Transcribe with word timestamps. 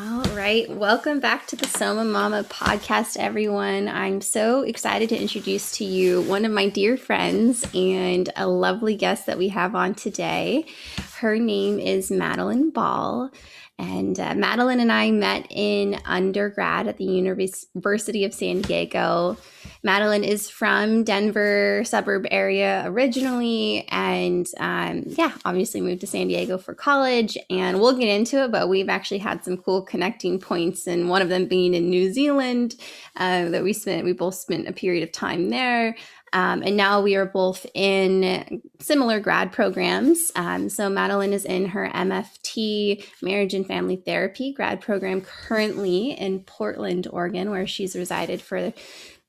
All 0.00 0.27
right. 0.38 0.70
Welcome 0.70 1.18
back 1.18 1.48
to 1.48 1.56
the 1.56 1.66
Soma 1.66 2.04
Mama 2.04 2.44
podcast, 2.44 3.16
everyone. 3.16 3.88
I'm 3.88 4.20
so 4.20 4.62
excited 4.62 5.08
to 5.08 5.20
introduce 5.20 5.72
to 5.78 5.84
you 5.84 6.22
one 6.22 6.44
of 6.44 6.52
my 6.52 6.68
dear 6.68 6.96
friends 6.96 7.66
and 7.74 8.30
a 8.36 8.46
lovely 8.46 8.94
guest 8.94 9.26
that 9.26 9.36
we 9.36 9.48
have 9.48 9.74
on 9.74 9.96
today. 9.96 10.64
Her 11.18 11.40
name 11.40 11.80
is 11.80 12.12
Madeline 12.12 12.70
Ball. 12.70 13.32
And 13.80 14.18
uh, 14.18 14.34
Madeline 14.34 14.80
and 14.80 14.90
I 14.90 15.12
met 15.12 15.46
in 15.50 16.00
undergrad 16.04 16.88
at 16.88 16.96
the 16.96 17.04
University 17.04 18.24
of 18.24 18.34
San 18.34 18.62
Diego. 18.62 19.36
Madeline 19.84 20.24
is 20.24 20.50
from 20.50 21.04
Denver 21.04 21.82
suburb 21.84 22.26
area 22.32 22.82
originally, 22.86 23.86
and 23.88 24.48
um, 24.58 25.04
yeah, 25.06 25.32
obviously 25.44 25.80
moved 25.80 26.00
to 26.00 26.08
San 26.08 26.26
Diego 26.26 26.58
for 26.58 26.74
college. 26.74 27.38
And 27.50 27.80
we'll 27.80 27.96
get 27.96 28.08
into 28.08 28.42
it, 28.42 28.50
but 28.50 28.68
we've 28.68 28.88
actually 28.88 29.18
had 29.18 29.44
some 29.44 29.56
cool 29.56 29.82
connecting 29.82 30.27
points, 30.36 30.86
and 30.86 31.08
one 31.08 31.22
of 31.22 31.28
them 31.28 31.46
being 31.46 31.74
in 31.74 31.88
New 31.88 32.12
Zealand 32.12 32.74
uh, 33.16 33.48
that 33.48 33.62
we 33.62 33.72
spent. 33.72 34.04
We 34.04 34.12
both 34.12 34.34
spent 34.34 34.68
a 34.68 34.72
period 34.72 35.02
of 35.04 35.12
time 35.12 35.48
there. 35.50 35.96
Um, 36.32 36.62
and 36.62 36.76
now 36.76 37.00
we 37.00 37.16
are 37.16 37.26
both 37.26 37.64
in 37.74 38.60
similar 38.80 39.20
grad 39.20 39.52
programs. 39.52 40.30
Um, 40.36 40.68
so 40.68 40.88
Madeline 40.88 41.32
is 41.32 41.44
in 41.44 41.66
her 41.66 41.88
MFT, 41.94 43.04
Marriage 43.22 43.54
and 43.54 43.66
Family 43.66 43.96
Therapy 43.96 44.52
grad 44.52 44.80
program 44.80 45.22
currently 45.22 46.10
in 46.10 46.40
Portland, 46.40 47.06
Oregon, 47.10 47.50
where 47.50 47.66
she's 47.66 47.96
resided 47.96 48.42
for 48.42 48.72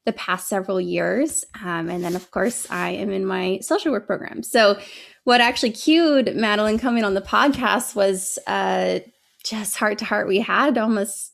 the 0.05 0.13
past 0.13 0.48
several 0.48 0.81
years. 0.81 1.45
Um, 1.63 1.90
and 1.90 2.04
then, 2.04 2.16
of 2.16 2.31
course, 2.31 2.70
I 2.70 2.91
am 2.91 3.12
in 3.12 3.26
my 3.26 3.59
social 3.62 3.91
work 3.91 4.07
program. 4.07 4.43
So, 4.43 4.79
what 5.26 5.41
actually 5.41 5.71
cued 5.71 6.35
Madeline 6.35 6.79
coming 6.79 7.04
on 7.04 7.13
the 7.13 7.21
podcast 7.21 7.93
was 7.93 8.40
uh, 8.48 8.99
just 9.49 9.76
heart 9.77 9.98
to 9.99 10.05
heart 10.05 10.27
we 10.27 10.39
had 10.39 10.77
almost 10.77 11.29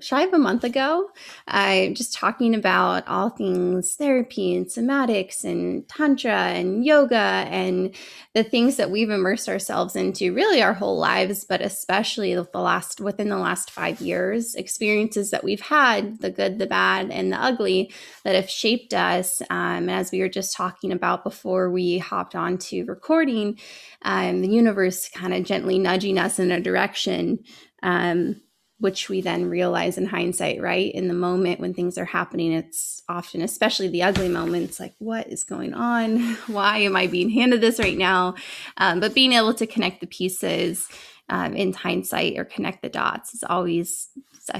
shy 0.00 0.22
of 0.22 0.32
a 0.32 0.38
month 0.38 0.62
ago, 0.62 1.10
I 1.48 1.92
just 1.96 2.14
talking 2.14 2.54
about 2.54 3.06
all 3.08 3.28
things 3.28 3.96
therapy 3.96 4.54
and 4.54 4.66
somatics 4.66 5.42
and 5.42 5.88
tantra 5.88 6.32
and 6.32 6.84
yoga 6.84 7.16
and 7.16 7.94
the 8.34 8.44
things 8.44 8.76
that 8.76 8.90
we've 8.90 9.10
immersed 9.10 9.48
ourselves 9.48 9.96
into 9.96 10.32
really 10.32 10.62
our 10.62 10.72
whole 10.72 10.96
lives, 10.96 11.44
but 11.44 11.60
especially 11.60 12.34
the 12.34 12.46
last 12.54 13.00
within 13.00 13.30
the 13.30 13.38
last 13.38 13.70
five 13.70 14.00
years, 14.00 14.54
experiences 14.54 15.30
that 15.30 15.44
we've 15.44 15.60
had, 15.60 16.20
the 16.20 16.30
good, 16.30 16.58
the 16.60 16.66
bad, 16.66 17.10
and 17.10 17.32
the 17.32 17.42
ugly 17.42 17.92
that 18.24 18.36
have 18.36 18.48
shaped 18.48 18.94
us. 18.94 19.42
Um, 19.50 19.88
as 19.88 20.12
we 20.12 20.20
were 20.20 20.28
just 20.28 20.56
talking 20.56 20.92
about 20.92 21.24
before 21.24 21.68
we 21.70 21.98
hopped 21.98 22.36
on 22.36 22.58
to 22.58 22.84
recording, 22.84 23.58
um, 24.02 24.40
the 24.40 24.48
universe 24.48 25.08
kind 25.08 25.34
of 25.34 25.44
gently 25.44 25.78
nudging 25.80 26.16
us 26.16 26.38
in 26.38 26.52
a 26.52 26.60
direction. 26.60 27.40
Um, 27.82 28.40
which 28.82 29.08
we 29.08 29.20
then 29.20 29.48
realize 29.48 29.96
in 29.96 30.06
hindsight, 30.06 30.60
right? 30.60 30.92
In 30.92 31.06
the 31.06 31.14
moment 31.14 31.60
when 31.60 31.72
things 31.72 31.96
are 31.96 32.04
happening, 32.04 32.52
it's 32.52 33.00
often, 33.08 33.40
especially 33.40 33.86
the 33.86 34.02
ugly 34.02 34.28
moments, 34.28 34.80
like, 34.80 34.92
what 34.98 35.28
is 35.28 35.44
going 35.44 35.72
on? 35.72 36.34
Why 36.48 36.78
am 36.78 36.96
I 36.96 37.06
being 37.06 37.30
handed 37.30 37.60
this 37.60 37.78
right 37.78 37.96
now? 37.96 38.34
Um, 38.78 38.98
but 38.98 39.14
being 39.14 39.34
able 39.34 39.54
to 39.54 39.68
connect 39.68 40.00
the 40.00 40.08
pieces 40.08 40.88
um, 41.28 41.54
in 41.54 41.72
hindsight 41.72 42.36
or 42.36 42.44
connect 42.44 42.82
the 42.82 42.88
dots 42.88 43.34
is 43.34 43.44
always 43.44 44.08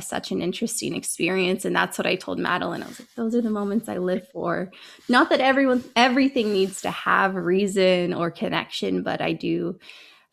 such 0.01 0.31
an 0.31 0.41
interesting 0.41 0.95
experience. 0.95 1.65
And 1.65 1.75
that's 1.75 1.99
what 1.99 2.07
I 2.07 2.15
told 2.15 2.39
Madeline. 2.39 2.85
I 2.85 2.87
was 2.87 3.01
like, 3.01 3.13
those 3.17 3.35
are 3.35 3.43
the 3.43 3.51
moments 3.51 3.89
I 3.89 3.99
live 3.99 4.29
for. 4.33 4.71
Not 5.09 5.31
that 5.31 5.41
everyone, 5.41 5.83
everything 5.97 6.53
needs 6.53 6.83
to 6.83 6.93
have 6.93 7.35
reason 7.35 8.15
or 8.15 8.31
connection, 8.31 9.03
but 9.03 9.21
I 9.21 9.33
do 9.33 9.81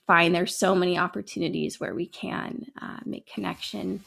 find 0.09 0.33
there's 0.33 0.55
so 0.55 0.73
many 0.73 0.97
opportunities 0.97 1.79
where 1.79 1.93
we 1.93 2.07
can 2.07 2.65
uh, 2.81 2.97
make 3.05 3.31
connection. 3.31 4.03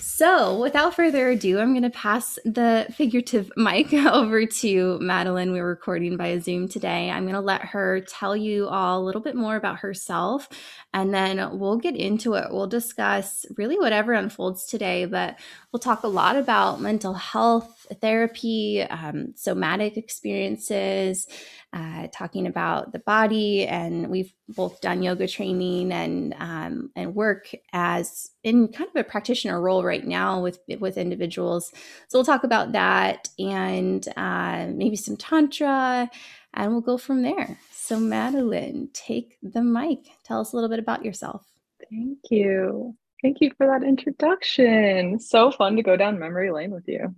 So, 0.00 0.58
without 0.58 0.94
further 0.94 1.28
ado, 1.28 1.58
I'm 1.58 1.74
going 1.74 1.82
to 1.82 1.90
pass 1.90 2.38
the 2.46 2.86
figurative 2.96 3.52
mic 3.58 3.92
over 3.92 4.46
to 4.46 4.98
Madeline. 5.00 5.52
We're 5.52 5.68
recording 5.68 6.16
via 6.16 6.40
Zoom 6.40 6.68
today. 6.68 7.10
I'm 7.10 7.24
going 7.24 7.34
to 7.34 7.40
let 7.40 7.60
her 7.60 8.00
tell 8.00 8.34
you 8.34 8.66
all 8.66 9.02
a 9.02 9.04
little 9.04 9.20
bit 9.20 9.36
more 9.36 9.56
about 9.56 9.80
herself, 9.80 10.48
and 10.94 11.12
then 11.12 11.58
we'll 11.58 11.76
get 11.76 11.96
into 11.96 12.32
it. 12.32 12.46
We'll 12.50 12.66
discuss 12.66 13.44
really 13.58 13.78
whatever 13.78 14.14
unfolds 14.14 14.64
today, 14.64 15.04
but 15.04 15.38
we'll 15.70 15.80
talk 15.80 16.02
a 16.02 16.08
lot 16.08 16.36
about 16.36 16.80
mental 16.80 17.12
health, 17.12 17.86
therapy, 18.00 18.80
um, 18.82 19.34
somatic 19.36 19.98
experiences, 19.98 21.26
uh, 21.72 22.08
talking 22.12 22.46
about 22.46 22.92
the 22.92 22.98
body, 23.00 23.66
and 23.66 24.08
we've 24.08 24.32
both 24.48 24.80
done 24.80 25.02
yoga 25.02 25.26
training 25.26 25.92
and 25.92 26.34
um, 26.38 26.90
and 26.96 27.14
work 27.14 27.50
as 27.72 28.30
in 28.44 28.68
kind 28.68 28.90
of 28.90 28.96
a 28.96 29.04
practitioner 29.04 29.60
role 29.60 29.84
right 29.84 30.06
now 30.06 30.42
with 30.42 30.58
with 30.80 30.98
individuals. 30.98 31.72
So 32.08 32.18
we'll 32.18 32.24
talk 32.26 32.44
about 32.44 32.72
that 32.72 33.28
and 33.38 34.06
uh, 34.16 34.66
maybe 34.68 34.96
some 34.96 35.16
tantra, 35.16 36.10
and 36.54 36.72
we'll 36.72 36.80
go 36.82 36.98
from 36.98 37.22
there. 37.22 37.58
So 37.72 37.98
Madeline, 37.98 38.90
take 38.92 39.38
the 39.42 39.62
mic. 39.62 40.06
Tell 40.24 40.40
us 40.40 40.52
a 40.52 40.56
little 40.56 40.70
bit 40.70 40.78
about 40.78 41.04
yourself. 41.04 41.44
Thank 41.90 42.18
you. 42.30 42.96
Thank 43.22 43.40
you 43.40 43.52
for 43.56 43.66
that 43.66 43.86
introduction. 43.86 45.18
So 45.20 45.52
fun 45.52 45.76
to 45.76 45.82
go 45.82 45.96
down 45.96 46.18
memory 46.18 46.50
lane 46.50 46.70
with 46.72 46.88
you 46.88 47.14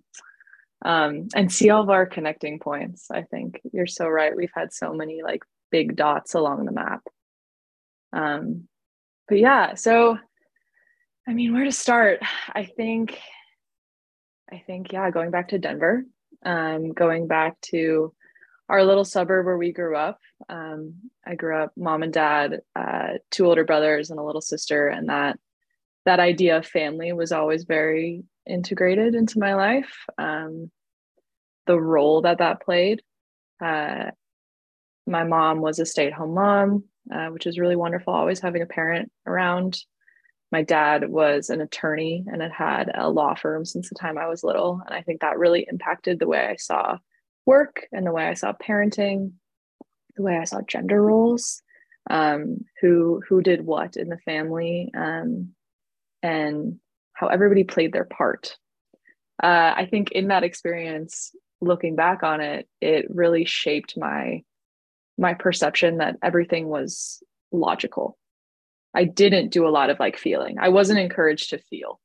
um, 0.84 1.28
and 1.34 1.50
see 1.50 1.70
all 1.70 1.82
of 1.82 1.90
our 1.90 2.06
connecting 2.06 2.58
points. 2.58 3.10
I 3.10 3.22
think 3.22 3.60
you're 3.72 3.86
so 3.86 4.06
right. 4.08 4.36
We've 4.36 4.50
had 4.54 4.72
so 4.72 4.92
many 4.92 5.22
like 5.22 5.42
big 5.70 5.96
dots 5.96 6.34
along 6.34 6.64
the 6.64 6.72
map. 6.72 7.02
Um, 8.12 8.68
but 9.28 9.38
yeah, 9.38 9.74
so 9.74 10.18
I 11.26 11.32
mean, 11.32 11.54
where 11.54 11.64
to 11.64 11.72
start? 11.72 12.20
I 12.54 12.64
think, 12.64 13.18
I 14.52 14.62
think, 14.66 14.92
yeah, 14.92 15.10
going 15.10 15.30
back 15.30 15.48
to 15.48 15.58
Denver, 15.58 16.04
um, 16.44 16.92
going 16.92 17.26
back 17.26 17.58
to 17.62 18.12
our 18.68 18.84
little 18.84 19.04
suburb 19.04 19.46
where 19.46 19.56
we 19.56 19.72
grew 19.72 19.96
up. 19.96 20.20
Um, 20.48 20.94
I 21.26 21.34
grew 21.34 21.56
up 21.56 21.72
mom 21.76 22.02
and 22.02 22.12
dad, 22.12 22.60
uh, 22.76 23.14
two 23.30 23.46
older 23.46 23.64
brothers 23.64 24.10
and 24.10 24.18
a 24.18 24.22
little 24.22 24.40
sister, 24.40 24.88
and 24.88 25.08
that 25.08 25.38
that 26.04 26.20
idea 26.20 26.58
of 26.58 26.66
family 26.66 27.12
was 27.14 27.32
always 27.32 27.64
very 27.64 28.24
integrated 28.46 29.14
into 29.14 29.38
my 29.38 29.54
life. 29.54 30.04
Um, 30.18 30.70
the 31.66 31.80
role 31.80 32.22
that 32.22 32.38
that 32.38 32.62
played. 32.62 33.02
Uh, 33.62 34.10
my 35.06 35.24
mom 35.24 35.60
was 35.60 35.78
a 35.78 35.86
stay 35.86 36.06
at 36.06 36.12
home 36.12 36.34
mom, 36.34 36.84
uh, 37.12 37.28
which 37.28 37.46
is 37.46 37.58
really 37.58 37.76
wonderful, 37.76 38.14
always 38.14 38.40
having 38.40 38.62
a 38.62 38.66
parent 38.66 39.10
around. 39.26 39.78
My 40.50 40.62
dad 40.62 41.08
was 41.08 41.50
an 41.50 41.60
attorney 41.60 42.24
and 42.26 42.40
had 42.40 42.52
had 42.52 42.90
a 42.94 43.10
law 43.10 43.34
firm 43.34 43.64
since 43.64 43.88
the 43.88 43.96
time 43.96 44.16
I 44.16 44.28
was 44.28 44.44
little. 44.44 44.80
And 44.86 44.94
I 44.94 45.02
think 45.02 45.20
that 45.20 45.38
really 45.38 45.66
impacted 45.70 46.18
the 46.18 46.28
way 46.28 46.46
I 46.46 46.56
saw 46.56 46.98
work 47.44 47.86
and 47.92 48.06
the 48.06 48.12
way 48.12 48.26
I 48.26 48.34
saw 48.34 48.52
parenting, 48.52 49.32
the 50.16 50.22
way 50.22 50.38
I 50.38 50.44
saw 50.44 50.60
gender 50.62 51.02
roles, 51.02 51.62
um, 52.08 52.58
who 52.80 53.22
who 53.28 53.42
did 53.42 53.64
what 53.64 53.96
in 53.96 54.08
the 54.08 54.18
family, 54.18 54.90
um, 54.96 55.54
and 56.22 56.78
how 57.14 57.28
everybody 57.28 57.64
played 57.64 57.92
their 57.92 58.04
part. 58.04 58.56
Uh, 59.42 59.74
I 59.76 59.88
think 59.90 60.12
in 60.12 60.28
that 60.28 60.44
experience, 60.44 61.34
looking 61.64 61.96
back 61.96 62.22
on 62.22 62.40
it, 62.40 62.68
it 62.80 63.06
really 63.10 63.44
shaped 63.44 63.96
my 63.96 64.42
my 65.16 65.34
perception 65.34 65.98
that 65.98 66.16
everything 66.22 66.68
was 66.68 67.22
logical. 67.52 68.18
I 68.94 69.04
didn't 69.04 69.50
do 69.50 69.66
a 69.66 69.70
lot 69.70 69.90
of 69.90 70.00
like 70.00 70.16
feeling. 70.18 70.56
I 70.58 70.68
wasn't 70.68 70.98
encouraged 70.98 71.50
to 71.50 71.58
feel. 71.58 72.00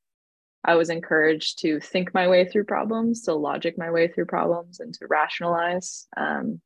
I 0.64 0.75
was 0.75 0.90
encouraged 0.90 1.59
to 1.59 1.80
think 1.80 2.14
my 2.14 2.28
way 2.28 2.46
through 2.46 2.66
problems, 2.66 3.24
to 3.24 3.34
logic 3.34 3.78
my 3.78 3.92
way 3.92 4.08
through 4.08 4.25
problems, 4.25 4.80
and 4.80 4.94
to 4.96 5.08
rationalize. 5.08 6.08
Um, 6.18 6.62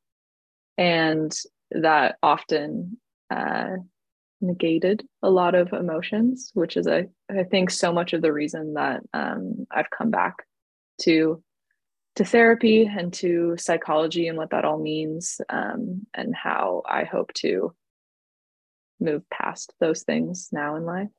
and 0.77 1.31
that 1.71 2.17
often 2.23 2.97
uh, 3.29 3.77
negated 4.41 5.05
a 5.21 5.29
lot 5.29 5.55
of 5.55 5.73
emotions, 5.73 6.51
which 6.53 6.75
is, 6.75 6.87
a, 6.87 7.05
I 7.29 7.43
think, 7.43 7.69
so 7.69 7.93
much 7.93 8.13
of 8.13 8.21
the 8.21 8.33
reason 8.33 8.73
that 8.73 9.01
um, 9.13 9.67
I've 9.71 9.89
come 9.89 10.09
back 10.09 10.35
to 11.01 11.43
to 12.15 12.25
therapy 12.25 12.85
and 12.85 13.11
to 13.13 13.55
psychology 13.57 14.27
and 14.27 14.37
what 14.37 14.51
that 14.51 14.65
all 14.65 14.77
means 14.77 15.41
um, 15.49 16.05
and 16.13 16.35
how 16.35 16.83
I 16.87 17.05
hope 17.05 17.33
to 17.35 17.73
move 18.99 19.27
past 19.29 19.73
those 19.79 20.03
things 20.03 20.49
now 20.51 20.75
in 20.75 20.85
life. 20.85 21.09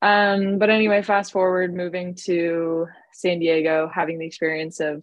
Um, 0.00 0.58
but 0.58 0.70
anyway, 0.70 1.02
fast 1.02 1.32
forward, 1.32 1.74
moving 1.74 2.14
to 2.24 2.86
San 3.12 3.38
Diego, 3.38 3.90
having 3.92 4.18
the 4.18 4.26
experience 4.26 4.80
of 4.80 5.02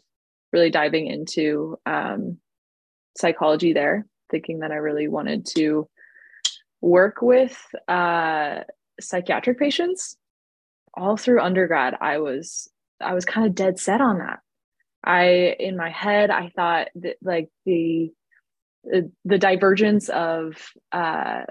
really 0.51 0.69
diving 0.69 1.07
into 1.07 1.77
um, 1.85 2.37
psychology 3.17 3.73
there, 3.73 4.05
thinking 4.29 4.59
that 4.59 4.71
I 4.71 4.75
really 4.75 5.07
wanted 5.07 5.45
to 5.57 5.87
work 6.81 7.21
with 7.21 7.57
uh, 7.87 8.61
psychiatric 8.99 9.59
patients. 9.59 10.17
All 10.93 11.15
through 11.17 11.41
undergrad, 11.41 11.95
I 12.01 12.17
was 12.17 12.69
I 12.99 13.13
was 13.13 13.25
kind 13.25 13.47
of 13.47 13.55
dead 13.55 13.79
set 13.79 14.01
on 14.01 14.19
that. 14.19 14.39
I 15.03 15.55
in 15.59 15.77
my 15.77 15.89
head 15.89 16.29
I 16.29 16.49
thought 16.55 16.89
that 16.95 17.17
like 17.21 17.49
the 17.65 18.11
the 18.83 19.37
divergence 19.37 20.09
of 20.09 20.55
uh 20.91 21.41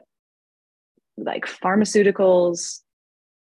like 1.17 1.47
pharmaceuticals 1.47 2.81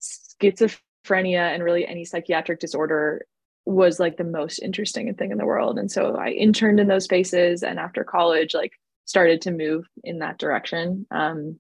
schizophrenia 0.01 1.53
and 1.53 1.63
really 1.63 1.87
any 1.87 2.05
psychiatric 2.05 2.59
disorder 2.59 3.25
was 3.65 3.99
like 3.99 4.17
the 4.17 4.23
most 4.23 4.59
interesting 4.59 5.13
thing 5.15 5.31
in 5.31 5.37
the 5.37 5.45
world. 5.45 5.79
And 5.79 5.91
so 5.91 6.15
I 6.15 6.29
interned 6.29 6.79
in 6.79 6.87
those 6.87 7.05
spaces 7.05 7.63
and 7.63 7.79
after 7.79 8.03
college, 8.03 8.53
like 8.53 8.73
started 9.05 9.41
to 9.41 9.51
move 9.51 9.85
in 10.03 10.19
that 10.19 10.37
direction. 10.37 11.07
Um, 11.09 11.59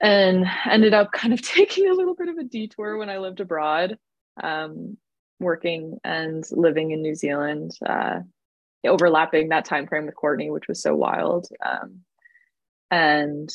and 0.00 0.46
ended 0.66 0.94
up 0.94 1.12
kind 1.12 1.32
of 1.32 1.42
taking 1.42 1.88
a 1.88 1.94
little 1.94 2.14
bit 2.14 2.28
of 2.28 2.36
a 2.36 2.44
detour 2.44 2.98
when 2.98 3.10
I 3.10 3.18
lived 3.18 3.40
abroad, 3.40 3.98
um, 4.42 4.96
working 5.40 5.98
and 6.04 6.44
living 6.50 6.90
in 6.90 7.02
New 7.02 7.14
Zealand, 7.14 7.72
uh, 7.84 8.20
overlapping 8.86 9.48
that 9.48 9.64
time 9.64 9.86
frame 9.86 10.06
with 10.06 10.16
Courtney, 10.16 10.50
which 10.50 10.68
was 10.68 10.82
so 10.82 10.94
wild. 10.94 11.48
Um, 11.64 12.00
and 12.90 13.50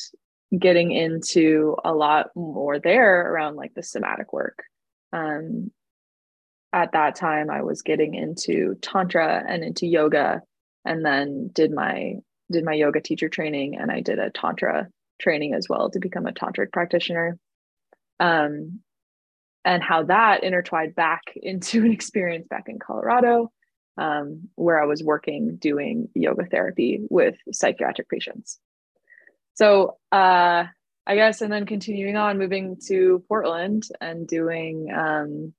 getting 0.56 0.92
into 0.92 1.76
a 1.84 1.92
lot 1.92 2.28
more 2.36 2.78
there 2.78 3.32
around 3.32 3.56
like 3.56 3.74
the 3.74 3.82
somatic 3.82 4.32
work. 4.32 4.62
Um, 5.12 5.70
at 6.72 6.92
that 6.92 7.14
time, 7.14 7.50
I 7.50 7.62
was 7.62 7.82
getting 7.82 8.14
into 8.14 8.76
tantra 8.82 9.44
and 9.46 9.62
into 9.62 9.86
yoga, 9.86 10.42
and 10.84 11.04
then 11.04 11.50
did 11.52 11.72
my 11.72 12.14
did 12.50 12.64
my 12.64 12.74
yoga 12.74 13.00
teacher 13.00 13.28
training, 13.28 13.76
and 13.76 13.90
I 13.90 14.00
did 14.00 14.18
a 14.18 14.30
tantra 14.30 14.88
training 15.20 15.54
as 15.54 15.68
well 15.68 15.90
to 15.90 16.00
become 16.00 16.26
a 16.26 16.32
tantric 16.32 16.72
practitioner. 16.72 17.38
Um, 18.20 18.80
and 19.64 19.82
how 19.82 20.04
that 20.04 20.44
intertwined 20.44 20.94
back 20.94 21.22
into 21.36 21.84
an 21.84 21.92
experience 21.92 22.46
back 22.48 22.64
in 22.68 22.78
Colorado, 22.78 23.50
um, 23.96 24.48
where 24.56 24.82
I 24.82 24.86
was 24.86 25.02
working 25.02 25.56
doing 25.56 26.08
yoga 26.14 26.46
therapy 26.46 27.00
with 27.10 27.36
psychiatric 27.52 28.08
patients. 28.08 28.58
So 29.54 29.98
uh, 30.10 30.64
I 31.06 31.14
guess, 31.14 31.40
and 31.40 31.52
then 31.52 31.66
continuing 31.66 32.16
on, 32.16 32.38
moving 32.38 32.76
to 32.88 33.22
Portland 33.28 33.84
and 34.00 34.26
doing 34.26 34.90
um, 34.92 35.54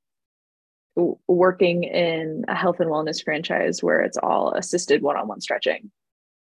w- 0.97 1.17
working 1.27 1.83
in 1.83 2.43
a 2.47 2.55
health 2.55 2.81
and 2.81 2.89
wellness 2.89 3.23
franchise 3.23 3.81
where 3.81 4.01
it's 4.01 4.17
all 4.17 4.53
assisted 4.53 5.01
one-on-one 5.01 5.39
stretching, 5.39 5.91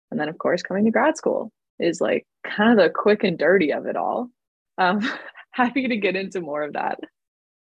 and 0.10 0.20
then 0.20 0.28
of 0.28 0.38
course 0.40 0.64
coming 0.64 0.86
to 0.86 0.92
grad 0.92 1.18
school 1.18 1.52
is 1.78 2.02
like 2.02 2.26
kind 2.44 2.72
of 2.72 2.84
the 2.84 2.90
quick 2.90 3.24
and 3.24 3.38
dirty 3.38 3.72
of 3.72 3.86
it 3.86 3.96
all. 3.96 4.30
Um, 4.78 5.08
happy 5.52 5.88
to 5.88 5.98
get 5.98 6.16
into 6.16 6.42
more 6.42 6.64
of 6.64 6.74
that 6.74 7.00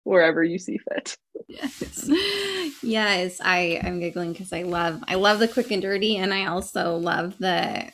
wherever 0.04 0.44
you 0.44 0.60
see 0.60 0.78
fit. 0.78 1.18
Yes. 1.48 2.10
Yes, 2.82 3.42
I 3.44 3.82
I'm 3.84 4.00
giggling 4.00 4.34
because 4.34 4.54
I 4.54 4.64
love 4.64 5.04
I 5.08 5.16
love 5.16 5.40
the 5.40 5.48
quick 5.48 5.72
and 5.72 5.82
dirty 5.82 6.18
and 6.18 6.34
I 6.34 6.46
also 6.46 6.96
love 6.98 7.38
the 7.40 7.92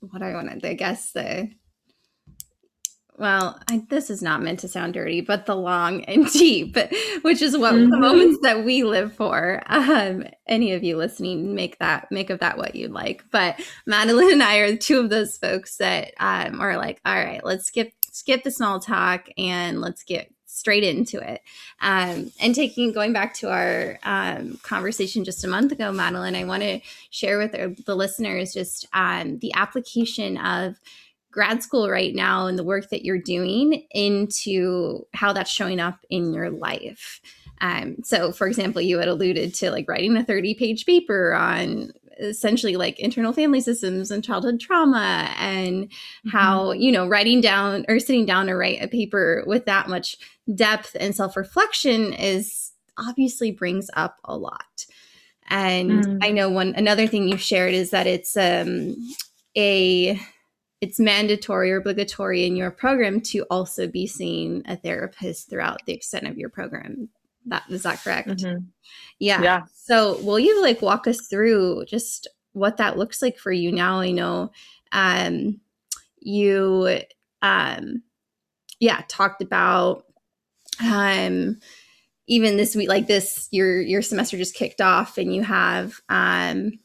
what 0.00 0.22
I 0.22 0.34
wanted, 0.34 0.64
I 0.64 0.74
guess 0.74 1.12
the 1.12 1.50
well, 3.20 3.60
I, 3.68 3.84
this 3.90 4.08
is 4.08 4.22
not 4.22 4.42
meant 4.42 4.60
to 4.60 4.68
sound 4.68 4.94
dirty, 4.94 5.20
but 5.20 5.44
the 5.44 5.54
long 5.54 6.02
and 6.06 6.26
deep, 6.32 6.76
which 7.20 7.42
is 7.42 7.56
what 7.56 7.74
mm-hmm. 7.74 7.90
the 7.90 7.98
moments 7.98 8.38
that 8.42 8.64
we 8.64 8.82
live 8.82 9.12
for. 9.12 9.62
Um, 9.66 10.24
any 10.46 10.72
of 10.72 10.82
you 10.82 10.96
listening, 10.96 11.54
make 11.54 11.78
that 11.78 12.10
make 12.10 12.30
of 12.30 12.40
that 12.40 12.56
what 12.56 12.74
you'd 12.74 12.92
like. 12.92 13.22
But 13.30 13.60
Madeline 13.86 14.32
and 14.32 14.42
I 14.42 14.56
are 14.56 14.76
two 14.76 14.98
of 14.98 15.10
those 15.10 15.36
folks 15.36 15.76
that 15.76 16.14
um, 16.18 16.60
are 16.60 16.78
like, 16.78 17.00
all 17.04 17.14
right, 17.14 17.44
let's 17.44 17.66
skip 17.66 17.92
skip 18.10 18.42
the 18.42 18.50
small 18.50 18.80
talk 18.80 19.28
and 19.36 19.82
let's 19.82 20.02
get 20.02 20.32
straight 20.60 20.84
into 20.84 21.18
it. 21.18 21.40
Um, 21.80 22.32
and 22.38 22.54
taking 22.54 22.92
going 22.92 23.12
back 23.12 23.34
to 23.34 23.50
our 23.50 23.98
um, 24.04 24.58
conversation 24.62 25.24
just 25.24 25.42
a 25.42 25.48
month 25.48 25.72
ago, 25.72 25.90
Madeline, 25.90 26.36
I 26.36 26.44
want 26.44 26.62
to 26.62 26.80
share 27.10 27.38
with 27.38 27.54
our, 27.58 27.68
the 27.86 27.96
listeners 27.96 28.52
just 28.52 28.86
um, 28.92 29.38
the 29.38 29.52
application 29.54 30.36
of 30.36 30.76
grad 31.32 31.62
school 31.62 31.88
right 31.88 32.14
now 32.14 32.46
and 32.46 32.58
the 32.58 32.64
work 32.64 32.90
that 32.90 33.04
you're 33.04 33.18
doing 33.18 33.86
into 33.92 35.06
how 35.14 35.32
that's 35.32 35.50
showing 35.50 35.80
up 35.80 35.98
in 36.10 36.34
your 36.34 36.50
life. 36.50 37.20
Um, 37.62 37.96
so, 38.04 38.32
for 38.32 38.46
example, 38.46 38.82
you 38.82 38.98
had 38.98 39.08
alluded 39.08 39.54
to 39.56 39.70
like 39.70 39.88
writing 39.88 40.16
a 40.16 40.24
30 40.24 40.54
page 40.54 40.86
paper 40.86 41.34
on 41.34 41.92
essentially 42.20 42.76
like 42.76 42.98
internal 42.98 43.32
family 43.32 43.60
systems 43.60 44.10
and 44.10 44.22
childhood 44.22 44.60
trauma 44.60 45.32
and 45.38 45.84
mm-hmm. 45.86 46.28
how 46.30 46.72
you 46.72 46.92
know 46.92 47.06
writing 47.06 47.40
down 47.40 47.84
or 47.88 47.98
sitting 47.98 48.26
down 48.26 48.46
to 48.46 48.54
write 48.54 48.82
a 48.82 48.88
paper 48.88 49.42
with 49.46 49.64
that 49.64 49.88
much 49.88 50.16
depth 50.54 50.96
and 50.98 51.14
self-reflection 51.14 52.12
is 52.12 52.72
obviously 52.98 53.50
brings 53.50 53.88
up 53.94 54.16
a 54.24 54.36
lot 54.36 54.86
and 55.48 56.04
mm. 56.04 56.18
i 56.22 56.30
know 56.30 56.50
one 56.50 56.74
another 56.76 57.06
thing 57.06 57.28
you 57.28 57.36
shared 57.36 57.72
is 57.72 57.90
that 57.90 58.06
it's 58.06 58.36
um 58.36 58.94
a 59.56 60.20
it's 60.80 60.98
mandatory 60.98 61.72
or 61.72 61.76
obligatory 61.76 62.46
in 62.46 62.56
your 62.56 62.70
program 62.70 63.20
to 63.20 63.44
also 63.50 63.86
be 63.86 64.06
seeing 64.06 64.62
a 64.66 64.76
therapist 64.76 65.50
throughout 65.50 65.80
the 65.86 65.92
extent 65.92 66.26
of 66.26 66.38
your 66.38 66.48
program 66.48 67.08
that 67.46 67.64
is 67.68 67.82
that 67.82 68.02
correct? 68.02 68.28
Mm-hmm. 68.28 68.64
yeah. 69.18 69.42
Yeah. 69.42 69.60
So 69.74 70.20
will 70.22 70.38
you 70.38 70.60
like 70.62 70.82
walk 70.82 71.06
us 71.06 71.26
through 71.26 71.84
just 71.86 72.28
what 72.52 72.76
that 72.78 72.98
looks 72.98 73.22
like 73.22 73.38
for 73.38 73.52
you 73.52 73.72
now? 73.72 74.00
I 74.00 74.10
know 74.10 74.52
um 74.92 75.60
you 76.18 77.00
um 77.42 78.02
yeah 78.78 79.02
talked 79.08 79.42
about 79.42 80.04
um 80.82 81.58
even 82.26 82.56
this 82.56 82.76
week 82.76 82.88
like 82.88 83.06
this 83.06 83.48
your 83.50 83.80
your 83.80 84.02
semester 84.02 84.36
just 84.36 84.54
kicked 84.54 84.80
off 84.80 85.18
and 85.18 85.34
you 85.34 85.42
have 85.42 86.00
um 86.08 86.78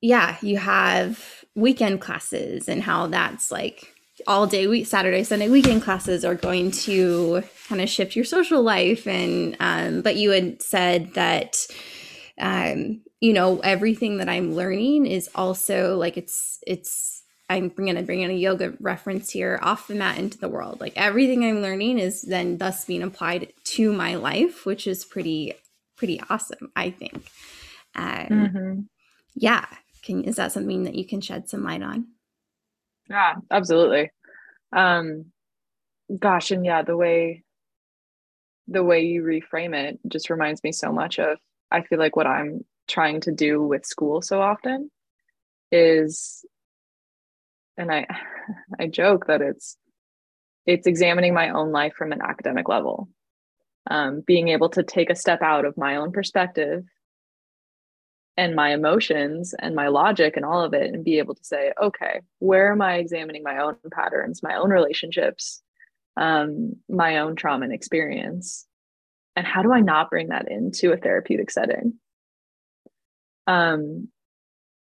yeah 0.00 0.36
you 0.42 0.56
have 0.56 1.44
weekend 1.54 2.00
classes 2.00 2.68
and 2.68 2.82
how 2.82 3.06
that's 3.08 3.50
like 3.50 3.94
all 4.26 4.46
day 4.46 4.66
week 4.66 4.86
saturday 4.86 5.22
sunday 5.22 5.48
weekend 5.48 5.82
classes 5.82 6.24
are 6.24 6.34
going 6.34 6.70
to 6.70 7.42
kind 7.68 7.80
of 7.80 7.88
shift 7.88 8.16
your 8.16 8.24
social 8.24 8.62
life 8.62 9.06
and 9.06 9.56
um, 9.60 10.02
but 10.02 10.16
you 10.16 10.30
had 10.30 10.60
said 10.62 11.14
that 11.14 11.66
um, 12.40 13.00
you 13.20 13.32
know 13.32 13.58
everything 13.60 14.18
that 14.18 14.28
i'm 14.28 14.54
learning 14.54 15.06
is 15.06 15.28
also 15.34 15.96
like 15.96 16.16
it's 16.16 16.58
it's 16.66 17.22
i'm 17.48 17.68
going 17.68 17.94
to 17.94 18.02
bring 18.02 18.20
in 18.20 18.30
a 18.30 18.34
yoga 18.34 18.74
reference 18.80 19.30
here 19.30 19.58
off 19.62 19.88
the 19.88 19.94
mat 19.94 20.18
into 20.18 20.38
the 20.38 20.48
world. 20.48 20.80
Like 20.80 20.92
everything 20.96 21.44
i'm 21.44 21.60
learning 21.60 21.98
is 21.98 22.22
then 22.22 22.58
thus 22.58 22.84
being 22.84 23.02
applied 23.02 23.52
to 23.64 23.92
my 23.92 24.16
life 24.16 24.66
which 24.66 24.86
is 24.86 25.04
pretty 25.04 25.54
pretty 25.96 26.20
awesome 26.30 26.70
i 26.76 26.90
think. 26.90 27.30
Um, 27.94 28.28
mm-hmm. 28.28 28.80
yeah. 29.34 29.66
Can 30.02 30.24
is 30.24 30.36
that 30.36 30.52
something 30.52 30.84
that 30.84 30.94
you 30.94 31.06
can 31.06 31.20
shed 31.20 31.50
some 31.50 31.64
light 31.64 31.82
on 31.82 32.06
yeah. 33.08 33.34
Absolutely. 33.50 34.10
Um 34.72 35.26
gosh 36.18 36.50
and 36.50 36.64
yeah 36.64 36.82
the 36.82 36.96
way 36.96 37.44
the 38.66 38.82
way 38.82 39.02
you 39.02 39.22
reframe 39.22 39.74
it 39.74 39.98
just 40.08 40.30
reminds 40.30 40.62
me 40.64 40.72
so 40.72 40.92
much 40.92 41.18
of 41.18 41.38
i 41.70 41.82
feel 41.82 41.98
like 41.98 42.16
what 42.16 42.26
i'm 42.26 42.64
trying 42.88 43.20
to 43.20 43.32
do 43.32 43.62
with 43.62 43.84
school 43.84 44.22
so 44.22 44.40
often 44.40 44.90
is 45.70 46.44
and 47.76 47.92
i 47.92 48.06
i 48.80 48.86
joke 48.86 49.26
that 49.26 49.42
it's 49.42 49.76
it's 50.66 50.86
examining 50.86 51.32
my 51.32 51.48
own 51.48 51.72
life 51.72 51.94
from 51.94 52.12
an 52.12 52.20
academic 52.22 52.68
level. 52.68 53.08
Um, 53.90 54.22
being 54.26 54.48
able 54.48 54.68
to 54.70 54.82
take 54.82 55.08
a 55.08 55.14
step 55.14 55.40
out 55.40 55.64
of 55.64 55.78
my 55.78 55.96
own 55.96 56.12
perspective 56.12 56.84
and 58.38 58.54
my 58.54 58.72
emotions 58.72 59.54
and 59.58 59.74
my 59.74 59.88
logic 59.88 60.34
and 60.36 60.46
all 60.46 60.62
of 60.62 60.72
it 60.72 60.94
and 60.94 61.04
be 61.04 61.18
able 61.18 61.34
to 61.34 61.44
say 61.44 61.72
okay 61.82 62.20
where 62.38 62.72
am 62.72 62.80
i 62.80 62.94
examining 62.94 63.42
my 63.42 63.58
own 63.58 63.76
patterns 63.92 64.42
my 64.42 64.54
own 64.54 64.70
relationships 64.70 65.62
um, 66.18 66.74
my 66.88 67.18
own 67.18 67.36
trauma 67.36 67.64
and 67.64 67.72
experience? 67.72 68.66
And 69.36 69.46
how 69.46 69.62
do 69.62 69.72
i 69.72 69.80
not 69.80 70.10
bring 70.10 70.28
that 70.28 70.50
into 70.50 70.92
a 70.92 70.96
therapeutic 70.96 71.50
setting? 71.50 71.94
Um, 73.46 74.08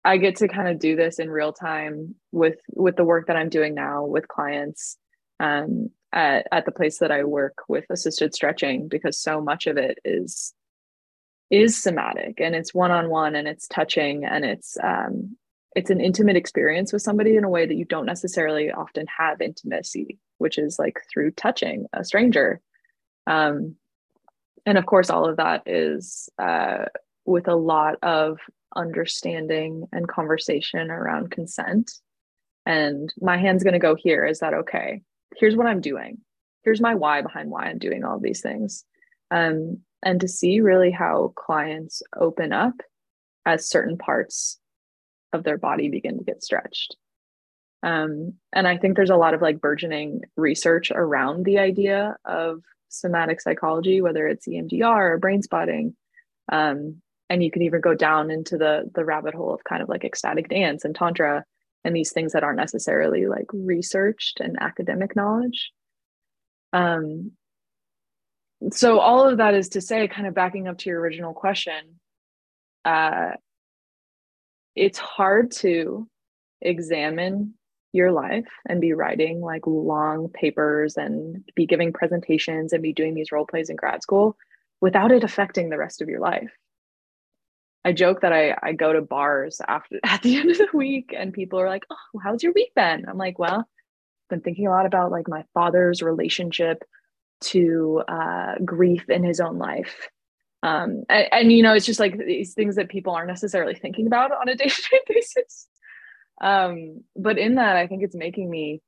i 0.04 0.16
get 0.16 0.36
to 0.36 0.48
kind 0.48 0.68
of 0.68 0.78
do 0.78 0.96
this 0.96 1.18
in 1.18 1.30
real 1.30 1.52
time 1.52 2.14
with 2.32 2.58
with 2.72 2.96
the 2.96 3.04
work 3.04 3.26
that 3.26 3.36
i'm 3.36 3.48
doing 3.48 3.74
now 3.74 4.04
with 4.04 4.28
clients 4.28 4.96
um, 5.40 5.90
at, 6.12 6.46
at 6.50 6.64
the 6.64 6.72
place 6.72 6.98
that 6.98 7.12
i 7.12 7.24
work 7.24 7.58
with 7.68 7.84
assisted 7.90 8.34
stretching 8.34 8.88
because 8.88 9.18
so 9.18 9.40
much 9.40 9.66
of 9.66 9.76
it 9.76 9.98
is 10.04 10.54
is 11.50 11.80
somatic 11.80 12.40
and 12.40 12.54
it's 12.54 12.74
one-on-one 12.74 13.34
and 13.34 13.46
it's 13.46 13.68
touching 13.68 14.24
and 14.24 14.44
it's 14.44 14.76
um, 14.82 15.36
it's 15.74 15.90
an 15.90 16.00
intimate 16.00 16.36
experience 16.36 16.92
with 16.92 17.02
somebody 17.02 17.36
in 17.36 17.44
a 17.44 17.50
way 17.50 17.66
that 17.66 17.76
you 17.76 17.84
don't 17.84 18.06
necessarily 18.06 18.70
often 18.70 19.06
have 19.18 19.40
intimacy 19.40 20.18
which 20.38 20.58
is 20.58 20.78
like 20.78 21.00
through 21.10 21.30
touching 21.32 21.86
a 21.92 22.04
stranger. 22.04 22.60
Um, 23.26 23.76
and 24.64 24.78
of 24.78 24.86
course 24.86 25.10
all 25.10 25.28
of 25.28 25.36
that 25.36 25.62
is 25.66 26.28
uh, 26.38 26.86
with 27.24 27.48
a 27.48 27.54
lot 27.54 27.96
of 28.02 28.38
understanding 28.74 29.84
and 29.92 30.06
conversation 30.06 30.90
around 30.90 31.30
consent. 31.30 31.92
And 32.66 33.12
my 33.20 33.38
hand's 33.38 33.62
going 33.62 33.74
to 33.74 33.78
go 33.78 33.94
here. 33.94 34.26
Is 34.26 34.40
that 34.40 34.54
okay? 34.54 35.02
Here's 35.36 35.56
what 35.56 35.66
i'm 35.66 35.80
doing. 35.80 36.18
Here's 36.62 36.80
my 36.80 36.94
why 36.94 37.22
behind 37.22 37.50
why 37.50 37.66
i'm 37.66 37.78
doing 37.78 38.04
all 38.04 38.18
these 38.18 38.40
things. 38.40 38.84
Um, 39.30 39.80
and 40.02 40.20
to 40.20 40.28
see 40.28 40.60
really 40.60 40.90
how 40.90 41.32
clients 41.36 42.02
open 42.16 42.52
up 42.52 42.74
as 43.46 43.68
certain 43.68 43.98
parts 43.98 44.58
of 45.32 45.44
their 45.44 45.58
body 45.58 45.88
begin 45.88 46.18
to 46.18 46.24
get 46.24 46.42
stretched 46.42 46.96
Um, 47.82 48.34
and 48.52 48.66
I 48.66 48.78
think 48.78 48.96
there's 48.96 49.10
a 49.10 49.16
lot 49.16 49.34
of 49.34 49.42
like 49.42 49.60
burgeoning 49.60 50.22
research 50.36 50.90
around 50.90 51.44
the 51.44 51.58
idea 51.58 52.16
of 52.24 52.62
somatic 52.88 53.40
psychology, 53.40 54.00
whether 54.00 54.26
it's 54.26 54.48
EMDR 54.48 55.12
or 55.12 55.18
brain 55.18 55.42
spotting. 55.42 55.94
Um, 56.50 57.02
and 57.30 57.42
you 57.42 57.50
can 57.50 57.62
even 57.62 57.80
go 57.80 57.94
down 57.94 58.30
into 58.30 58.56
the 58.58 58.90
the 58.94 59.04
rabbit 59.04 59.34
hole 59.34 59.54
of 59.54 59.64
kind 59.64 59.82
of 59.82 59.88
like 59.88 60.04
ecstatic 60.04 60.48
dance 60.48 60.84
and 60.84 60.94
tantra 60.94 61.44
and 61.84 61.94
these 61.94 62.12
things 62.12 62.32
that 62.32 62.44
aren't 62.44 62.58
necessarily 62.58 63.26
like 63.26 63.46
researched 63.52 64.40
and 64.40 64.56
academic 64.60 65.14
knowledge. 65.16 65.72
Um, 66.72 67.32
so 68.72 68.98
all 68.98 69.28
of 69.28 69.38
that 69.38 69.54
is 69.54 69.70
to 69.70 69.80
say, 69.80 70.08
kind 70.08 70.26
of 70.26 70.34
backing 70.34 70.68
up 70.68 70.78
to 70.78 70.90
your 70.90 71.00
original 71.00 71.34
question, 71.34 72.00
uh, 72.84 73.32
it's 74.74 74.98
hard 74.98 75.50
to 75.50 76.08
examine 76.60 77.54
your 77.92 78.12
life 78.12 78.48
and 78.68 78.80
be 78.80 78.92
writing 78.92 79.40
like 79.40 79.66
long 79.66 80.28
papers 80.28 80.96
and 80.96 81.44
be 81.54 81.66
giving 81.66 81.92
presentations 81.92 82.72
and 82.72 82.82
be 82.82 82.92
doing 82.92 83.14
these 83.14 83.32
role 83.32 83.46
plays 83.46 83.70
in 83.70 83.76
grad 83.76 84.02
school 84.02 84.36
without 84.80 85.12
it 85.12 85.24
affecting 85.24 85.70
the 85.70 85.78
rest 85.78 86.02
of 86.02 86.08
your 86.08 86.20
life. 86.20 86.52
I 87.84 87.92
joke 87.92 88.20
that 88.20 88.32
I, 88.32 88.56
I 88.62 88.72
go 88.72 88.92
to 88.92 89.00
bars 89.00 89.60
after 89.66 89.98
at 90.04 90.22
the 90.22 90.36
end 90.36 90.50
of 90.50 90.58
the 90.58 90.68
week 90.74 91.14
and 91.16 91.32
people 91.32 91.58
are 91.60 91.68
like, 91.68 91.84
Oh, 91.90 92.20
how's 92.22 92.42
your 92.42 92.52
week 92.52 92.74
been? 92.74 93.06
I'm 93.08 93.16
like, 93.16 93.38
well, 93.38 93.60
I've 93.60 94.28
been 94.28 94.40
thinking 94.40 94.66
a 94.66 94.70
lot 94.70 94.86
about 94.86 95.10
like 95.10 95.28
my 95.28 95.44
father's 95.54 96.02
relationship 96.02 96.82
to 97.40 98.02
uh, 98.08 98.54
grief 98.64 99.08
in 99.08 99.24
his 99.24 99.40
own 99.40 99.58
life. 99.58 100.08
Um, 100.62 101.04
and, 101.08 101.28
and, 101.32 101.52
you 101.52 101.62
know, 101.62 101.74
it's 101.74 101.86
just 101.86 102.00
like 102.00 102.18
these 102.18 102.54
things 102.54 102.76
that 102.76 102.88
people 102.88 103.12
aren't 103.12 103.28
necessarily 103.28 103.74
thinking 103.74 104.06
about 104.06 104.32
on 104.32 104.48
a 104.48 104.54
day 104.54 104.68
to 104.68 104.82
day 104.90 105.00
basis. 105.08 105.68
Um, 106.40 107.04
but 107.14 107.38
in 107.38 107.54
that, 107.56 107.76
I 107.76 107.86
think 107.86 108.02
it's 108.02 108.16
making 108.16 108.50
me 108.50 108.80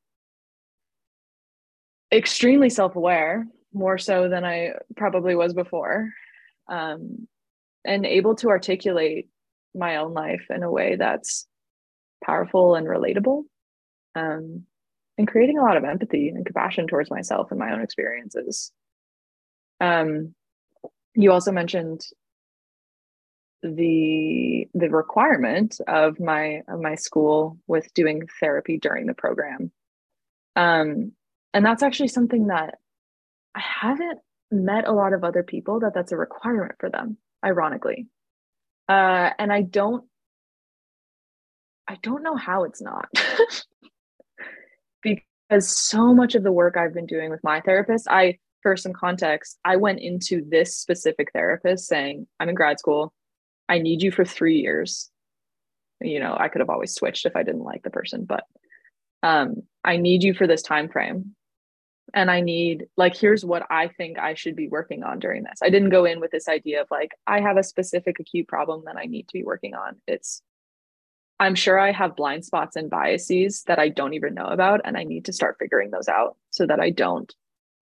extremely 2.12 2.70
self 2.70 2.96
aware, 2.96 3.46
more 3.72 3.98
so 3.98 4.28
than 4.28 4.44
I 4.44 4.72
probably 4.96 5.34
was 5.34 5.54
before, 5.54 6.10
um, 6.68 7.28
and 7.84 8.06
able 8.06 8.34
to 8.36 8.48
articulate 8.48 9.28
my 9.74 9.96
own 9.96 10.14
life 10.14 10.46
in 10.50 10.62
a 10.62 10.70
way 10.70 10.96
that's 10.96 11.46
powerful 12.24 12.74
and 12.74 12.86
relatable. 12.86 13.44
Um, 14.14 14.64
and 15.18 15.28
creating 15.28 15.58
a 15.58 15.62
lot 15.62 15.76
of 15.76 15.84
empathy 15.84 16.28
and 16.28 16.46
compassion 16.46 16.86
towards 16.86 17.10
myself 17.10 17.50
and 17.50 17.58
my 17.58 17.72
own 17.72 17.82
experiences. 17.82 18.72
Um, 19.80 20.34
you 21.14 21.32
also 21.32 21.52
mentioned 21.52 22.06
the 23.62 24.68
the 24.72 24.88
requirement 24.88 25.80
of 25.88 26.20
my 26.20 26.62
of 26.68 26.80
my 26.80 26.94
school 26.94 27.58
with 27.66 27.92
doing 27.92 28.22
therapy 28.38 28.78
during 28.78 29.06
the 29.06 29.14
program. 29.14 29.72
Um 30.54 31.12
and 31.52 31.64
that's 31.64 31.82
actually 31.82 32.08
something 32.08 32.48
that 32.48 32.78
i 33.56 33.60
haven't 33.60 34.20
met 34.52 34.86
a 34.86 34.92
lot 34.92 35.12
of 35.12 35.24
other 35.24 35.42
people 35.42 35.80
that 35.80 35.92
that's 35.92 36.12
a 36.12 36.16
requirement 36.16 36.76
for 36.78 36.88
them 36.88 37.16
ironically. 37.44 38.06
Uh 38.88 39.30
and 39.40 39.52
i 39.52 39.62
don't 39.62 40.04
i 41.88 41.96
don't 42.02 42.22
know 42.22 42.36
how 42.36 42.62
it's 42.62 42.80
not 42.80 43.08
because 45.02 45.68
so 45.68 46.14
much 46.14 46.34
of 46.34 46.42
the 46.42 46.52
work 46.52 46.76
I've 46.76 46.94
been 46.94 47.06
doing 47.06 47.30
with 47.30 47.42
my 47.42 47.60
therapist, 47.60 48.06
I, 48.08 48.38
for 48.62 48.76
some 48.76 48.92
context, 48.92 49.58
I 49.64 49.76
went 49.76 50.00
into 50.00 50.44
this 50.48 50.76
specific 50.76 51.30
therapist 51.32 51.86
saying, 51.86 52.26
I'm 52.38 52.48
in 52.48 52.54
grad 52.54 52.78
school. 52.78 53.12
I 53.68 53.78
need 53.78 54.02
you 54.02 54.10
for 54.10 54.24
three 54.24 54.58
years. 54.58 55.10
You 56.00 56.20
know, 56.20 56.36
I 56.38 56.48
could 56.48 56.60
have 56.60 56.70
always 56.70 56.94
switched 56.94 57.26
if 57.26 57.36
I 57.36 57.42
didn't 57.42 57.64
like 57.64 57.82
the 57.82 57.90
person, 57.90 58.24
but 58.24 58.44
um, 59.22 59.62
I 59.84 59.96
need 59.96 60.22
you 60.22 60.34
for 60.34 60.46
this 60.46 60.62
time 60.62 60.88
frame. 60.88 61.34
And 62.14 62.30
I 62.30 62.40
need, 62.40 62.86
like, 62.96 63.14
here's 63.14 63.44
what 63.44 63.66
I 63.70 63.88
think 63.88 64.18
I 64.18 64.32
should 64.34 64.56
be 64.56 64.68
working 64.68 65.02
on 65.02 65.18
during 65.18 65.42
this. 65.42 65.58
I 65.62 65.68
didn't 65.68 65.90
go 65.90 66.06
in 66.06 66.20
with 66.20 66.30
this 66.30 66.48
idea 66.48 66.80
of 66.80 66.88
like, 66.90 67.12
I 67.26 67.40
have 67.40 67.58
a 67.58 67.62
specific 67.62 68.18
acute 68.18 68.48
problem 68.48 68.84
that 68.86 68.96
I 68.96 69.04
need 69.04 69.28
to 69.28 69.32
be 69.34 69.44
working 69.44 69.74
on. 69.74 69.96
It's 70.06 70.40
I'm 71.40 71.54
sure 71.54 71.78
I 71.78 71.92
have 71.92 72.16
blind 72.16 72.44
spots 72.44 72.76
and 72.76 72.90
biases 72.90 73.62
that 73.64 73.78
I 73.78 73.88
don't 73.88 74.14
even 74.14 74.34
know 74.34 74.46
about. 74.46 74.80
And 74.84 74.96
I 74.96 75.04
need 75.04 75.26
to 75.26 75.32
start 75.32 75.56
figuring 75.58 75.90
those 75.90 76.08
out 76.08 76.36
so 76.50 76.66
that 76.66 76.80
I 76.80 76.90
don't 76.90 77.32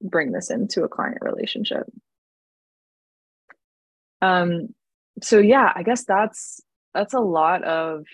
bring 0.03 0.33
this 0.33 0.51
into 0.51 0.85
a 0.85 0.89
client 0.89 1.19
relationship. 1.23 1.87
Um, 4.21 4.75
so 5.23 5.39
yeah, 5.39 5.73
I 5.75 5.83
guess 5.83 6.05
that's 6.05 6.61
that's 6.93 7.15
a 7.15 7.21
lot 7.21 7.63
of 7.65 8.05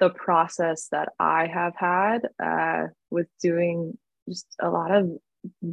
the 0.00 0.10
process 0.10 0.88
that 0.90 1.10
I 1.18 1.46
have 1.46 1.74
had 1.76 2.28
uh, 2.42 2.88
with 3.10 3.28
doing 3.40 3.96
just 4.28 4.46
a 4.60 4.70
lot 4.70 4.90
of 4.94 5.10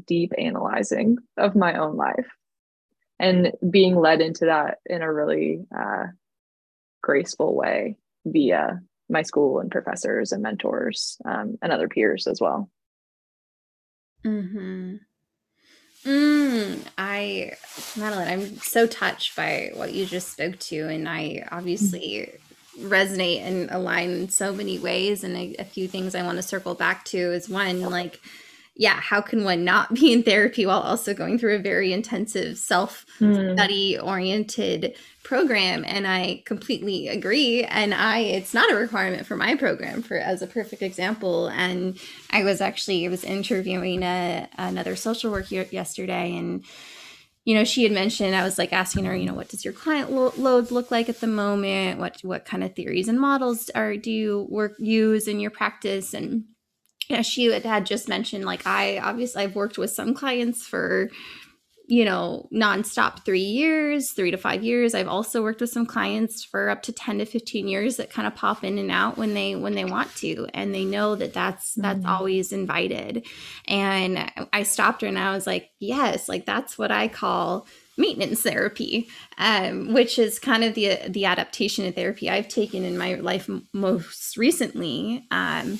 deep 0.05 0.33
analyzing 0.37 1.17
of 1.37 1.55
my 1.55 1.75
own 1.75 1.95
life 1.95 2.27
and 3.19 3.51
being 3.69 3.95
led 3.95 4.21
into 4.21 4.45
that 4.45 4.79
in 4.85 5.01
a 5.01 5.11
really 5.11 5.65
uh, 5.75 6.05
graceful 7.01 7.55
way 7.55 7.97
via 8.25 8.81
my 9.09 9.21
school 9.21 9.59
and 9.59 9.71
professors 9.71 10.31
and 10.31 10.41
mentors 10.41 11.17
um, 11.25 11.57
and 11.61 11.71
other 11.71 11.87
peers 11.87 12.27
as 12.27 12.39
well. 12.39 12.69
Hmm. 14.23 14.95
Mm, 16.05 16.83
I, 16.97 17.53
Madeline, 17.95 18.27
I'm 18.27 18.57
so 18.57 18.87
touched 18.87 19.35
by 19.35 19.71
what 19.75 19.93
you 19.93 20.05
just 20.05 20.31
spoke 20.31 20.57
to, 20.59 20.87
and 20.87 21.07
I 21.07 21.47
obviously 21.51 22.31
resonate 22.79 23.41
and 23.41 23.69
align 23.69 24.09
in 24.09 24.29
so 24.29 24.51
many 24.51 24.79
ways. 24.79 25.23
And 25.23 25.37
a, 25.37 25.55
a 25.59 25.63
few 25.63 25.87
things 25.87 26.15
I 26.15 26.23
want 26.23 26.37
to 26.37 26.43
circle 26.43 26.73
back 26.73 27.05
to 27.05 27.17
is 27.17 27.49
one, 27.49 27.81
like 27.81 28.19
yeah, 28.81 28.99
how 28.99 29.21
can 29.21 29.43
one 29.43 29.63
not 29.63 29.93
be 29.93 30.11
in 30.11 30.23
therapy 30.23 30.65
while 30.65 30.79
also 30.79 31.13
going 31.13 31.37
through 31.37 31.55
a 31.55 31.59
very 31.59 31.93
intensive 31.93 32.57
self 32.57 33.05
study 33.17 33.95
hmm. 33.95 34.07
oriented 34.07 34.95
program? 35.21 35.85
And 35.85 36.07
I 36.07 36.41
completely 36.47 37.07
agree. 37.07 37.63
And 37.63 37.93
I, 37.93 38.19
it's 38.21 38.55
not 38.55 38.71
a 38.71 38.75
requirement 38.75 39.27
for 39.27 39.35
my 39.35 39.55
program 39.55 40.01
for 40.01 40.17
as 40.17 40.41
a 40.41 40.47
perfect 40.47 40.81
example. 40.81 41.47
And 41.49 41.99
I 42.31 42.43
was 42.43 42.59
actually, 42.59 43.05
I 43.05 43.09
was 43.09 43.23
interviewing 43.23 44.01
a, 44.01 44.49
another 44.57 44.95
social 44.95 45.31
worker 45.31 45.63
yesterday 45.69 46.35
and 46.35 46.65
you 47.43 47.55
know 47.55 47.63
she 47.63 47.81
had 47.81 47.91
mentioned 47.91 48.35
i 48.35 48.43
was 48.43 48.59
like 48.59 48.71
asking 48.71 49.03
her 49.03 49.15
you 49.15 49.25
know 49.25 49.33
what 49.33 49.49
does 49.49 49.65
your 49.65 49.73
client 49.73 50.11
lo- 50.11 50.31
load 50.37 50.69
look 50.69 50.91
like 50.91 51.09
at 51.09 51.21
the 51.21 51.25
moment 51.25 51.99
what 51.99 52.19
what 52.21 52.45
kind 52.45 52.63
of 52.63 52.75
theories 52.75 53.07
and 53.07 53.19
models 53.19 53.71
are 53.73 53.97
do 53.97 54.11
you 54.11 54.45
work 54.47 54.75
use 54.77 55.27
in 55.27 55.39
your 55.39 55.49
practice 55.49 56.13
and 56.13 56.43
yeah, 57.09 57.21
she 57.21 57.51
had 57.51 57.85
just 57.85 58.07
mentioned 58.07 58.45
like 58.45 58.65
I 58.65 58.99
obviously 58.99 59.43
I've 59.43 59.55
worked 59.55 59.77
with 59.77 59.91
some 59.91 60.13
clients 60.13 60.65
for 60.65 61.09
you 61.87 62.05
know 62.05 62.47
nonstop 62.53 63.25
three 63.25 63.41
years, 63.41 64.11
three 64.11 64.31
to 64.31 64.37
five 64.37 64.63
years. 64.63 64.95
I've 64.95 65.09
also 65.09 65.43
worked 65.43 65.59
with 65.59 65.71
some 65.71 65.85
clients 65.85 66.41
for 66.41 66.69
up 66.69 66.83
to 66.83 66.93
ten 66.93 67.17
to 67.17 67.25
fifteen 67.25 67.67
years 67.67 67.97
that 67.97 68.09
kind 68.09 68.27
of 68.27 68.33
pop 68.33 68.63
in 68.63 68.77
and 68.77 68.89
out 68.89 69.17
when 69.17 69.33
they 69.33 69.55
when 69.55 69.73
they 69.73 69.83
want 69.83 70.15
to, 70.17 70.47
and 70.53 70.73
they 70.73 70.85
know 70.85 71.15
that 71.15 71.33
that's 71.33 71.73
that's 71.75 71.99
mm-hmm. 71.99 72.09
always 72.09 72.53
invited. 72.53 73.25
And 73.67 74.31
I 74.53 74.63
stopped 74.63 75.01
her 75.01 75.07
and 75.07 75.19
I 75.19 75.33
was 75.33 75.45
like, 75.45 75.69
yes, 75.79 76.29
like 76.29 76.45
that's 76.45 76.77
what 76.77 76.91
I 76.91 77.09
call 77.09 77.67
maintenance 77.97 78.41
therapy, 78.41 79.09
um, 79.37 79.93
which 79.93 80.17
is 80.17 80.39
kind 80.39 80.63
of 80.63 80.75
the 80.75 80.97
the 81.09 81.25
adaptation 81.25 81.85
of 81.85 81.95
therapy 81.95 82.29
I've 82.29 82.47
taken 82.47 82.85
in 82.85 82.97
my 82.97 83.15
life 83.15 83.49
most 83.73 84.37
recently. 84.37 85.27
Um, 85.29 85.77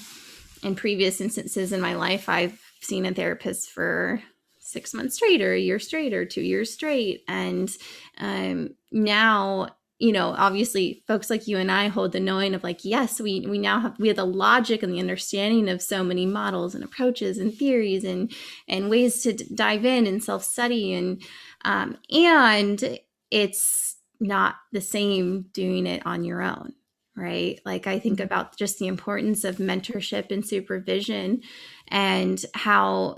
in 0.63 0.75
previous 0.75 1.21
instances 1.21 1.71
in 1.71 1.81
my 1.81 1.95
life, 1.95 2.29
I've 2.29 2.61
seen 2.81 3.05
a 3.05 3.13
therapist 3.13 3.71
for 3.71 4.21
six 4.59 4.93
months 4.93 5.15
straight 5.15 5.41
or 5.41 5.53
a 5.53 5.59
year 5.59 5.79
straight 5.79 6.13
or 6.13 6.25
two 6.25 6.41
years 6.41 6.73
straight. 6.73 7.23
And 7.27 7.69
um, 8.17 8.75
now, 8.91 9.75
you 9.99 10.11
know, 10.11 10.33
obviously 10.37 11.03
folks 11.07 11.29
like 11.29 11.47
you 11.47 11.57
and 11.57 11.71
I 11.71 11.87
hold 11.87 12.11
the 12.11 12.19
knowing 12.19 12.55
of 12.55 12.63
like, 12.63 12.85
yes, 12.85 13.19
we, 13.19 13.41
we 13.41 13.57
now 13.57 13.79
have, 13.81 13.99
we 13.99 14.07
have 14.07 14.17
the 14.17 14.25
logic 14.25 14.81
and 14.81 14.93
the 14.93 14.99
understanding 14.99 15.69
of 15.69 15.81
so 15.81 16.03
many 16.03 16.25
models 16.25 16.73
and 16.73 16.83
approaches 16.83 17.37
and 17.37 17.53
theories 17.53 18.03
and, 18.03 18.31
and 18.67 18.89
ways 18.89 19.21
to 19.23 19.33
d- 19.33 19.47
dive 19.53 19.85
in 19.85 20.07
and 20.07 20.23
self-study. 20.23 20.93
And, 20.93 21.21
um, 21.65 21.97
and 22.11 22.99
it's 23.29 23.97
not 24.19 24.55
the 24.71 24.81
same 24.81 25.47
doing 25.53 25.85
it 25.85 26.05
on 26.05 26.23
your 26.23 26.41
own 26.41 26.73
right? 27.21 27.59
Like 27.65 27.87
I 27.87 27.99
think 27.99 28.15
mm-hmm. 28.15 28.25
about 28.25 28.57
just 28.57 28.79
the 28.79 28.87
importance 28.87 29.43
of 29.43 29.57
mentorship 29.57 30.31
and 30.31 30.45
supervision 30.45 31.41
and 31.87 32.43
how 32.53 33.17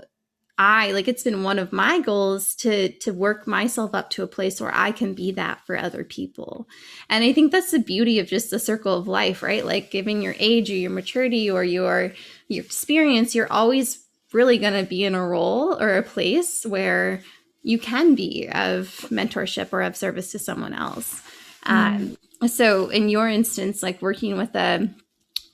I 0.56 0.92
like 0.92 1.08
it's 1.08 1.24
been 1.24 1.42
one 1.42 1.58
of 1.58 1.72
my 1.72 1.98
goals 1.98 2.54
to 2.56 2.90
to 2.98 3.12
work 3.12 3.46
myself 3.48 3.92
up 3.92 4.10
to 4.10 4.22
a 4.22 4.28
place 4.28 4.60
where 4.60 4.72
I 4.72 4.92
can 4.92 5.14
be 5.14 5.32
that 5.32 5.66
for 5.66 5.76
other 5.76 6.04
people. 6.04 6.68
And 7.08 7.24
I 7.24 7.32
think 7.32 7.50
that's 7.50 7.72
the 7.72 7.80
beauty 7.80 8.20
of 8.20 8.28
just 8.28 8.50
the 8.50 8.60
circle 8.60 8.94
of 8.96 9.08
life, 9.08 9.42
right? 9.42 9.64
Like 9.64 9.90
given 9.90 10.22
your 10.22 10.36
age 10.38 10.70
or 10.70 10.76
your 10.76 10.92
maturity 10.92 11.50
or 11.50 11.64
your 11.64 12.12
your 12.46 12.64
experience, 12.64 13.34
you're 13.34 13.52
always 13.52 14.04
really 14.32 14.58
going 14.58 14.74
to 14.80 14.88
be 14.88 15.04
in 15.04 15.14
a 15.14 15.26
role 15.26 15.80
or 15.80 15.96
a 15.96 16.02
place 16.02 16.64
where 16.64 17.22
you 17.62 17.78
can 17.78 18.14
be 18.14 18.48
of 18.52 19.06
mentorship 19.10 19.72
or 19.72 19.82
of 19.82 19.96
service 19.96 20.30
to 20.32 20.38
someone 20.38 20.74
else. 20.74 21.20
Mm. 21.66 21.72
Um, 21.72 22.16
so 22.50 22.88
in 22.88 23.08
your 23.08 23.28
instance 23.28 23.82
like 23.82 24.02
working 24.02 24.36
with 24.36 24.54
a 24.54 24.88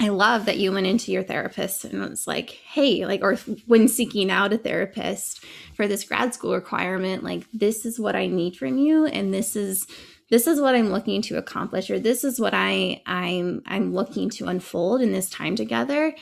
I 0.01 0.09
love 0.09 0.47
that 0.47 0.57
you 0.57 0.73
went 0.73 0.87
into 0.87 1.13
your 1.13 1.23
therapist 1.23 1.85
and 1.85 2.01
was 2.01 2.27
like, 2.27 2.49
hey, 2.49 3.05
like, 3.05 3.23
or 3.23 3.37
when 3.67 3.87
seeking 3.87 4.31
out 4.31 4.55
a 4.55 4.57
therapist 4.57 5.45
for 5.75 5.87
this 5.87 6.05
grad 6.05 6.33
school 6.33 6.55
requirement, 6.55 7.23
like, 7.23 7.45
this 7.53 7.85
is 7.85 8.01
what 8.01 8.17
I 8.17 8.27
need 8.27 8.57
from 8.57 8.79
you. 8.79 9.05
And 9.05 9.33
this 9.33 9.57
is, 9.57 9.87
this 10.31 10.47
is 10.47 10.59
what 10.59 10.75
I'm 10.75 10.89
looking 10.89 11.21
to 11.23 11.37
accomplish, 11.37 11.91
or 11.91 11.99
this 11.99 12.25
is 12.25 12.41
what 12.41 12.55
I, 12.55 13.03
I'm, 13.05 13.63
I'm 13.67 13.93
looking 13.93 14.31
to 14.31 14.47
unfold 14.47 15.03
in 15.03 15.13
this 15.13 15.29
time 15.29 15.55
together. 15.55 16.15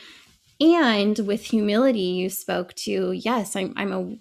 And 0.59 1.17
with 1.19 1.45
humility, 1.45 1.99
you 1.99 2.29
spoke 2.29 2.73
to, 2.73 3.13
yes, 3.13 3.55
I'm, 3.55 3.73
I'm 3.77 3.93
a 3.93 4.17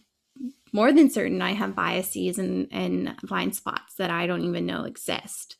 more 0.72 0.92
than 0.92 1.10
certain 1.10 1.42
I 1.42 1.54
have 1.54 1.74
biases 1.74 2.38
and, 2.38 2.68
and 2.70 3.16
blind 3.24 3.56
spots 3.56 3.94
that 3.96 4.10
I 4.10 4.28
don't 4.28 4.44
even 4.44 4.66
know 4.66 4.84
exist 4.84 5.56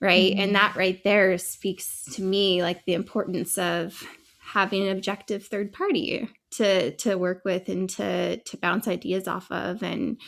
right 0.00 0.32
mm-hmm. 0.32 0.40
and 0.40 0.54
that 0.54 0.76
right 0.76 1.02
there 1.04 1.36
speaks 1.38 2.04
to 2.12 2.22
me 2.22 2.62
like 2.62 2.84
the 2.84 2.94
importance 2.94 3.58
of 3.58 4.02
having 4.40 4.86
an 4.86 4.96
objective 4.96 5.46
third 5.46 5.72
party 5.72 6.28
to 6.50 6.94
to 6.96 7.16
work 7.16 7.42
with 7.44 7.68
and 7.68 7.90
to 7.90 8.38
to 8.38 8.56
bounce 8.56 8.88
ideas 8.88 9.28
off 9.28 9.50
of 9.50 9.82
and 9.82 10.18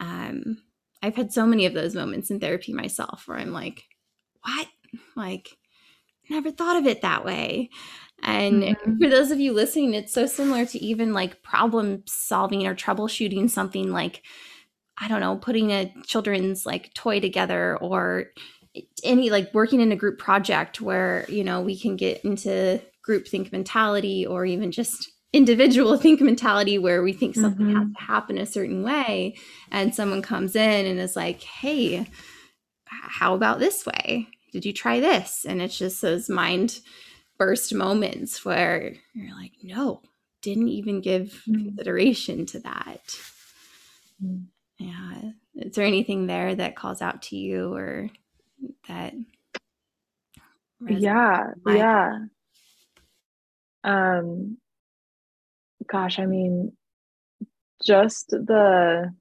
um 0.00 0.58
i've 1.02 1.16
had 1.16 1.32
so 1.32 1.46
many 1.46 1.66
of 1.66 1.74
those 1.74 1.94
moments 1.94 2.30
in 2.30 2.38
therapy 2.40 2.72
myself 2.72 3.24
where 3.26 3.38
i'm 3.38 3.52
like 3.52 3.84
what 4.42 4.68
like 5.16 5.56
never 6.28 6.50
thought 6.50 6.76
of 6.76 6.86
it 6.86 7.02
that 7.02 7.24
way 7.24 7.70
and 8.22 8.62
mm-hmm. 8.62 8.98
for 8.98 9.08
those 9.08 9.30
of 9.30 9.40
you 9.40 9.52
listening 9.52 9.94
it's 9.94 10.12
so 10.12 10.26
similar 10.26 10.64
to 10.64 10.78
even 10.78 11.12
like 11.12 11.42
problem 11.42 12.02
solving 12.06 12.66
or 12.66 12.74
troubleshooting 12.74 13.48
something 13.48 13.90
like 13.90 14.22
i 14.98 15.08
don't 15.08 15.20
know 15.20 15.36
putting 15.36 15.70
a 15.72 15.92
children's 16.04 16.64
like 16.66 16.92
toy 16.94 17.20
together 17.20 17.76
or 17.78 18.26
any 19.04 19.30
like 19.30 19.52
working 19.52 19.80
in 19.80 19.92
a 19.92 19.96
group 19.96 20.18
project 20.18 20.80
where 20.80 21.26
you 21.28 21.44
know 21.44 21.60
we 21.60 21.78
can 21.78 21.96
get 21.96 22.24
into 22.24 22.80
group 23.02 23.26
think 23.28 23.52
mentality 23.52 24.26
or 24.26 24.44
even 24.44 24.70
just 24.70 25.10
individual 25.32 25.96
think 25.98 26.20
mentality 26.20 26.78
where 26.78 27.02
we 27.02 27.12
think 27.12 27.34
something 27.34 27.66
mm-hmm. 27.66 27.78
has 27.78 27.92
to 27.94 28.02
happen 28.02 28.38
a 28.38 28.46
certain 28.46 28.82
way 28.82 29.34
and 29.70 29.94
someone 29.94 30.22
comes 30.22 30.56
in 30.56 30.86
and 30.86 30.98
is 30.98 31.16
like 31.16 31.42
hey 31.42 32.06
how 32.86 33.34
about 33.34 33.58
this 33.58 33.84
way 33.86 34.28
did 34.52 34.64
you 34.64 34.72
try 34.72 35.00
this 35.00 35.44
and 35.46 35.60
it's 35.60 35.78
just 35.78 36.02
those 36.02 36.28
mind 36.28 36.80
burst 37.38 37.74
moments 37.74 38.44
where 38.44 38.94
you're 39.14 39.34
like 39.36 39.52
no 39.62 40.00
didn't 40.42 40.68
even 40.68 41.00
give 41.00 41.42
mm-hmm. 41.48 41.64
consideration 41.64 42.46
to 42.46 42.60
that 42.60 43.00
mm-hmm. 44.22 44.44
yeah 44.78 45.30
is 45.56 45.74
there 45.74 45.86
anything 45.86 46.26
there 46.26 46.54
that 46.54 46.76
calls 46.76 47.02
out 47.02 47.22
to 47.22 47.36
you 47.36 47.72
or 47.72 48.10
that 48.88 49.14
yeah 50.88 51.50
yeah. 51.66 52.18
Um 53.84 54.58
gosh 55.90 56.18
i 56.18 56.26
mean 56.26 56.72
just 57.84 58.30
the 58.30 59.12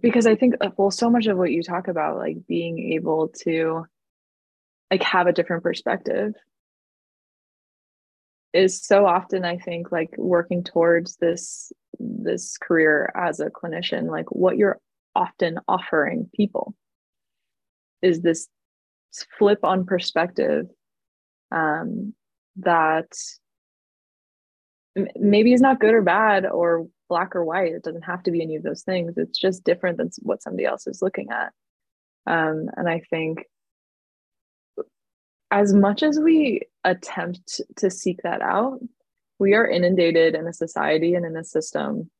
because 0.00 0.26
i 0.26 0.34
think 0.34 0.54
uh, 0.60 0.70
well 0.76 0.90
so 0.90 1.10
much 1.10 1.26
of 1.26 1.36
what 1.36 1.50
you 1.50 1.62
talk 1.62 1.88
about 1.88 2.16
like 2.16 2.36
being 2.46 2.92
able 2.94 3.28
to 3.28 3.84
like 4.90 5.02
have 5.02 5.26
a 5.26 5.32
different 5.32 5.62
perspective 5.62 6.32
is 8.52 8.80
so 8.80 9.06
often 9.06 9.44
i 9.44 9.56
think 9.56 9.92
like 9.92 10.10
working 10.16 10.64
towards 10.64 11.16
this 11.16 11.72
this 11.98 12.56
career 12.58 13.10
as 13.14 13.40
a 13.40 13.50
clinician 13.50 14.10
like 14.10 14.30
what 14.30 14.56
you're 14.56 14.78
often 15.14 15.58
offering 15.68 16.28
people 16.34 16.74
is 18.02 18.20
this 18.20 18.48
flip 19.38 19.60
on 19.64 19.86
perspective 19.86 20.66
um, 21.50 22.14
that 22.56 23.10
maybe 25.16 25.52
is 25.52 25.60
not 25.60 25.80
good 25.80 25.94
or 25.94 26.02
bad 26.02 26.46
or 26.46 26.88
black 27.08 27.34
or 27.34 27.44
white. 27.44 27.72
It 27.72 27.82
doesn't 27.82 28.02
have 28.02 28.22
to 28.24 28.30
be 28.30 28.42
any 28.42 28.56
of 28.56 28.62
those 28.62 28.82
things. 28.82 29.14
It's 29.16 29.38
just 29.38 29.64
different 29.64 29.98
than 29.98 30.10
what 30.20 30.42
somebody 30.42 30.64
else 30.64 30.86
is 30.86 31.02
looking 31.02 31.28
at. 31.30 31.52
Um, 32.26 32.68
and 32.76 32.88
I 32.88 33.02
think 33.10 33.44
as 35.50 35.72
much 35.72 36.02
as 36.02 36.20
we 36.20 36.62
attempt 36.84 37.60
to 37.76 37.90
seek 37.90 38.20
that 38.22 38.42
out, 38.42 38.80
we 39.38 39.54
are 39.54 39.66
inundated 39.66 40.34
in 40.34 40.46
a 40.46 40.52
society 40.52 41.14
and 41.14 41.24
in 41.24 41.36
a 41.36 41.44
system 41.44 42.10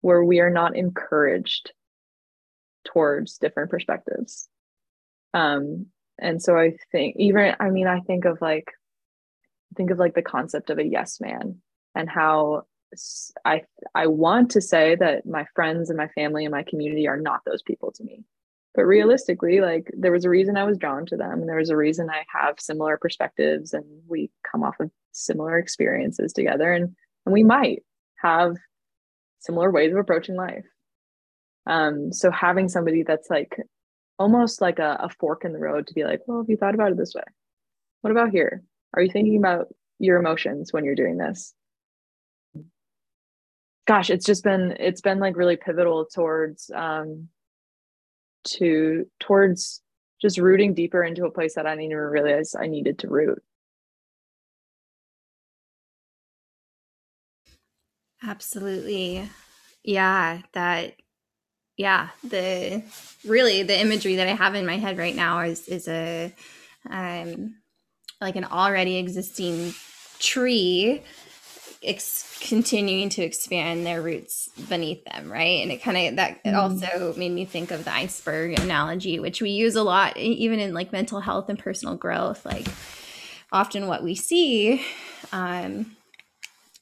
where 0.00 0.22
we 0.22 0.40
are 0.40 0.50
not 0.50 0.76
encouraged 0.76 1.72
towards 2.84 3.38
different 3.38 3.70
perspectives. 3.70 4.48
Um, 5.34 5.86
and 6.18 6.42
so 6.42 6.56
I 6.56 6.76
think 6.90 7.16
even 7.18 7.54
I 7.60 7.70
mean 7.70 7.86
I 7.86 8.00
think 8.00 8.24
of 8.24 8.40
like 8.40 8.72
think 9.76 9.90
of 9.90 9.98
like 9.98 10.14
the 10.14 10.22
concept 10.22 10.70
of 10.70 10.78
a 10.78 10.84
yes 10.84 11.20
man 11.20 11.60
and 11.94 12.08
how 12.08 12.64
I 13.44 13.62
I 13.94 14.06
want 14.06 14.50
to 14.52 14.60
say 14.60 14.96
that 14.96 15.26
my 15.26 15.46
friends 15.54 15.90
and 15.90 15.96
my 15.96 16.08
family 16.08 16.44
and 16.44 16.52
my 16.52 16.62
community 16.62 17.06
are 17.06 17.20
not 17.20 17.42
those 17.44 17.62
people 17.62 17.92
to 17.92 18.04
me. 18.04 18.24
But 18.74 18.84
realistically, 18.84 19.60
like 19.60 19.90
there 19.96 20.12
was 20.12 20.24
a 20.24 20.30
reason 20.30 20.56
I 20.56 20.64
was 20.64 20.78
drawn 20.78 21.06
to 21.06 21.16
them 21.16 21.40
and 21.40 21.48
there 21.48 21.56
was 21.56 21.70
a 21.70 21.76
reason 21.76 22.10
I 22.10 22.24
have 22.32 22.60
similar 22.60 22.96
perspectives 22.96 23.72
and 23.72 23.84
we 24.06 24.30
come 24.50 24.62
off 24.62 24.80
of 24.80 24.90
similar 25.12 25.58
experiences 25.58 26.32
together 26.32 26.72
and 26.72 26.94
and 27.26 27.32
we 27.32 27.42
might 27.42 27.82
have 28.16 28.56
similar 29.40 29.70
ways 29.70 29.92
of 29.92 29.98
approaching 29.98 30.36
life. 30.36 30.64
Um, 31.66 32.12
so 32.12 32.30
having 32.30 32.68
somebody 32.68 33.02
that's 33.02 33.28
like 33.28 33.60
almost 34.18 34.60
like 34.60 34.78
a, 34.78 34.98
a 35.00 35.08
fork 35.08 35.44
in 35.44 35.52
the 35.52 35.58
road 35.58 35.86
to 35.86 35.94
be 35.94 36.04
like, 36.04 36.20
well, 36.26 36.38
have 36.38 36.50
you 36.50 36.56
thought 36.56 36.74
about 36.74 36.92
it 36.92 36.98
this 36.98 37.14
way? 37.14 37.22
What 38.00 38.10
about 38.10 38.30
here? 38.30 38.62
Are 38.94 39.02
you 39.02 39.10
thinking 39.10 39.36
about 39.36 39.68
your 39.98 40.18
emotions 40.18 40.72
when 40.72 40.84
you're 40.84 40.94
doing 40.94 41.16
this? 41.18 41.54
Gosh, 43.86 44.10
it's 44.10 44.26
just 44.26 44.44
been 44.44 44.76
it's 44.78 45.00
been 45.00 45.18
like 45.18 45.36
really 45.36 45.56
pivotal 45.56 46.06
towards 46.06 46.70
um 46.74 47.28
to 48.44 49.06
towards 49.20 49.82
just 50.20 50.38
rooting 50.38 50.74
deeper 50.74 51.02
into 51.02 51.24
a 51.24 51.30
place 51.30 51.54
that 51.54 51.66
I 51.66 51.70
didn't 51.70 51.84
even 51.92 51.96
realize 51.98 52.54
I 52.54 52.66
needed 52.66 52.98
to 53.00 53.08
root. 53.08 53.42
Absolutely. 58.22 59.28
Yeah, 59.84 60.42
that 60.52 60.94
yeah, 61.78 62.08
the 62.24 62.82
really 63.24 63.62
the 63.62 63.80
imagery 63.80 64.16
that 64.16 64.26
I 64.26 64.34
have 64.34 64.56
in 64.56 64.66
my 64.66 64.76
head 64.76 64.98
right 64.98 65.14
now 65.14 65.40
is 65.40 65.66
is 65.68 65.88
a 65.88 66.34
um 66.90 67.54
like 68.20 68.36
an 68.36 68.44
already 68.44 68.96
existing 68.96 69.72
tree 70.18 71.02
ex- 71.84 72.36
continuing 72.40 73.08
to 73.10 73.22
expand 73.22 73.86
their 73.86 74.02
roots 74.02 74.48
beneath 74.68 75.04
them 75.04 75.30
right 75.30 75.62
and 75.62 75.70
it 75.70 75.82
kind 75.82 76.08
of 76.08 76.16
that 76.16 76.40
it 76.44 76.50
mm. 76.50 76.58
also 76.58 77.14
made 77.16 77.30
me 77.30 77.44
think 77.44 77.70
of 77.70 77.84
the 77.84 77.92
iceberg 77.92 78.58
analogy 78.58 79.20
which 79.20 79.40
we 79.40 79.50
use 79.50 79.76
a 79.76 79.82
lot 79.82 80.16
even 80.16 80.58
in 80.58 80.74
like 80.74 80.92
mental 80.92 81.20
health 81.20 81.48
and 81.48 81.58
personal 81.58 81.94
growth 81.94 82.44
like 82.44 82.66
often 83.52 83.86
what 83.86 84.02
we 84.02 84.16
see 84.16 84.84
um 85.32 85.94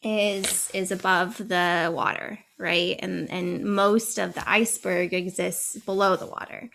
is 0.02 0.70
is 0.72 0.90
above 0.90 1.37
the 1.37 1.90
water 1.94 2.38
right? 2.58 2.96
And 3.00 3.30
and 3.30 3.64
most 3.64 4.18
of 4.18 4.34
the 4.34 4.48
iceberg 4.48 5.12
exists 5.12 5.76
below 5.78 6.16
the 6.16 6.26
water. 6.26 6.70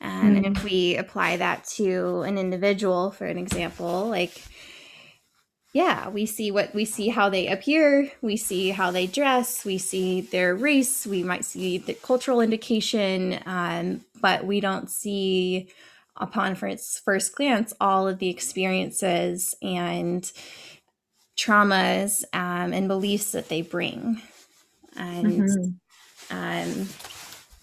And 0.00 0.44
mm. 0.44 0.56
if 0.56 0.64
we 0.64 0.96
apply 0.96 1.36
that 1.36 1.64
to 1.76 2.22
an 2.22 2.38
individual 2.38 3.10
for 3.10 3.26
an 3.26 3.38
example 3.38 4.08
like 4.08 4.42
yeah 5.72 6.08
we 6.08 6.26
see 6.26 6.50
what 6.50 6.74
we 6.74 6.84
see 6.84 7.08
how 7.08 7.28
they 7.28 7.48
appear 7.48 8.10
we 8.20 8.36
see 8.36 8.70
how 8.70 8.90
they 8.90 9.06
dress 9.06 9.64
we 9.64 9.78
see 9.78 10.20
their 10.20 10.54
race 10.54 11.06
we 11.06 11.22
might 11.22 11.44
see 11.44 11.78
the 11.78 11.94
cultural 11.94 12.40
indication 12.40 13.38
um, 13.46 14.00
but 14.20 14.44
we 14.44 14.60
don't 14.60 14.90
see 14.90 15.68
upon 16.16 16.54
first 16.54 17.02
first 17.04 17.34
glance 17.34 17.72
all 17.80 18.06
of 18.06 18.18
the 18.18 18.28
experiences 18.28 19.54
and 19.62 20.30
traumas 21.38 22.22
um, 22.34 22.72
and 22.72 22.86
beliefs 22.86 23.32
that 23.32 23.48
they 23.48 23.62
bring 23.62 24.20
and 24.96 25.26
mm-hmm. 25.26 26.36
um, 26.36 26.88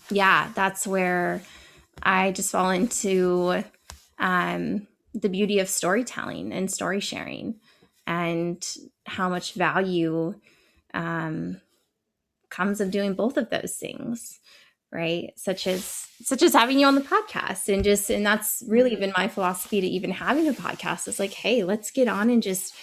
yeah 0.10 0.50
that's 0.56 0.86
where 0.88 1.42
i 2.04 2.32
just 2.32 2.52
fall 2.52 2.70
into 2.70 3.64
um, 4.20 4.88
the 5.14 5.30
beauty 5.30 5.60
of 5.60 5.70
storytelling 5.70 6.52
and 6.52 6.72
story 6.72 7.00
sharing 7.00 7.56
and 8.06 8.76
how 9.06 9.30
much 9.30 9.54
value 9.54 10.34
um, 10.94 11.62
comes 12.50 12.82
of 12.82 12.92
doing 12.92 13.14
both 13.14 13.38
of 13.38 13.50
those 13.50 13.76
things 13.76 14.40
right 14.92 15.32
such 15.36 15.68
as 15.68 16.08
such 16.22 16.42
as 16.42 16.54
having 16.54 16.80
you 16.80 16.88
on 16.88 16.96
the 16.96 17.02
podcast 17.02 17.72
and 17.72 17.84
just 17.84 18.10
and 18.10 18.26
that's 18.26 18.64
really 18.68 18.96
been 18.96 19.14
my 19.16 19.28
philosophy 19.28 19.80
to 19.80 19.88
even 19.88 20.10
having 20.10 20.48
a 20.48 20.54
podcast 20.54 21.08
is 21.08 21.20
like 21.20 21.34
hey 21.34 21.64
let's 21.64 21.92
get 21.92 22.08
on 22.08 22.30
and 22.30 22.42
just 22.42 22.74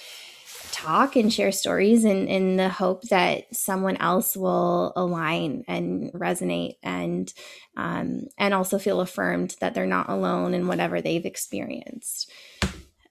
talk 0.77 1.17
and 1.17 1.33
share 1.33 1.53
stories 1.53 2.05
in, 2.05 2.29
in 2.29 2.57
the 2.57 2.69
hope 2.69 3.03
that 3.05 3.45
someone 3.55 3.97
else 3.97 4.37
will 4.37 4.93
align 4.95 5.65
and 5.67 6.13
resonate 6.13 6.75
and 6.83 7.33
um, 7.77 8.27
and 8.37 8.53
also 8.53 8.79
feel 8.79 9.01
affirmed 9.01 9.57
that 9.61 9.75
they're 9.75 9.87
not 9.87 10.11
alone 10.11 10.53
in 10.53 10.67
whatever 10.67 11.01
they've 11.01 11.25
experienced. 11.25 12.31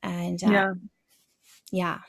And 0.03 0.43
uh, 0.43 0.51
yeah. 0.51 0.73
yeah. 1.71 1.99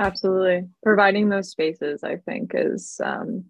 Absolutely. 0.00 0.68
Providing 0.82 1.28
those 1.28 1.50
spaces 1.50 2.02
i 2.02 2.16
think 2.16 2.52
is 2.54 3.00
um 3.02 3.44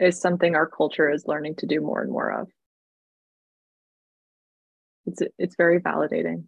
is 0.00 0.20
something 0.20 0.54
our 0.54 0.66
culture 0.66 1.10
is 1.10 1.26
learning 1.26 1.56
to 1.56 1.66
do 1.66 1.80
more 1.80 2.00
and 2.02 2.10
more 2.10 2.30
of. 2.30 2.48
It's 5.06 5.22
it's 5.38 5.56
very 5.56 5.80
validating 5.80 6.44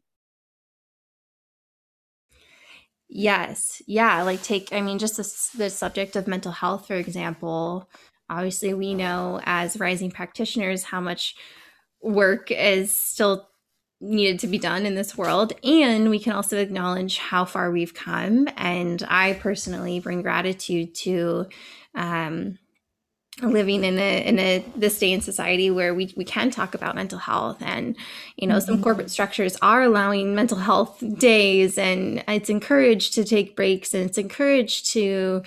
yes. 3.11 3.83
Yeah 3.87 4.23
like 4.23 4.43
take 4.43 4.73
i 4.73 4.81
mean 4.81 4.99
just 4.99 5.17
this, 5.17 5.49
the 5.51 5.71
subject 5.71 6.17
of 6.17 6.27
mental 6.27 6.53
health 6.53 6.87
for 6.87 6.95
example 6.95 7.89
obviously 8.29 8.73
we 8.73 8.95
know 8.95 9.41
as 9.45 9.79
rising 9.79 10.11
practitioners 10.11 10.85
how 10.85 11.01
much 11.01 11.35
work 12.03 12.51
is 12.51 12.95
still 12.95 13.49
needed 14.01 14.39
to 14.41 14.47
be 14.47 14.59
done 14.59 14.87
in 14.87 14.95
this 14.95 15.19
world 15.19 15.53
and 15.63 16.09
we 16.09 16.19
can 16.19 16.33
also 16.33 16.57
acknowledge 16.57 17.19
how 17.19 17.45
far 17.45 17.71
we've 17.71 17.93
come 17.93 18.49
and 18.57 19.05
i 19.09 19.35
personally 19.35 20.01
bring 20.01 20.23
gratitude 20.23 20.95
to 20.95 21.47
um, 21.95 22.59
living 23.43 23.85
in 23.85 23.99
a 23.99 24.27
in 24.27 24.39
a 24.39 24.65
this 24.77 24.99
day 24.99 25.13
in 25.13 25.21
society 25.21 25.71
where 25.71 25.95
we, 25.95 26.13
we 26.17 26.25
can 26.25 26.51
talk 26.51 26.75
about 26.75 26.95
mental 26.95 27.19
health 27.19 27.59
and 27.61 27.97
you 28.37 28.47
know 28.47 28.57
mm-hmm. 28.57 28.67
some 28.67 28.83
corporate 28.83 29.11
structures 29.11 29.57
are 29.63 29.83
allowing 29.83 30.35
mental 30.35 30.59
health 30.59 31.03
days 31.19 31.79
and 31.79 32.23
it's 32.29 32.51
encouraged 32.51 33.15
to 33.15 33.25
take 33.25 33.57
breaks 33.57 33.95
and 33.95 34.09
it's 34.09 34.19
encouraged 34.19 34.93
to 34.93 35.43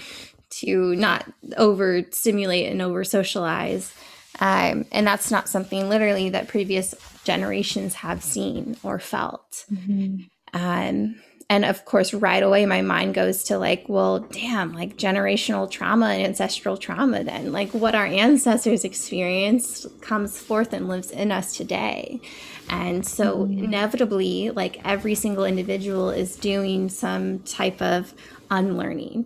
to 0.50 0.96
not 0.96 1.26
over 1.58 2.04
stimulate 2.12 2.72
and 2.72 2.82
over 2.82 3.04
socialize 3.04 3.94
um, 4.40 4.86
and 4.92 5.06
that's 5.06 5.32
not 5.32 5.48
something 5.48 5.90
literally 5.90 6.30
that 6.30 6.48
previous 6.48 6.96
generations 7.24 7.94
have 7.96 8.24
seen 8.24 8.78
or 8.84 9.00
felt. 9.00 9.66
Mm-hmm. 9.72 10.24
Um, 10.54 11.22
and 11.50 11.66
of 11.66 11.86
course, 11.86 12.14
right 12.14 12.42
away, 12.42 12.66
my 12.66 12.82
mind 12.82 13.14
goes 13.14 13.44
to 13.46 13.58
like, 13.58 13.86
well, 13.88 14.20
damn, 14.20 14.74
like 14.74 14.98
generational 14.98 15.70
trauma 15.70 16.08
and 16.08 16.24
ancestral 16.24 16.78
trauma, 16.78 17.24
then, 17.24 17.52
like 17.52 17.72
what 17.74 17.96
our 17.96 18.06
ancestors 18.06 18.84
experienced 18.84 20.02
comes 20.02 20.40
forth 20.40 20.74
and 20.74 20.88
lives 20.88 21.12
in 21.12 21.32
us 21.32 21.56
today. 21.56 22.22
And 22.70 23.06
so, 23.06 23.40
mm-hmm. 23.40 23.66
inevitably, 23.66 24.52
like 24.52 24.80
every 24.86 25.16
single 25.16 25.46
individual 25.46 26.10
is 26.10 26.36
doing 26.36 26.90
some 26.90 27.40
type 27.40 27.82
of 27.82 28.14
unlearning. 28.50 29.26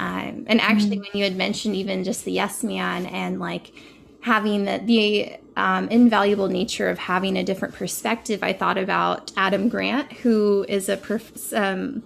Um, 0.00 0.44
and 0.46 0.60
actually, 0.60 0.96
mm-hmm. 0.96 1.00
when 1.00 1.10
you 1.14 1.24
had 1.24 1.36
mentioned 1.36 1.76
even 1.76 2.04
just 2.04 2.24
the 2.24 2.32
yes 2.32 2.62
man 2.64 3.06
and 3.06 3.40
like 3.40 3.72
having 4.20 4.64
the, 4.64 4.80
the 4.84 5.36
um, 5.58 5.88
invaluable 5.88 6.48
nature 6.48 6.88
of 6.88 6.98
having 6.98 7.36
a 7.36 7.42
different 7.42 7.74
perspective, 7.74 8.42
I 8.42 8.52
thought 8.52 8.78
about 8.78 9.32
Adam 9.36 9.68
Grant, 9.68 10.12
who 10.12 10.64
is 10.68 10.88
a, 10.88 10.96
prof- 10.96 11.52
um, 11.52 12.02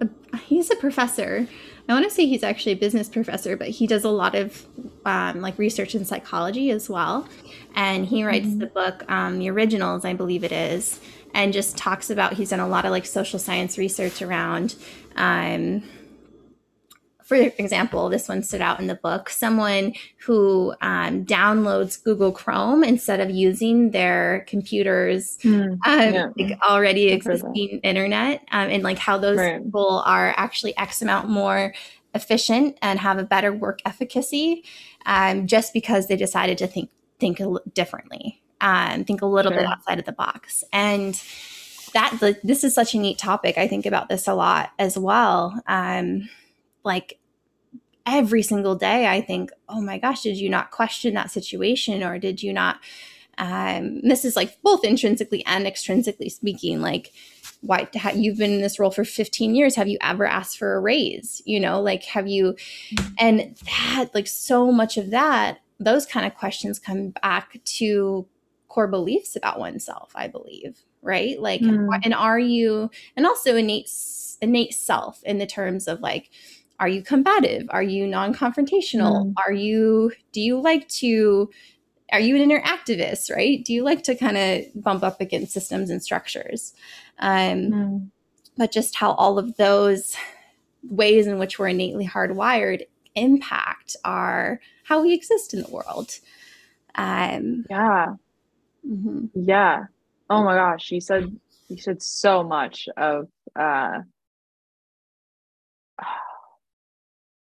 a 0.00 0.08
he's 0.38 0.70
a 0.70 0.76
professor. 0.76 1.46
I 1.86 1.92
want 1.92 2.04
to 2.04 2.10
say 2.10 2.26
he's 2.26 2.42
actually 2.42 2.72
a 2.72 2.76
business 2.76 3.08
professor, 3.08 3.56
but 3.56 3.68
he 3.68 3.86
does 3.86 4.04
a 4.04 4.10
lot 4.10 4.34
of 4.34 4.66
um, 5.04 5.40
like 5.40 5.58
research 5.58 5.94
in 5.94 6.04
psychology 6.04 6.70
as 6.70 6.88
well. 6.88 7.28
And 7.74 8.06
he 8.06 8.24
writes 8.24 8.46
mm-hmm. 8.46 8.58
the 8.58 8.66
book, 8.66 9.10
um, 9.10 9.38
The 9.38 9.50
Originals, 9.50 10.04
I 10.04 10.14
believe 10.14 10.44
it 10.44 10.52
is, 10.52 11.00
and 11.34 11.52
just 11.52 11.76
talks 11.76 12.10
about 12.10 12.34
he's 12.34 12.50
done 12.50 12.60
a 12.60 12.68
lot 12.68 12.84
of 12.84 12.90
like 12.90 13.06
social 13.06 13.38
science 13.38 13.78
research 13.78 14.20
around 14.22 14.76
um, 15.16 15.82
for 17.28 17.34
example, 17.34 18.08
this 18.08 18.26
one 18.26 18.42
stood 18.42 18.62
out 18.62 18.80
in 18.80 18.86
the 18.86 18.94
book 18.94 19.28
someone 19.28 19.92
who 20.16 20.74
um, 20.80 21.26
downloads 21.26 22.02
Google 22.02 22.32
Chrome 22.32 22.82
instead 22.82 23.20
of 23.20 23.28
using 23.28 23.90
their 23.90 24.46
computer's 24.48 25.36
mm, 25.42 25.72
um, 25.72 25.78
yeah. 25.84 26.28
like 26.38 26.58
already 26.62 27.08
existing 27.08 27.80
internet, 27.82 28.40
um, 28.50 28.70
and 28.70 28.82
like 28.82 28.96
how 28.96 29.18
those 29.18 29.36
right. 29.36 29.62
people 29.62 30.02
are 30.06 30.32
actually 30.38 30.74
X 30.78 31.02
amount 31.02 31.28
more 31.28 31.74
efficient 32.14 32.78
and 32.80 32.98
have 32.98 33.18
a 33.18 33.24
better 33.24 33.52
work 33.52 33.80
efficacy 33.84 34.64
um, 35.04 35.46
just 35.46 35.74
because 35.74 36.06
they 36.06 36.16
decided 36.16 36.56
to 36.56 36.66
think 36.66 36.88
think 37.20 37.42
differently 37.74 38.40
and 38.62 39.00
um, 39.00 39.04
think 39.04 39.20
a 39.20 39.26
little 39.26 39.52
sure. 39.52 39.60
bit 39.60 39.68
outside 39.68 39.98
of 39.98 40.06
the 40.06 40.12
box 40.12 40.64
and 40.72 41.22
that 41.92 42.18
this 42.42 42.64
is 42.64 42.74
such 42.74 42.94
a 42.94 42.98
neat 42.98 43.18
topic 43.18 43.58
i 43.58 43.66
think 43.66 43.86
about 43.86 44.08
this 44.08 44.28
a 44.28 44.34
lot 44.34 44.70
as 44.78 44.96
well 44.96 45.60
um, 45.66 46.28
like 46.84 47.17
every 48.08 48.42
single 48.42 48.74
day, 48.74 49.06
I 49.06 49.20
think, 49.20 49.50
oh 49.68 49.80
my 49.80 49.98
gosh, 49.98 50.22
did 50.22 50.36
you 50.36 50.48
not 50.48 50.70
question 50.70 51.14
that 51.14 51.30
situation 51.30 52.02
or 52.02 52.18
did 52.18 52.42
you 52.42 52.52
not? 52.52 52.78
Um, 53.36 54.00
this 54.00 54.24
is 54.24 54.34
like 54.34 54.60
both 54.62 54.84
intrinsically 54.84 55.44
and 55.46 55.64
extrinsically 55.64 56.30
speaking, 56.30 56.80
like, 56.80 57.12
why 57.60 57.88
you've 58.14 58.38
been 58.38 58.52
in 58.52 58.60
this 58.60 58.78
role 58.78 58.90
for 58.90 59.04
15 59.04 59.54
years 59.54 59.74
have 59.74 59.88
you 59.88 59.98
ever 60.00 60.24
asked 60.24 60.58
for 60.58 60.74
a 60.74 60.80
raise 60.80 61.42
you 61.44 61.58
know 61.58 61.80
like 61.80 62.04
have 62.04 62.28
you 62.28 62.54
mm-hmm. 62.94 63.14
and 63.18 63.56
that 63.66 64.08
like 64.14 64.26
so 64.26 64.70
much 64.70 64.96
of 64.96 65.10
that 65.10 65.58
those 65.80 66.06
kind 66.06 66.24
of 66.24 66.34
questions 66.34 66.78
come 66.78 67.10
back 67.22 67.58
to 67.64 68.26
core 68.68 68.86
beliefs 68.86 69.34
about 69.34 69.58
oneself 69.58 70.12
i 70.14 70.28
believe 70.28 70.84
right 71.02 71.40
like 71.40 71.60
mm. 71.60 71.88
and 72.04 72.14
are 72.14 72.38
you 72.38 72.90
and 73.16 73.26
also 73.26 73.56
innate 73.56 73.90
innate 74.40 74.74
self 74.74 75.22
in 75.24 75.38
the 75.38 75.46
terms 75.46 75.88
of 75.88 76.00
like 76.00 76.30
are 76.80 76.88
you 76.88 77.02
combative? 77.02 77.66
Are 77.70 77.82
you 77.82 78.06
non-confrontational? 78.06 79.26
Mm. 79.26 79.34
are 79.44 79.52
you 79.52 80.12
do 80.32 80.40
you 80.40 80.60
like 80.60 80.88
to 80.88 81.50
are 82.12 82.20
you 82.20 82.36
an 82.36 82.42
inner 82.42 82.60
activist 82.62 83.34
right? 83.34 83.64
Do 83.64 83.72
you 83.72 83.82
like 83.82 84.02
to 84.04 84.14
kind 84.14 84.36
of 84.36 84.82
bump 84.82 85.02
up 85.02 85.20
against 85.20 85.52
systems 85.52 85.90
and 85.90 86.02
structures? 86.02 86.72
Um, 87.18 87.58
mm. 87.58 88.08
but 88.56 88.72
just 88.72 88.96
how 88.96 89.12
all 89.12 89.38
of 89.38 89.56
those 89.56 90.16
ways 90.88 91.26
in 91.26 91.38
which 91.38 91.58
we're 91.58 91.68
innately 91.68 92.06
hardwired 92.06 92.82
impact 93.14 93.96
our 94.04 94.60
how 94.84 95.02
we 95.02 95.12
exist 95.12 95.52
in 95.52 95.62
the 95.62 95.70
world. 95.70 96.18
Um, 96.94 97.66
yeah. 97.68 98.14
mm-hmm. 98.86 99.26
yeah. 99.34 99.84
Oh 100.30 100.44
my 100.44 100.54
gosh 100.54 100.90
you 100.90 101.00
said 101.00 101.36
you 101.68 101.78
said 101.78 102.02
so 102.02 102.42
much 102.42 102.88
of 102.96 103.28
uh 103.56 104.00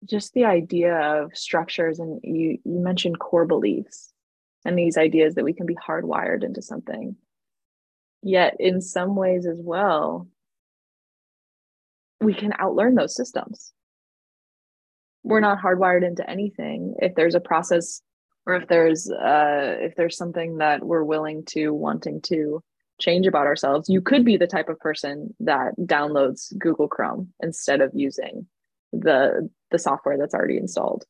just 0.08 0.32
the 0.34 0.44
idea 0.44 0.94
of 0.94 1.36
structures 1.36 1.98
and 1.98 2.20
you 2.22 2.58
you 2.64 2.78
mentioned 2.80 3.18
core 3.18 3.46
beliefs 3.46 4.12
and 4.64 4.78
these 4.78 4.96
ideas 4.96 5.34
that 5.34 5.44
we 5.44 5.52
can 5.52 5.66
be 5.66 5.76
hardwired 5.76 6.44
into 6.44 6.62
something. 6.62 7.16
Yet 8.22 8.56
in 8.58 8.80
some 8.80 9.16
ways 9.16 9.46
as 9.46 9.60
well 9.60 10.28
we 12.20 12.34
can 12.34 12.52
outlearn 12.52 12.96
those 12.96 13.14
systems. 13.14 13.72
We're 15.22 15.40
not 15.40 15.60
hardwired 15.60 16.06
into 16.06 16.28
anything. 16.28 16.94
If 16.98 17.14
there's 17.14 17.34
a 17.34 17.40
process 17.40 18.00
or 18.46 18.54
if 18.54 18.68
there's 18.68 19.10
uh 19.10 19.76
if 19.80 19.96
there's 19.96 20.16
something 20.16 20.58
that 20.58 20.84
we're 20.84 21.04
willing 21.04 21.44
to 21.46 21.70
wanting 21.70 22.20
to 22.22 22.62
change 22.98 23.26
about 23.26 23.46
ourselves 23.46 23.90
you 23.90 24.00
could 24.00 24.24
be 24.24 24.38
the 24.38 24.46
type 24.46 24.70
of 24.70 24.78
person 24.78 25.34
that 25.40 25.72
downloads 25.80 26.56
google 26.58 26.88
chrome 26.88 27.30
instead 27.42 27.82
of 27.82 27.90
using 27.92 28.46
the 29.00 29.48
the 29.70 29.78
software 29.78 30.18
that's 30.18 30.34
already 30.34 30.58
installed. 30.58 31.04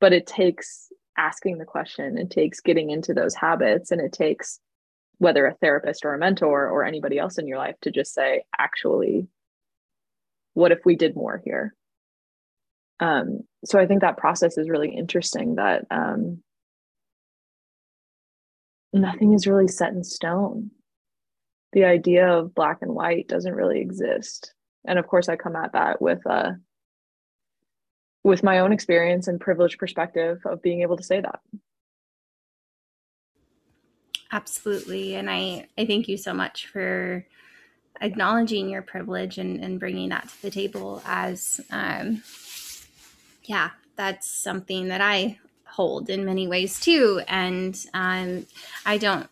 But 0.00 0.12
it 0.12 0.26
takes 0.26 0.92
asking 1.16 1.58
the 1.58 1.64
question 1.64 2.16
it 2.16 2.30
takes 2.30 2.60
getting 2.60 2.90
into 2.90 3.12
those 3.12 3.34
habits 3.34 3.90
and 3.90 4.00
it 4.00 4.12
takes 4.12 4.60
whether 5.18 5.46
a 5.46 5.54
therapist 5.54 6.04
or 6.04 6.14
a 6.14 6.18
mentor 6.18 6.68
or 6.68 6.84
anybody 6.84 7.18
else 7.18 7.38
in 7.38 7.46
your 7.46 7.58
life 7.58 7.76
to 7.82 7.90
just 7.90 8.14
say 8.14 8.44
actually 8.58 9.28
what 10.54 10.72
if 10.72 10.80
we 10.84 10.96
did 10.96 11.16
more 11.16 11.40
here? 11.44 11.74
Um, 13.00 13.40
so 13.64 13.78
i 13.78 13.86
think 13.86 14.00
that 14.00 14.16
process 14.16 14.58
is 14.58 14.68
really 14.68 14.94
interesting 14.94 15.56
that 15.56 15.86
um, 15.90 16.42
nothing 18.92 19.32
is 19.32 19.46
really 19.46 19.68
set 19.68 19.92
in 19.92 20.04
stone. 20.04 20.70
The 21.72 21.84
idea 21.84 22.28
of 22.28 22.54
black 22.54 22.78
and 22.82 22.94
white 22.94 23.28
doesn't 23.28 23.54
really 23.54 23.80
exist. 23.80 24.54
And 24.86 24.98
of 24.98 25.06
course 25.06 25.28
i 25.28 25.36
come 25.36 25.56
at 25.56 25.72
that 25.72 26.00
with 26.00 26.24
a 26.26 26.58
with 28.24 28.42
my 28.42 28.60
own 28.60 28.72
experience 28.72 29.28
and 29.28 29.40
privileged 29.40 29.78
perspective 29.78 30.40
of 30.44 30.62
being 30.62 30.82
able 30.82 30.96
to 30.96 31.02
say 31.02 31.20
that. 31.20 31.40
Absolutely. 34.30 35.14
And 35.14 35.28
I, 35.28 35.66
I 35.76 35.84
thank 35.86 36.08
you 36.08 36.16
so 36.16 36.32
much 36.32 36.66
for 36.68 37.26
acknowledging 38.00 38.70
your 38.70 38.82
privilege 38.82 39.38
and, 39.38 39.62
and 39.62 39.78
bringing 39.78 40.08
that 40.08 40.28
to 40.28 40.42
the 40.42 40.50
table 40.50 41.02
as, 41.04 41.60
um, 41.70 42.22
yeah, 43.44 43.70
that's 43.96 44.28
something 44.28 44.88
that 44.88 45.00
I 45.00 45.38
hold 45.64 46.08
in 46.08 46.24
many 46.24 46.48
ways 46.48 46.80
too. 46.80 47.20
And 47.28 47.78
um, 47.92 48.46
I 48.86 48.98
don't 48.98 49.28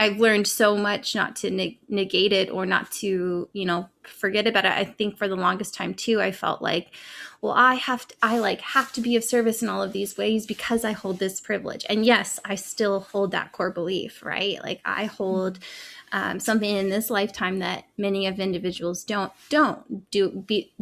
I've 0.00 0.18
learned 0.18 0.46
so 0.46 0.78
much 0.78 1.14
not 1.14 1.36
to 1.36 1.50
neg- 1.50 1.78
negate 1.90 2.32
it 2.32 2.48
or 2.50 2.64
not 2.64 2.90
to, 2.92 3.50
you 3.52 3.64
know, 3.66 3.90
forget 4.02 4.46
about 4.46 4.64
it. 4.64 4.72
I 4.72 4.84
think 4.84 5.18
for 5.18 5.28
the 5.28 5.36
longest 5.36 5.74
time 5.74 5.92
too, 5.92 6.22
I 6.22 6.32
felt 6.32 6.62
like, 6.62 6.94
well, 7.42 7.52
I 7.52 7.74
have 7.74 8.08
to, 8.08 8.14
I 8.22 8.38
like 8.38 8.62
have 8.62 8.94
to 8.94 9.02
be 9.02 9.14
of 9.14 9.24
service 9.24 9.62
in 9.62 9.68
all 9.68 9.82
of 9.82 9.92
these 9.92 10.16
ways 10.16 10.46
because 10.46 10.86
I 10.86 10.92
hold 10.92 11.18
this 11.18 11.38
privilege. 11.38 11.84
And 11.90 12.06
yes, 12.06 12.40
I 12.46 12.54
still 12.54 13.00
hold 13.00 13.30
that 13.32 13.52
core 13.52 13.70
belief, 13.70 14.24
right? 14.24 14.58
Like 14.64 14.80
I 14.86 15.04
hold 15.04 15.58
um, 16.12 16.40
something 16.40 16.74
in 16.74 16.88
this 16.88 17.10
lifetime 17.10 17.58
that 17.58 17.84
many 17.98 18.26
of 18.26 18.40
individuals 18.40 19.04
don't 19.04 19.32
don't 19.50 20.10
do 20.10 20.30
be 20.30 20.72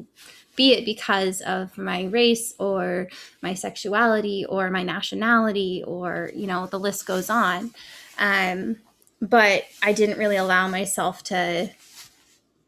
be 0.54 0.72
it 0.72 0.84
because 0.84 1.40
of 1.40 1.76
my 1.76 2.04
race 2.04 2.54
or 2.60 3.08
my 3.42 3.54
sexuality 3.54 4.44
or 4.48 4.70
my 4.70 4.84
nationality 4.84 5.82
or 5.86 6.30
you 6.34 6.46
know 6.46 6.66
the 6.66 6.78
list 6.78 7.04
goes 7.04 7.28
on 7.28 7.72
um, 8.18 8.76
but 9.20 9.64
I 9.82 9.92
didn't 9.92 10.18
really 10.18 10.36
allow 10.36 10.68
myself 10.68 11.22
to 11.24 11.70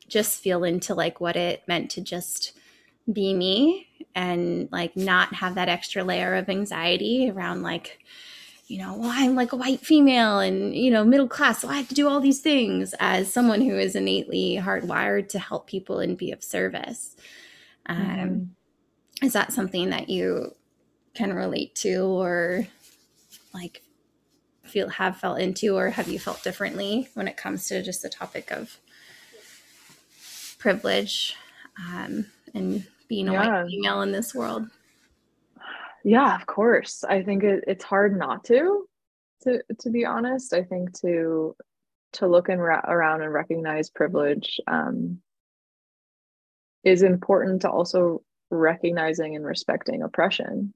just 0.09 0.41
feel 0.41 0.65
into 0.65 0.95
like 0.95 1.21
what 1.21 1.37
it 1.37 1.63
meant 1.69 1.91
to 1.93 2.01
just 2.01 2.59
be 3.11 3.33
me 3.33 3.87
and 4.15 4.69
like 4.73 4.97
not 4.97 5.35
have 5.35 5.55
that 5.55 5.69
extra 5.69 6.03
layer 6.03 6.35
of 6.35 6.49
anxiety 6.49 7.31
around 7.31 7.63
like 7.63 8.01
you 8.67 8.79
know 8.79 8.95
well 8.95 9.11
i'm 9.13 9.35
like 9.35 9.53
a 9.53 9.57
white 9.57 9.81
female 9.81 10.39
and 10.39 10.75
you 10.75 10.91
know 10.91 11.05
middle 11.05 11.29
class 11.29 11.61
so 11.61 11.69
i 11.69 11.77
have 11.77 11.89
to 11.89 11.95
do 11.95 12.09
all 12.09 12.21
these 12.21 12.41
things 12.41 12.95
as 12.99 13.33
someone 13.33 13.61
who 13.61 13.77
is 13.77 13.95
innately 13.95 14.59
hardwired 14.61 15.29
to 15.29 15.39
help 15.39 15.67
people 15.67 16.01
and 16.01 16.19
be 16.19 16.31
of 16.33 16.43
service 16.43 17.17
um, 17.87 17.97
mm-hmm. 17.97 19.27
is 19.27 19.33
that 19.33 19.53
something 19.53 19.91
that 19.91 20.09
you 20.09 20.55
can 21.15 21.33
relate 21.33 21.75
to 21.75 22.03
or 22.03 22.67
like 23.55 23.83
feel 24.71 24.89
have 24.89 25.17
felt 25.17 25.39
into 25.39 25.77
or 25.77 25.91
have 25.91 26.09
you 26.09 26.19
felt 26.19 26.43
differently 26.43 27.09
when 27.15 27.29
it 27.29 27.37
comes 27.37 27.67
to 27.69 27.83
just 27.83 28.03
the 28.03 28.09
topic 28.09 28.51
of 28.51 28.79
privilege 30.59 31.37
um, 31.79 32.27
and 32.55 32.87
being 33.09 33.29
a 33.29 33.33
yeah. 33.33 33.63
white 33.63 33.71
female 33.71 34.03
in 34.03 34.13
this 34.13 34.35
world? 34.35 34.67
Yeah 36.05 36.35
of 36.35 36.47
course. 36.47 37.05
I 37.05 37.23
think 37.23 37.43
it, 37.43 37.65
it's 37.67 37.85
hard 37.85 38.17
not 38.17 38.45
to 38.45 38.87
to 39.43 39.63
to 39.81 39.91
be 39.91 40.05
honest. 40.05 40.53
I 40.53 40.63
think 40.63 40.99
to 41.01 41.57
to 42.15 42.27
look 42.27 42.49
and 42.49 42.61
ra- 42.61 42.85
around 42.87 43.23
and 43.23 43.33
recognize 43.33 43.91
privilege 43.91 44.61
um, 44.67 45.21
is 46.85 47.03
important 47.03 47.63
to 47.63 47.71
also 47.71 48.23
recognizing 48.51 49.37
and 49.37 49.45
respecting 49.45 50.03
oppression. 50.03 50.75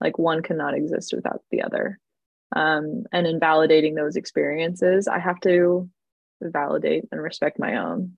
Like 0.00 0.18
one 0.18 0.42
cannot 0.42 0.74
exist 0.74 1.12
without 1.14 1.42
the 1.50 1.62
other 1.62 2.00
um, 2.54 3.04
and 3.12 3.26
in 3.26 3.40
validating 3.40 3.94
those 3.94 4.16
experiences 4.16 5.08
i 5.08 5.18
have 5.18 5.40
to 5.40 5.88
validate 6.42 7.04
and 7.10 7.22
respect 7.22 7.58
my 7.58 7.76
own. 7.76 8.16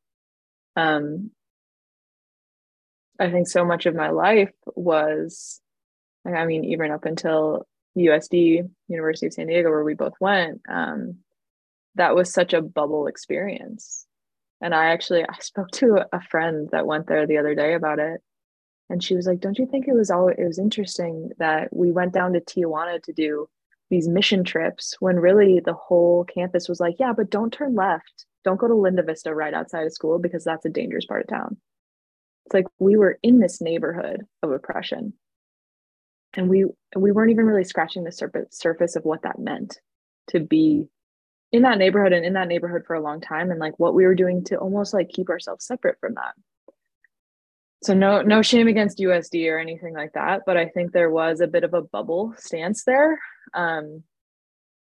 Um, 0.74 1.30
i 3.18 3.30
think 3.30 3.48
so 3.48 3.64
much 3.64 3.86
of 3.86 3.94
my 3.94 4.10
life 4.10 4.52
was 4.74 5.60
i 6.26 6.44
mean 6.44 6.64
even 6.64 6.90
up 6.90 7.04
until 7.04 7.66
usd 7.96 8.68
university 8.88 9.26
of 9.26 9.32
san 9.32 9.46
diego 9.46 9.70
where 9.70 9.84
we 9.84 9.94
both 9.94 10.14
went 10.20 10.60
um, 10.68 11.18
that 11.96 12.14
was 12.14 12.32
such 12.32 12.52
a 12.52 12.62
bubble 12.62 13.06
experience. 13.08 14.06
And 14.60 14.74
i 14.74 14.86
actually 14.86 15.24
i 15.24 15.34
spoke 15.40 15.70
to 15.72 16.04
a 16.12 16.20
friend 16.20 16.68
that 16.72 16.86
went 16.86 17.08
there 17.08 17.26
the 17.26 17.38
other 17.38 17.54
day 17.54 17.74
about 17.74 17.98
it. 17.98 18.20
And 18.88 19.02
she 19.02 19.16
was 19.16 19.26
like 19.26 19.40
don't 19.40 19.58
you 19.58 19.66
think 19.66 19.88
it 19.88 19.94
was 19.94 20.10
all 20.10 20.28
it 20.28 20.44
was 20.46 20.58
interesting 20.58 21.30
that 21.38 21.74
we 21.74 21.90
went 21.90 22.12
down 22.12 22.32
to 22.34 22.40
tijuana 22.40 23.02
to 23.02 23.12
do 23.12 23.48
these 23.90 24.08
mission 24.08 24.44
trips 24.44 24.94
when 25.00 25.16
really 25.16 25.60
the 25.60 25.74
whole 25.74 26.24
campus 26.24 26.68
was 26.68 26.80
like, 26.80 26.96
yeah, 26.98 27.12
but 27.16 27.30
don't 27.30 27.52
turn 27.52 27.74
left. 27.74 28.26
Don't 28.44 28.58
go 28.58 28.68
to 28.68 28.74
Linda 28.74 29.02
Vista 29.02 29.34
right 29.34 29.54
outside 29.54 29.86
of 29.86 29.92
school 29.92 30.18
because 30.18 30.44
that's 30.44 30.64
a 30.64 30.70
dangerous 30.70 31.06
part 31.06 31.22
of 31.22 31.28
town. 31.28 31.56
It's 32.46 32.54
like 32.54 32.66
we 32.78 32.96
were 32.96 33.18
in 33.22 33.38
this 33.40 33.60
neighborhood 33.60 34.22
of 34.42 34.52
oppression. 34.52 35.14
And 36.34 36.48
we 36.48 36.66
we 36.94 37.12
weren't 37.12 37.30
even 37.30 37.46
really 37.46 37.64
scratching 37.64 38.04
the 38.04 38.12
surface 38.12 38.48
surface 38.50 38.94
of 38.94 39.04
what 39.04 39.22
that 39.22 39.38
meant 39.38 39.80
to 40.28 40.40
be 40.40 40.88
in 41.52 41.62
that 41.62 41.78
neighborhood 41.78 42.12
and 42.12 42.26
in 42.26 42.34
that 42.34 42.48
neighborhood 42.48 42.82
for 42.86 42.94
a 42.94 43.00
long 43.00 43.20
time 43.20 43.50
and 43.50 43.60
like 43.60 43.78
what 43.78 43.94
we 43.94 44.04
were 44.04 44.14
doing 44.14 44.44
to 44.44 44.56
almost 44.56 44.92
like 44.92 45.08
keep 45.08 45.30
ourselves 45.30 45.64
separate 45.64 45.98
from 46.00 46.14
that 46.14 46.34
so 47.86 47.94
no 47.94 48.20
no 48.20 48.42
shame 48.42 48.66
against 48.66 48.98
usd 48.98 49.48
or 49.48 49.58
anything 49.58 49.94
like 49.94 50.12
that 50.14 50.42
but 50.44 50.56
i 50.56 50.66
think 50.66 50.90
there 50.90 51.10
was 51.10 51.40
a 51.40 51.46
bit 51.46 51.62
of 51.62 51.72
a 51.72 51.82
bubble 51.82 52.34
stance 52.36 52.84
there. 52.84 53.18
Um, 53.54 54.02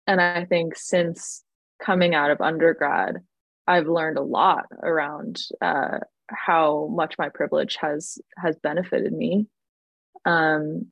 and 0.08 0.20
i 0.20 0.46
think 0.46 0.76
since 0.76 1.44
coming 1.80 2.16
out 2.16 2.32
of 2.32 2.42
undergrad 2.42 3.18
i've 3.68 3.88
learned 3.88 4.18
a 4.18 4.24
lot 4.24 4.66
around 4.82 5.40
uh, 5.62 6.00
how 6.28 6.88
much 6.92 7.16
my 7.20 7.30
privilege 7.30 7.78
has 7.80 8.18
has 8.36 8.58
benefited 8.58 9.14
me 9.14 9.46
um, 10.26 10.88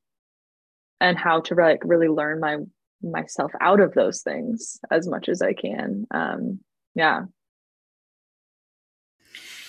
and 1.02 1.18
how 1.18 1.42
to 1.42 1.56
like 1.56 1.82
really 1.84 2.08
learn 2.08 2.40
my 2.40 2.58
myself 3.02 3.52
out 3.60 3.80
of 3.80 3.94
those 3.94 4.22
things 4.22 4.80
as 4.92 5.08
much 5.08 5.28
as 5.28 5.42
i 5.42 5.54
can. 5.54 6.06
Um, 6.12 6.60
yeah 6.94 7.24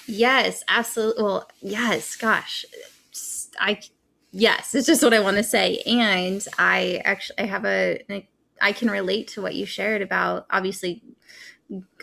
Yes, 0.07 0.63
absolutely. 0.69 1.23
Well, 1.23 1.49
yes, 1.61 2.17
gosh. 2.17 2.65
I 3.59 3.81
yes, 4.33 4.75
it's 4.75 4.87
just 4.87 5.03
what 5.03 5.15
I 5.15 5.21
want 5.21 5.37
to 5.39 5.43
say. 5.43 5.83
And 5.87 6.47
I 6.59 7.01
actually 7.05 7.39
I 7.41 7.47
have 7.47 7.65
a 7.65 8.01
I 8.61 8.73
can 8.73 8.91
relate 8.91 9.29
to 9.29 9.43
what 9.43 9.55
you 9.55 9.67
shared 9.67 10.03
about 10.03 10.47
obviously 10.51 11.03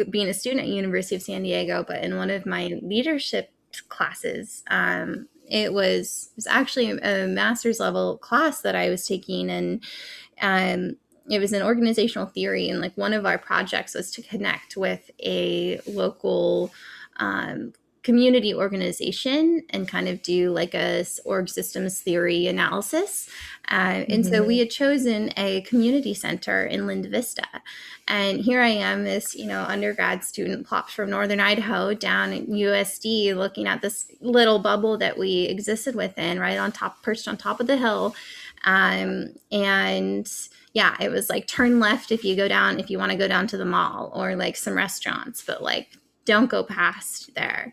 being 0.09 0.27
a 0.27 0.33
student 0.33 0.63
at 0.63 0.67
University 0.67 1.15
of 1.15 1.21
San 1.21 1.43
Diego, 1.43 1.85
but 1.87 2.03
in 2.03 2.17
one 2.17 2.29
of 2.29 2.45
my 2.45 2.79
leadership 2.81 3.51
classes, 3.89 4.63
um, 4.69 5.27
it 5.49 5.73
was 5.73 6.29
it 6.31 6.35
was 6.37 6.47
actually 6.47 6.91
a 6.91 7.27
master's 7.27 7.79
level 7.79 8.17
class 8.17 8.61
that 8.61 8.75
I 8.75 8.89
was 8.89 9.07
taking, 9.07 9.49
and 9.49 9.83
um, 10.41 10.97
it 11.29 11.39
was 11.39 11.53
an 11.53 11.61
organizational 11.61 12.27
theory, 12.27 12.69
and 12.69 12.81
like 12.81 12.95
one 12.97 13.13
of 13.13 13.25
our 13.25 13.37
projects 13.37 13.95
was 13.95 14.11
to 14.11 14.21
connect 14.21 14.75
with 14.75 15.09
a 15.23 15.79
local 15.87 16.71
um, 17.17 17.73
community 18.03 18.53
organization 18.53 19.63
and 19.69 19.87
kind 19.87 20.07
of 20.07 20.21
do 20.21 20.51
like 20.51 20.75
a 20.75 21.05
org 21.25 21.49
systems 21.49 22.01
theory 22.01 22.47
analysis. 22.47 23.29
Uh, 23.69 23.93
mm-hmm. 23.93 24.11
And 24.11 24.25
so 24.25 24.43
we 24.43 24.55
mm-hmm. 24.55 24.59
had 24.59 24.69
chosen 24.69 25.33
a 25.37 25.61
community 25.61 26.13
center 26.13 26.65
in 26.65 26.85
Linda 26.85 27.09
Vista. 27.09 27.47
And 28.07 28.41
here 28.41 28.61
I 28.61 28.69
am, 28.69 29.05
this, 29.05 29.33
you 29.33 29.45
know, 29.45 29.63
undergrad 29.63 30.23
student 30.25 30.67
plops 30.67 30.93
from 30.93 31.09
Northern 31.09 31.39
Idaho 31.39 31.93
down 31.93 32.33
at 32.33 32.47
USD 32.47 33.33
looking 33.35 33.67
at 33.67 33.81
this 33.81 34.11
little 34.19 34.59
bubble 34.59 34.97
that 34.97 35.17
we 35.17 35.43
existed 35.43 35.95
within, 35.95 36.39
right 36.39 36.57
on 36.57 36.73
top, 36.73 37.01
perched 37.01 37.29
on 37.29 37.37
top 37.37 37.61
of 37.61 37.67
the 37.67 37.77
hill. 37.77 38.13
Um, 38.65 39.29
and 39.51 40.29
yeah, 40.73 40.97
it 40.99 41.09
was 41.09 41.29
like 41.29 41.47
turn 41.47 41.79
left 41.79 42.11
if 42.11 42.25
you 42.25 42.35
go 42.35 42.49
down, 42.49 42.79
if 42.79 42.89
you 42.89 42.97
want 42.97 43.13
to 43.13 43.17
go 43.17 43.29
down 43.29 43.47
to 43.47 43.57
the 43.57 43.65
mall 43.65 44.11
or 44.13 44.35
like 44.35 44.57
some 44.57 44.75
restaurants, 44.75 45.41
but 45.41 45.63
like 45.63 45.87
don't 46.25 46.49
go 46.49 46.63
past 46.63 47.33
there. 47.35 47.71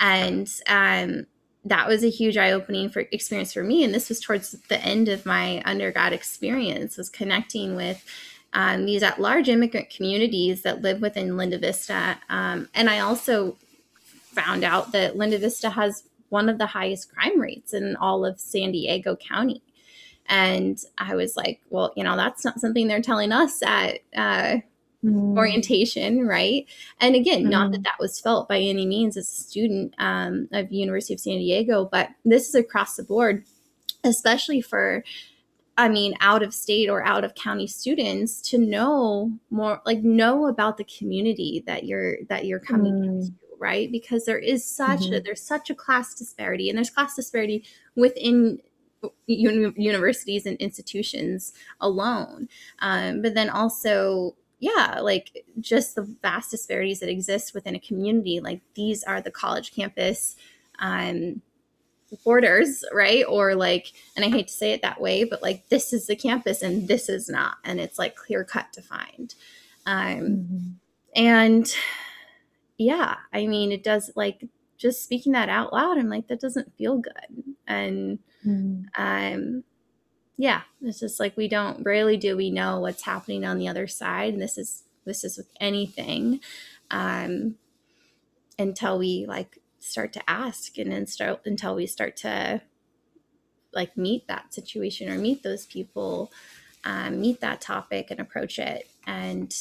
And 0.00 0.48
um, 0.66 1.26
that 1.64 1.86
was 1.88 2.02
a 2.02 2.10
huge 2.10 2.36
eye-opening 2.36 2.90
for 2.90 3.04
experience 3.12 3.52
for 3.52 3.62
me. 3.62 3.84
And 3.84 3.94
this 3.94 4.08
was 4.08 4.20
towards 4.20 4.52
the 4.68 4.80
end 4.80 5.08
of 5.08 5.24
my 5.24 5.62
undergrad 5.64 6.12
experience, 6.12 6.96
was 6.96 7.08
connecting 7.08 7.76
with 7.76 8.04
um, 8.52 8.84
these 8.84 9.02
at-large 9.02 9.48
immigrant 9.48 9.88
communities 9.90 10.62
that 10.62 10.82
live 10.82 11.00
within 11.00 11.36
Linda 11.36 11.58
Vista. 11.58 12.18
Um, 12.28 12.68
and 12.74 12.90
I 12.90 12.98
also 12.98 13.56
found 14.02 14.64
out 14.64 14.92
that 14.92 15.16
Linda 15.16 15.38
Vista 15.38 15.70
has 15.70 16.04
one 16.30 16.48
of 16.48 16.58
the 16.58 16.66
highest 16.66 17.12
crime 17.12 17.38
rates 17.38 17.72
in 17.74 17.94
all 17.96 18.24
of 18.24 18.40
San 18.40 18.72
Diego 18.72 19.16
County. 19.16 19.62
And 20.26 20.78
I 20.98 21.14
was 21.14 21.36
like, 21.36 21.60
well, 21.70 21.92
you 21.96 22.04
know, 22.04 22.16
that's 22.16 22.44
not 22.44 22.60
something 22.60 22.88
they're 22.88 23.02
telling 23.02 23.32
us 23.32 23.62
at 23.62 24.00
uh, 24.16 24.58
mm. 25.04 25.36
orientation, 25.36 26.26
right? 26.26 26.66
And 27.00 27.14
again, 27.14 27.44
mm. 27.44 27.50
not 27.50 27.70
that 27.70 27.78
mm-hmm. 27.78 27.82
that 27.84 28.00
was 28.00 28.20
felt 28.20 28.48
by 28.48 28.58
any 28.58 28.86
means 28.86 29.16
as 29.16 29.30
a 29.30 29.42
student 29.42 29.94
um, 29.98 30.48
of 30.52 30.72
University 30.72 31.14
of 31.14 31.20
San 31.20 31.38
Diego, 31.38 31.88
but 31.90 32.10
this 32.24 32.48
is 32.48 32.54
across 32.54 32.96
the 32.96 33.04
board, 33.04 33.44
especially 34.04 34.60
for 34.60 35.04
I 35.76 35.88
mean, 35.88 36.14
out 36.20 36.42
of 36.42 36.52
state 36.52 36.90
or 36.90 37.02
out 37.02 37.24
of 37.24 37.34
county 37.34 37.66
students 37.66 38.40
to 38.50 38.58
know 38.58 39.32
more, 39.50 39.80
like 39.86 40.02
know 40.02 40.46
about 40.46 40.76
the 40.76 40.84
community 40.84 41.64
that 41.66 41.84
you're 41.84 42.18
that 42.28 42.44
you're 42.44 42.60
coming 42.60 42.92
mm. 42.92 43.04
into, 43.04 43.32
right? 43.58 43.90
Because 43.90 44.26
there 44.26 44.38
is 44.38 44.64
such 44.64 45.00
mm-hmm. 45.00 45.14
a 45.14 45.20
there's 45.20 45.42
such 45.42 45.70
a 45.70 45.74
class 45.74 46.14
disparity, 46.14 46.68
and 46.68 46.76
there's 46.76 46.90
class 46.90 47.16
disparity 47.16 47.64
within 47.96 48.60
uni- 49.26 49.72
universities 49.76 50.44
and 50.44 50.56
institutions 50.58 51.52
alone. 51.80 52.48
Um, 52.80 53.22
but 53.22 53.34
then 53.34 53.48
also 53.48 54.36
yeah, 54.62 55.00
like 55.00 55.44
just 55.58 55.96
the 55.96 56.02
vast 56.22 56.52
disparities 56.52 57.00
that 57.00 57.08
exist 57.08 57.52
within 57.52 57.74
a 57.74 57.80
community. 57.80 58.38
Like 58.38 58.60
these 58.74 59.02
are 59.02 59.20
the 59.20 59.32
college 59.32 59.74
campus 59.74 60.36
um, 60.78 61.42
borders, 62.24 62.84
right? 62.92 63.24
Or 63.28 63.56
like, 63.56 63.92
and 64.14 64.24
I 64.24 64.28
hate 64.28 64.46
to 64.46 64.54
say 64.54 64.70
it 64.70 64.82
that 64.82 65.00
way, 65.00 65.24
but 65.24 65.42
like 65.42 65.68
this 65.68 65.92
is 65.92 66.06
the 66.06 66.14
campus 66.14 66.62
and 66.62 66.86
this 66.86 67.08
is 67.08 67.28
not, 67.28 67.56
and 67.64 67.80
it's 67.80 67.98
like 67.98 68.14
clear 68.14 68.44
cut 68.44 68.66
defined. 68.72 69.34
Um, 69.84 70.20
mm-hmm. 70.20 70.68
and 71.16 71.74
yeah, 72.78 73.16
I 73.32 73.48
mean, 73.48 73.72
it 73.72 73.82
does 73.82 74.12
like 74.14 74.46
just 74.78 75.02
speaking 75.02 75.32
that 75.32 75.48
out 75.48 75.72
loud. 75.72 75.98
I'm 75.98 76.08
like, 76.08 76.28
that 76.28 76.40
doesn't 76.40 76.72
feel 76.78 76.98
good. 76.98 77.56
And, 77.66 78.20
mm. 78.46 78.84
um, 78.96 79.64
yeah, 80.36 80.62
it's 80.80 81.00
just 81.00 81.20
like 81.20 81.36
we 81.36 81.48
don't 81.48 81.84
rarely 81.84 82.16
do 82.16 82.36
we 82.36 82.50
know 82.50 82.80
what's 82.80 83.02
happening 83.02 83.44
on 83.44 83.58
the 83.58 83.68
other 83.68 83.86
side. 83.86 84.32
And 84.32 84.42
this 84.42 84.58
is 84.58 84.84
this 85.04 85.24
is 85.24 85.36
with 85.36 85.50
anything. 85.60 86.40
Um 86.90 87.56
until 88.58 88.98
we 88.98 89.26
like 89.26 89.58
start 89.78 90.12
to 90.12 90.30
ask 90.30 90.78
and 90.78 90.92
then 90.92 91.06
start 91.06 91.40
until 91.44 91.74
we 91.74 91.86
start 91.86 92.16
to 92.16 92.62
like 93.74 93.96
meet 93.96 94.28
that 94.28 94.52
situation 94.52 95.08
or 95.10 95.16
meet 95.16 95.42
those 95.42 95.66
people, 95.66 96.30
um, 96.84 97.20
meet 97.20 97.40
that 97.40 97.60
topic 97.60 98.10
and 98.10 98.20
approach 98.20 98.58
it. 98.58 98.88
And 99.06 99.54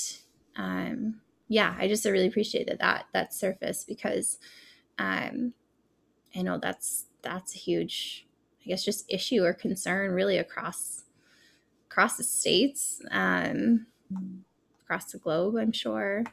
um 0.56 1.22
yeah, 1.48 1.76
I 1.78 1.88
just 1.90 2.06
really 2.06 2.28
appreciated 2.28 2.80
that 2.80 3.06
that 3.14 3.34
surface 3.34 3.84
because 3.84 4.38
um 4.98 5.54
I 6.36 6.42
know 6.44 6.58
that's 6.58 7.06
that's 7.22 7.56
a 7.56 7.60
huge 7.60 8.26
I 8.64 8.70
guess 8.70 8.84
just 8.84 9.06
issue 9.10 9.44
or 9.44 9.54
concern 9.54 10.12
really 10.12 10.38
across 10.38 11.04
across 11.90 12.18
the 12.18 12.24
states, 12.24 13.02
um, 13.12 13.88
across 14.84 15.12
the 15.12 15.18
globe. 15.18 15.56
I'm 15.58 15.74
sure. 15.74 16.24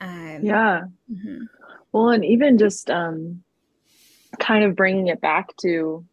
Um, 0.00 0.40
yeah. 0.42 0.82
Mm-hmm. 1.12 1.44
Well, 1.92 2.10
and 2.10 2.24
even 2.24 2.58
just 2.58 2.90
um, 2.90 3.42
kind 4.38 4.64
of 4.64 4.74
bringing 4.74 5.08
it 5.08 5.20
back 5.20 5.56
to 5.58 6.04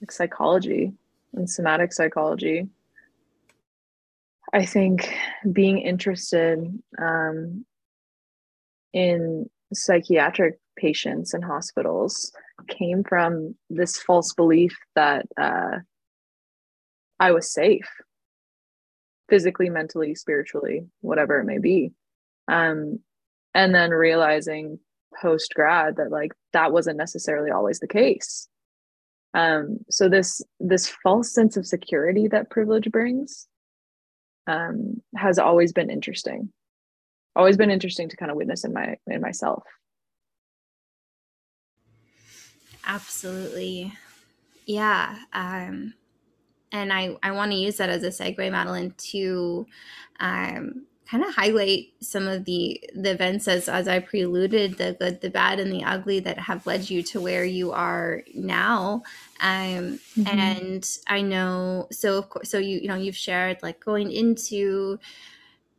like 0.00 0.12
psychology 0.12 0.92
and 1.34 1.48
somatic 1.48 1.92
psychology. 1.92 2.68
I 4.52 4.66
think 4.66 5.14
being 5.50 5.78
interested 5.78 6.58
um, 6.98 7.64
in 8.92 9.48
psychiatric 9.72 10.58
patients 10.80 11.34
in 11.34 11.42
hospitals 11.42 12.32
came 12.68 13.04
from 13.04 13.54
this 13.68 13.98
false 13.98 14.32
belief 14.32 14.76
that 14.94 15.26
uh, 15.40 15.78
I 17.18 17.32
was 17.32 17.52
safe 17.52 17.88
physically, 19.28 19.70
mentally, 19.70 20.14
spiritually, 20.14 20.86
whatever 21.00 21.38
it 21.38 21.44
may 21.44 21.58
be. 21.58 21.92
Um, 22.48 23.00
and 23.54 23.74
then 23.74 23.90
realizing 23.90 24.78
post 25.20 25.54
grad 25.54 25.96
that 25.96 26.10
like 26.10 26.32
that 26.52 26.72
wasn't 26.72 26.96
necessarily 26.96 27.50
always 27.50 27.80
the 27.80 27.88
case. 27.88 28.48
Um, 29.34 29.78
so 29.88 30.08
this 30.08 30.42
this 30.58 30.88
false 31.02 31.32
sense 31.32 31.56
of 31.56 31.66
security 31.66 32.28
that 32.28 32.50
privilege 32.50 32.90
brings 32.90 33.46
um, 34.46 35.02
has 35.16 35.38
always 35.38 35.72
been 35.72 35.90
interesting. 35.90 36.52
Always 37.36 37.56
been 37.56 37.70
interesting 37.70 38.08
to 38.08 38.16
kind 38.16 38.30
of 38.30 38.36
witness 38.36 38.64
in 38.64 38.72
my 38.72 38.96
in 39.06 39.20
myself. 39.20 39.62
Absolutely. 42.90 43.92
Yeah. 44.66 45.16
Um, 45.32 45.94
and 46.72 46.92
I, 46.92 47.16
I 47.22 47.30
want 47.30 47.52
to 47.52 47.56
use 47.56 47.76
that 47.76 47.88
as 47.88 48.02
a 48.02 48.08
segue, 48.08 48.50
Madeline, 48.50 48.94
to 49.10 49.66
um, 50.18 50.86
kind 51.08 51.24
of 51.24 51.32
highlight 51.32 51.92
some 52.00 52.26
of 52.26 52.44
the 52.44 52.82
the 52.94 53.12
events 53.12 53.46
as 53.46 53.68
as 53.68 53.86
I 53.86 54.00
preluded 54.00 54.76
the 54.76 54.96
good, 54.98 55.20
the 55.20 55.30
bad, 55.30 55.60
and 55.60 55.72
the 55.72 55.84
ugly 55.84 56.18
that 56.20 56.38
have 56.38 56.66
led 56.66 56.90
you 56.90 57.02
to 57.04 57.20
where 57.20 57.44
you 57.44 57.70
are 57.70 58.22
now. 58.34 59.02
Um, 59.40 60.00
mm-hmm. 60.18 60.26
And 60.26 60.90
I 61.06 61.22
know, 61.22 61.86
so 61.92 62.18
of 62.18 62.28
course, 62.28 62.50
so 62.50 62.58
you 62.58 62.80
you 62.80 62.88
know 62.88 62.96
you've 62.96 63.16
shared 63.16 63.62
like 63.62 63.78
going 63.78 64.10
into. 64.10 64.98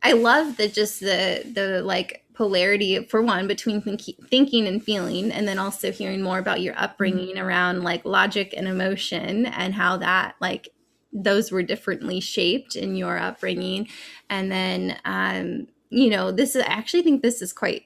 I 0.02 0.12
love 0.12 0.56
that 0.56 0.72
just 0.72 1.00
the 1.00 1.44
the 1.52 1.82
like 1.82 2.21
polarity 2.34 3.04
for 3.04 3.22
one 3.22 3.46
between 3.46 3.80
think- 3.80 4.18
thinking 4.28 4.66
and 4.66 4.82
feeling 4.82 5.30
and 5.30 5.46
then 5.46 5.58
also 5.58 5.92
hearing 5.92 6.22
more 6.22 6.38
about 6.38 6.60
your 6.60 6.74
upbringing 6.78 7.36
mm-hmm. 7.36 7.44
around 7.44 7.82
like 7.82 8.04
logic 8.04 8.54
and 8.56 8.66
emotion 8.66 9.46
and 9.46 9.74
how 9.74 9.96
that 9.96 10.34
like 10.40 10.68
those 11.12 11.52
were 11.52 11.62
differently 11.62 12.20
shaped 12.20 12.74
in 12.74 12.96
your 12.96 13.18
upbringing 13.18 13.86
and 14.30 14.50
then 14.50 14.98
um 15.04 15.66
you 15.90 16.08
know 16.08 16.32
this 16.32 16.56
is 16.56 16.62
I 16.62 16.68
actually 16.68 17.02
think 17.02 17.22
this 17.22 17.42
is 17.42 17.52
quite 17.52 17.84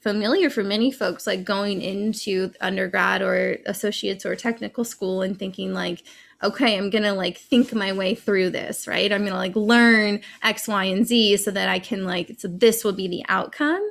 familiar 0.00 0.48
for 0.48 0.62
many 0.62 0.90
folks 0.90 1.26
like 1.26 1.44
going 1.44 1.82
into 1.82 2.52
undergrad 2.60 3.22
or 3.22 3.58
associates 3.66 4.24
or 4.24 4.36
technical 4.36 4.84
school 4.84 5.22
and 5.22 5.38
thinking 5.38 5.72
like 5.72 6.02
okay, 6.42 6.78
I'm 6.78 6.90
going 6.90 7.04
to 7.04 7.12
like 7.12 7.38
think 7.38 7.74
my 7.74 7.92
way 7.92 8.14
through 8.14 8.50
this, 8.50 8.86
right? 8.86 9.12
I'm 9.12 9.22
going 9.22 9.32
to 9.32 9.38
like 9.38 9.56
learn 9.56 10.20
X, 10.42 10.68
Y, 10.68 10.84
and 10.84 11.06
Z 11.06 11.38
so 11.38 11.50
that 11.50 11.68
I 11.68 11.78
can 11.78 12.04
like, 12.04 12.36
so 12.38 12.48
this 12.48 12.84
will 12.84 12.92
be 12.92 13.08
the 13.08 13.24
outcome. 13.28 13.86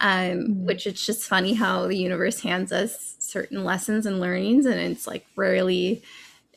Um, 0.00 0.10
mm-hmm. 0.10 0.66
Which 0.66 0.86
it's 0.86 1.04
just 1.04 1.28
funny 1.28 1.54
how 1.54 1.88
the 1.88 1.96
universe 1.96 2.40
hands 2.40 2.70
us 2.70 3.16
certain 3.18 3.64
lessons 3.64 4.06
and 4.06 4.20
learnings, 4.20 4.64
and 4.64 4.78
it's 4.78 5.06
like 5.06 5.26
rarely 5.34 6.02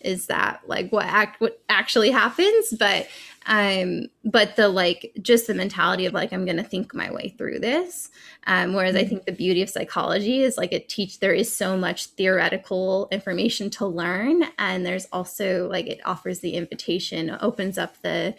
is 0.01 0.27
that 0.27 0.62
like 0.67 0.91
what 0.91 1.06
act 1.06 1.39
what 1.39 1.62
actually 1.69 2.10
happens 2.10 2.73
but 2.80 3.08
um 3.47 4.06
but 4.23 4.56
the 4.56 4.67
like 4.67 5.12
just 5.21 5.47
the 5.47 5.54
mentality 5.54 6.06
of 6.06 6.13
like 6.13 6.32
i'm 6.32 6.45
gonna 6.45 6.63
think 6.63 6.93
my 6.93 7.12
way 7.12 7.34
through 7.38 7.58
this 7.58 8.12
um 8.45 8.73
whereas 8.73 8.95
i 8.95 8.99
mm-hmm. 8.99 9.10
think 9.10 9.25
the 9.25 9.32
beauty 9.32 9.63
of 9.63 9.69
psychology 9.69 10.43
is 10.43 10.58
like 10.58 10.71
it 10.71 10.88
teach 10.88 11.19
there 11.19 11.34
is 11.34 11.51
so 11.51 11.75
much 11.75 12.06
theoretical 12.08 13.08
information 13.12 13.69
to 13.69 13.86
learn 13.86 14.43
and 14.60 14.86
there's 14.86 15.08
also 15.12 15.67
like 15.69 15.88
it 15.88 15.99
offers 16.06 16.39
the 16.39 16.54
invitation 16.54 17.36
opens 17.41 17.80
up 17.80 17.99
the 18.04 18.36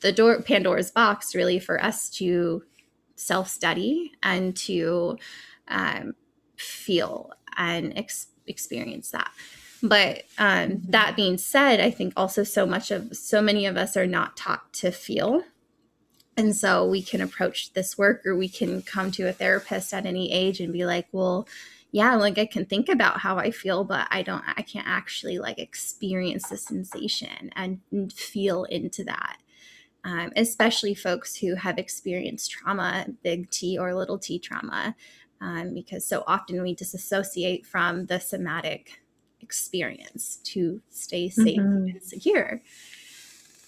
the 0.00 0.12
door 0.12 0.40
pandora's 0.40 0.90
box 0.90 1.34
really 1.34 1.58
for 1.58 1.82
us 1.82 2.08
to 2.08 2.62
self-study 3.16 4.12
and 4.22 4.56
to 4.56 5.16
um, 5.68 6.14
feel 6.56 7.30
and 7.56 7.92
ex- 7.96 8.28
experience 8.46 9.10
that 9.10 9.30
but 9.82 10.22
um, 10.38 10.70
mm-hmm. 10.70 10.90
that 10.90 11.16
being 11.16 11.38
said, 11.38 11.80
I 11.80 11.90
think 11.90 12.12
also 12.16 12.44
so 12.44 12.64
much 12.64 12.90
of 12.90 13.16
so 13.16 13.42
many 13.42 13.66
of 13.66 13.76
us 13.76 13.96
are 13.96 14.06
not 14.06 14.36
taught 14.36 14.72
to 14.74 14.92
feel. 14.92 15.42
And 16.36 16.56
so 16.56 16.88
we 16.88 17.02
can 17.02 17.20
approach 17.20 17.72
this 17.74 17.98
work 17.98 18.24
or 18.24 18.36
we 18.36 18.48
can 18.48 18.82
come 18.82 19.10
to 19.12 19.28
a 19.28 19.32
therapist 19.32 19.92
at 19.92 20.06
any 20.06 20.32
age 20.32 20.60
and 20.60 20.72
be 20.72 20.86
like, 20.86 21.08
well, 21.12 21.46
yeah, 21.90 22.14
like 22.14 22.38
I 22.38 22.46
can 22.46 22.64
think 22.64 22.88
about 22.88 23.20
how 23.20 23.36
I 23.36 23.50
feel, 23.50 23.84
but 23.84 24.08
I 24.10 24.22
don't, 24.22 24.42
I 24.46 24.62
can't 24.62 24.88
actually 24.88 25.38
like 25.38 25.58
experience 25.58 26.48
the 26.48 26.56
sensation 26.56 27.50
and 27.54 27.80
feel 28.14 28.64
into 28.64 29.04
that. 29.04 29.38
Um, 30.04 30.32
especially 30.34 30.94
folks 30.94 31.36
who 31.36 31.54
have 31.54 31.78
experienced 31.78 32.50
trauma, 32.50 33.06
big 33.22 33.50
T 33.50 33.78
or 33.78 33.94
little 33.94 34.18
t 34.18 34.38
trauma, 34.40 34.96
um, 35.40 35.74
because 35.74 36.04
so 36.04 36.24
often 36.26 36.62
we 36.62 36.74
disassociate 36.74 37.66
from 37.66 38.06
the 38.06 38.18
somatic 38.18 39.01
experience 39.42 40.36
to 40.44 40.80
stay 40.90 41.28
safe 41.28 41.58
mm-hmm. 41.58 41.88
and 41.88 42.02
secure. 42.02 42.62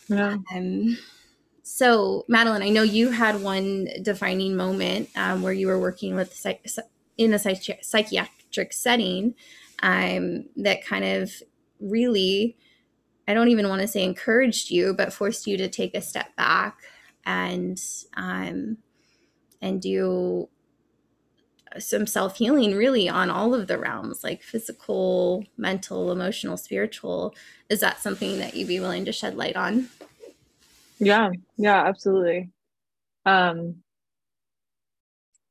Yeah. 0.09 0.37
Um, 0.55 0.99
so, 1.63 2.25
Madeline, 2.29 2.63
I 2.63 2.69
know 2.69 2.83
you 2.83 3.11
had 3.11 3.43
one 3.43 3.89
defining 4.03 4.55
moment 4.55 5.09
um, 5.17 5.43
where 5.43 5.53
you 5.53 5.67
were 5.67 5.79
working 5.79 6.15
with 6.15 6.35
psych- 6.35 6.67
in 7.17 7.33
a 7.33 7.37
psychi- 7.37 7.83
psychiatric 7.83 8.73
setting 8.73 9.35
um, 9.83 10.45
that 10.57 10.85
kind 10.85 11.05
of 11.05 11.33
really, 11.81 12.57
I 13.27 13.35
don't 13.35 13.49
even 13.49 13.69
want 13.69 13.81
to 13.81 13.89
say 13.89 14.05
encouraged 14.05 14.71
you, 14.71 14.95
but 14.95 15.13
forced 15.13 15.47
you 15.47 15.57
to 15.57 15.69
take 15.69 15.95
a 15.95 16.03
step 16.03 16.37
back 16.37 16.79
and 17.25 17.81
um, 18.17 18.79
and 19.63 19.81
do 19.81 20.49
some 21.79 22.07
self 22.07 22.37
healing 22.37 22.75
really 22.75 23.09
on 23.09 23.31
all 23.31 23.55
of 23.55 23.67
the 23.67 23.79
realms, 23.79 24.23
like 24.25 24.43
physical, 24.43 25.45
mental, 25.57 26.13
emotional, 26.13 26.57
spiritual. 26.57 27.35
Is 27.69 27.81
that 27.81 28.01
something 28.01 28.39
that 28.39 28.55
you'd 28.55 28.69
be 28.69 28.81
willing 28.81 29.05
to 29.05 29.13
shed 29.13 29.37
light 29.37 29.57
on? 29.57 29.89
Yeah, 30.99 31.31
yeah, 31.57 31.85
absolutely. 31.87 32.51
Um, 33.27 33.83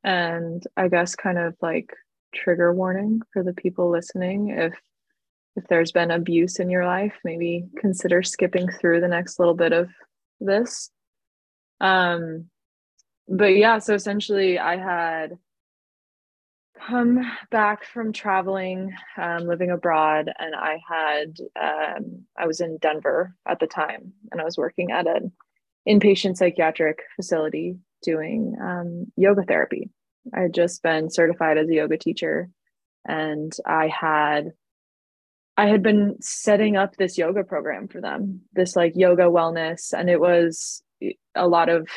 and 0.04 0.64
I 0.76 0.88
guess 0.88 1.16
kind 1.16 1.38
of 1.38 1.56
like 1.62 1.92
trigger 2.34 2.74
warning 2.74 3.22
for 3.32 3.44
the 3.44 3.54
people 3.54 3.90
listening 3.90 4.50
if 4.50 4.74
if 5.56 5.66
there's 5.68 5.92
been 5.92 6.12
abuse 6.12 6.60
in 6.60 6.70
your 6.70 6.86
life 6.86 7.14
maybe 7.24 7.66
consider 7.78 8.24
skipping 8.24 8.68
through 8.68 9.00
the 9.00 9.08
next 9.08 9.40
little 9.40 9.54
bit 9.54 9.72
of 9.72 9.90
this 10.40 10.90
um 11.80 12.46
but 13.28 13.56
yeah 13.56 13.78
so 13.78 13.94
essentially 13.94 14.58
i 14.58 14.76
had 14.76 15.38
come 16.88 17.20
back 17.50 17.86
from 17.86 18.14
traveling, 18.14 18.94
um, 19.18 19.48
living 19.48 19.72
abroad, 19.72 20.32
and 20.40 20.56
I 20.56 20.80
had 20.88 21.38
um, 21.60 22.26
I 22.38 22.48
was 22.48 22.60
in 22.60 22.78
Denver 22.78 23.36
at 23.48 23.60
the 23.60 23.68
time, 23.68 24.14
and 24.32 24.42
I 24.42 24.44
was 24.44 24.58
working 24.58 24.92
at 24.92 25.08
an 25.08 25.32
inpatient 25.88 26.38
psychiatric 26.38 27.00
facility 27.16 27.78
doing 28.02 28.56
um, 28.62 29.12
yoga 29.16 29.44
therapy. 29.44 29.90
I 30.34 30.42
had 30.42 30.54
just 30.54 30.82
been 30.84 31.10
certified 31.10 31.58
as 31.58 31.70
a 31.70 31.76
yoga 31.76 31.98
teacher, 31.98 32.50
and 33.06 33.52
I 33.66 33.88
had 33.88 34.52
I 35.56 35.68
had 35.68 35.84
been 35.84 36.18
setting 36.20 36.78
up 36.78 36.96
this 36.96 37.18
yoga 37.18 37.44
program 37.44 37.88
for 37.88 38.02
them, 38.02 38.42
this 38.54 38.76
like 38.76 38.94
yoga 38.96 39.24
wellness, 39.24 39.94
and 39.94 40.10
it 40.10 40.20
was 40.20 40.84
a 41.36 41.48
lot 41.48 41.70
of 41.70 41.88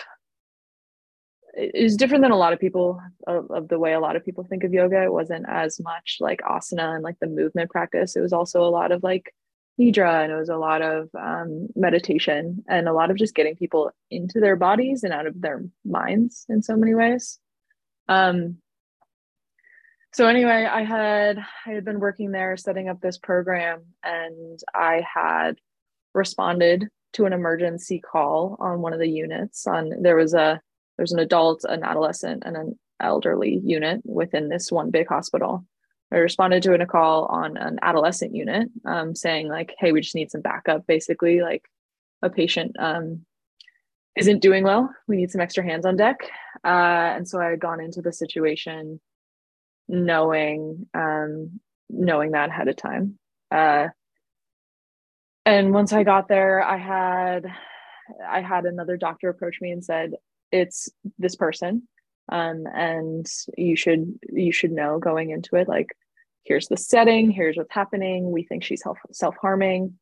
it 1.57 1.83
was 1.83 1.97
different 1.97 2.23
than 2.23 2.33
a 2.33 2.37
lot 2.37 2.53
of 2.53 2.61
people 2.61 3.01
of, 3.27 3.51
of, 3.51 3.69
the 3.69 3.79
way 3.79 3.95
a 3.95 4.01
lot 4.01 4.15
of 4.15 4.25
people 4.25 4.45
think 4.45 4.63
of 4.63 4.75
yoga. 4.75 5.03
It 5.03 5.13
wasn't 5.13 5.47
as 5.49 5.81
much 5.81 6.19
like 6.21 6.43
asana 6.43 6.95
and 6.95 7.03
like 7.03 7.19
the 7.19 7.27
movement 7.27 7.71
practice. 7.71 8.15
It 8.15 8.21
was 8.21 8.35
also 8.35 8.63
a 8.63 8.69
lot 8.69 8.93
of 8.93 9.03
like 9.03 9.35
nidra 9.81 10.23
and 10.23 10.33
it 10.33 10.37
was 10.37 10.51
a 10.51 10.57
lot 10.57 10.83
of 10.83 11.09
um, 11.19 11.69
meditation 11.75 12.63
and 12.69 12.89
a 12.89 12.93
lot 12.93 13.11
of 13.11 13.17
just 13.17 13.35
getting 13.35 13.57
people 13.57 13.91
into 14.11 14.39
their 14.39 14.57
bodies 14.57 15.03
and 15.03 15.13
out 15.13 15.27
of 15.27 15.41
their 15.41 15.65
minds 15.85 16.45
in 16.49 16.63
so 16.63 16.77
many 16.77 16.95
ways. 16.95 17.39
Um, 18.09 18.59
so 20.13 20.27
anyway, 20.27 20.69
I 20.71 20.83
had 20.83 21.39
I 21.67 21.71
had 21.73 21.85
been 21.85 22.01
working 22.01 22.33
there 22.33 22.57
setting 22.57 22.89
up 22.89 23.01
this 23.01 23.19
program 23.19 23.83
and 24.03 24.59
I 24.75 25.05
had 25.15 25.57
responded 26.15 26.89
to 27.15 27.25
an 27.25 27.33
emergency 27.33 28.01
call 28.01 28.57
on 28.61 28.81
one 28.81 28.93
of 28.93 28.99
the 28.99 29.09
units 29.09 29.67
on 29.67 29.91
there 30.03 30.17
was 30.17 30.35
a 30.35 30.61
there's 30.97 31.13
an 31.13 31.19
adult, 31.19 31.65
an 31.65 31.83
adolescent, 31.83 32.43
and 32.47 32.57
an 32.57 32.79
elderly 33.01 33.61
unit 33.65 34.01
within 34.05 34.49
this 34.49 34.73
one 34.73 34.91
big 34.91 35.09
hospital. 35.09 35.65
I 36.13 36.17
responded 36.17 36.63
to 36.63 36.75
a 36.75 36.87
call 36.87 37.27
on 37.27 37.57
an 37.57 37.79
adolescent 37.83 38.35
unit 38.35 38.69
um, 38.85 39.15
saying, 39.15 39.49
like, 39.49 39.75
hey, 39.79 39.93
we 39.93 40.01
just 40.01 40.15
need 40.15 40.31
some 40.31 40.41
backup. 40.41 40.87
Basically, 40.87 41.41
like 41.41 41.65
a 42.23 42.31
patient 42.31 42.77
um, 42.79 43.27
isn't 44.17 44.41
doing 44.41 44.65
well. 44.65 44.95
We 45.09 45.17
need 45.17 45.31
some 45.31 45.41
extra 45.41 45.65
hands 45.65 45.85
on 45.85 45.97
deck. 45.97 46.31
Uh, 46.65 46.69
and 47.17 47.29
so 47.29 47.41
I 47.41 47.51
had 47.51 47.61
gone 47.61 47.81
into 47.81 48.03
the 48.03 48.13
situation 48.13 49.01
knowing 49.89 50.87
um, 50.95 51.61
knowing 51.89 52.33
that 52.33 52.49
ahead 52.51 52.69
of 52.69 52.77
time. 52.77 53.19
Uh, 53.51 53.89
and 55.45 55.73
once 55.73 55.93
I 55.93 56.03
got 56.03 56.29
there, 56.29 56.63
I 56.63 56.79
had 56.79 57.47
I 58.29 58.41
had 58.41 58.65
another 58.65 58.97
doctor 58.97 59.29
approach 59.29 59.61
me 59.61 59.71
and 59.71 59.85
said, 59.85 60.15
it's 60.53 60.89
this 61.19 61.37
person 61.37 61.83
um, 62.31 62.65
and 62.75 63.27
you 63.57 63.77
should 63.77 64.19
you 64.29 64.53
should 64.53 64.73
know 64.73 64.99
going 64.99 65.31
into 65.31 65.57
it 65.57 65.69
like 65.69 65.89
here's 66.45 66.69
the 66.69 66.77
setting 66.77 67.31
here's 67.31 67.57
what's 67.57 67.73
happening 67.73 68.31
we 68.31 68.43
think 68.43 68.65
she's 68.65 68.83
self 68.83 68.99
self-harming. 69.13 69.99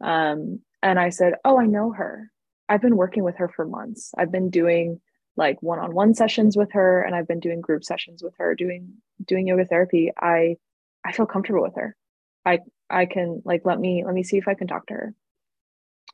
Um, 0.00 0.60
and 0.82 0.98
i 0.98 1.08
said 1.08 1.34
oh 1.44 1.58
i 1.58 1.66
know 1.66 1.92
her. 1.92 2.30
I've 2.68 2.82
been 2.82 2.96
working 2.96 3.24
with 3.24 3.36
her 3.36 3.48
for 3.48 3.66
months. 3.66 4.12
I've 4.16 4.32
been 4.32 4.50
doing 4.50 5.00
like 5.36 5.62
one-on-one 5.62 6.14
sessions 6.14 6.56
with 6.56 6.72
her 6.72 7.02
and 7.02 7.14
i've 7.14 7.26
been 7.28 7.40
doing 7.40 7.60
group 7.60 7.84
sessions 7.84 8.22
with 8.22 8.34
her 8.38 8.54
doing 8.54 8.94
doing 9.24 9.46
yoga 9.46 9.64
therapy. 9.64 10.10
I 10.18 10.56
i 11.04 11.12
feel 11.12 11.26
comfortable 11.26 11.62
with 11.62 11.76
her. 11.76 11.96
I 12.44 12.60
i 12.90 13.06
can 13.06 13.42
like 13.44 13.62
let 13.64 13.80
me 13.80 14.04
let 14.04 14.14
me 14.14 14.22
see 14.22 14.38
if 14.38 14.48
i 14.48 14.54
can 14.54 14.66
talk 14.66 14.86
to 14.86 14.94
her. 14.94 15.14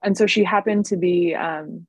And 0.03 0.16
so 0.16 0.26
she 0.26 0.45
happened 0.45 0.87
to 0.87 0.97
be 0.97 1.35
um, 1.35 1.87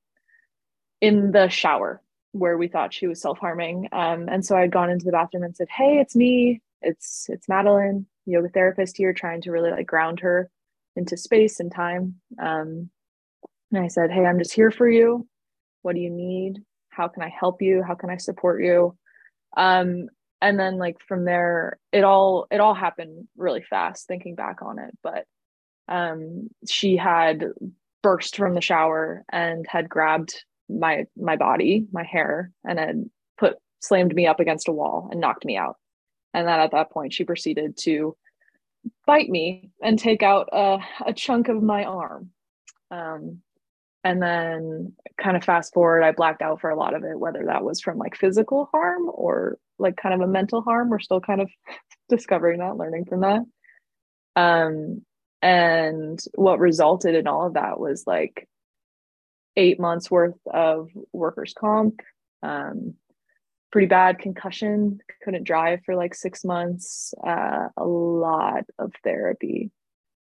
in 1.01 1.31
the 1.31 1.49
shower 1.49 2.01
where 2.31 2.57
we 2.57 2.67
thought 2.67 2.93
she 2.93 3.07
was 3.07 3.21
self-harming. 3.21 3.89
Um, 3.91 4.29
and 4.29 4.45
so 4.45 4.55
I'd 4.55 4.71
gone 4.71 4.89
into 4.89 5.05
the 5.05 5.11
bathroom 5.11 5.43
and 5.43 5.55
said, 5.55 5.67
Hey, 5.69 5.99
it's 5.99 6.15
me. 6.15 6.61
It's 6.81 7.27
it's 7.29 7.49
Madeline, 7.49 8.05
yoga 8.25 8.49
therapist 8.49 8.97
here, 8.97 9.13
trying 9.13 9.41
to 9.41 9.51
really 9.51 9.71
like 9.71 9.87
ground 9.87 10.21
her 10.21 10.49
into 10.95 11.17
space 11.17 11.59
and 11.59 11.71
time. 11.71 12.15
Um, 12.41 12.89
and 13.71 13.83
I 13.83 13.87
said, 13.87 14.11
Hey, 14.11 14.25
I'm 14.25 14.39
just 14.39 14.53
here 14.53 14.71
for 14.71 14.89
you. 14.89 15.27
What 15.81 15.95
do 15.95 16.01
you 16.01 16.09
need? 16.09 16.59
How 16.89 17.07
can 17.07 17.23
I 17.23 17.29
help 17.29 17.61
you? 17.61 17.83
How 17.83 17.95
can 17.95 18.09
I 18.09 18.17
support 18.17 18.63
you? 18.63 18.97
Um, 19.57 20.07
and 20.41 20.59
then 20.59 20.77
like 20.77 20.97
from 21.07 21.25
there, 21.25 21.79
it 21.91 22.03
all 22.03 22.47
it 22.49 22.59
all 22.59 22.73
happened 22.73 23.27
really 23.37 23.61
fast, 23.61 24.07
thinking 24.07 24.35
back 24.35 24.61
on 24.61 24.79
it. 24.79 24.97
But 25.03 25.25
um, 25.87 26.49
she 26.67 26.97
had 26.97 27.45
burst 28.01 28.37
from 28.37 28.55
the 28.55 28.61
shower 28.61 29.23
and 29.31 29.65
had 29.69 29.89
grabbed 29.89 30.43
my 30.79 31.05
my 31.17 31.35
body, 31.35 31.87
my 31.91 32.03
hair, 32.03 32.51
and 32.63 32.77
then 32.77 33.11
put 33.37 33.55
slammed 33.81 34.13
me 34.13 34.27
up 34.27 34.39
against 34.39 34.67
a 34.67 34.71
wall 34.71 35.09
and 35.11 35.19
knocked 35.19 35.45
me 35.45 35.57
out. 35.57 35.77
And 36.33 36.47
then 36.47 36.59
at 36.59 36.71
that 36.71 36.91
point, 36.91 37.13
she 37.13 37.23
proceeded 37.23 37.77
to 37.81 38.15
bite 39.05 39.29
me 39.29 39.69
and 39.83 39.99
take 39.99 40.23
out 40.23 40.49
a, 40.51 40.79
a 41.05 41.13
chunk 41.13 41.49
of 41.49 41.61
my 41.61 41.83
arm. 41.83 42.29
Um, 42.89 43.41
and 44.03 44.21
then 44.21 44.93
kind 45.21 45.37
of 45.37 45.43
fast 45.43 45.73
forward, 45.73 46.03
I 46.03 46.11
blacked 46.11 46.41
out 46.41 46.61
for 46.61 46.69
a 46.69 46.75
lot 46.75 46.95
of 46.95 47.03
it, 47.03 47.19
whether 47.19 47.43
that 47.45 47.63
was 47.63 47.81
from 47.81 47.97
like 47.97 48.15
physical 48.15 48.69
harm 48.71 49.03
or 49.07 49.57
like 49.77 49.97
kind 49.97 50.15
of 50.15 50.21
a 50.21 50.31
mental 50.31 50.61
harm. 50.61 50.89
We're 50.89 50.99
still 50.99 51.21
kind 51.21 51.41
of 51.41 51.49
discovering 52.09 52.59
that, 52.59 52.77
learning 52.77 53.05
from 53.05 53.21
that. 53.21 53.41
Um, 54.35 55.01
and 55.41 56.19
what 56.35 56.59
resulted 56.59 57.15
in 57.15 57.27
all 57.27 57.47
of 57.47 57.53
that 57.55 57.79
was 57.79 58.03
like 58.07 58.47
eight 59.55 59.79
months 59.79 60.09
worth 60.09 60.37
of 60.51 60.89
workers' 61.11 61.53
comp, 61.57 62.01
um, 62.43 62.95
pretty 63.71 63.87
bad 63.87 64.19
concussion, 64.19 64.99
couldn't 65.23 65.43
drive 65.43 65.79
for 65.85 65.95
like 65.95 66.13
six 66.13 66.43
months, 66.43 67.13
uh, 67.25 67.67
a 67.77 67.85
lot 67.85 68.65
of 68.79 68.93
therapy, 69.03 69.71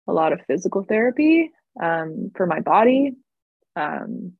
a 0.07 0.13
lot 0.13 0.33
of 0.33 0.41
physical 0.47 0.83
therapy 0.83 1.51
um, 1.81 2.31
for 2.35 2.45
my 2.45 2.59
body. 2.59 3.13
Um, 3.75 4.33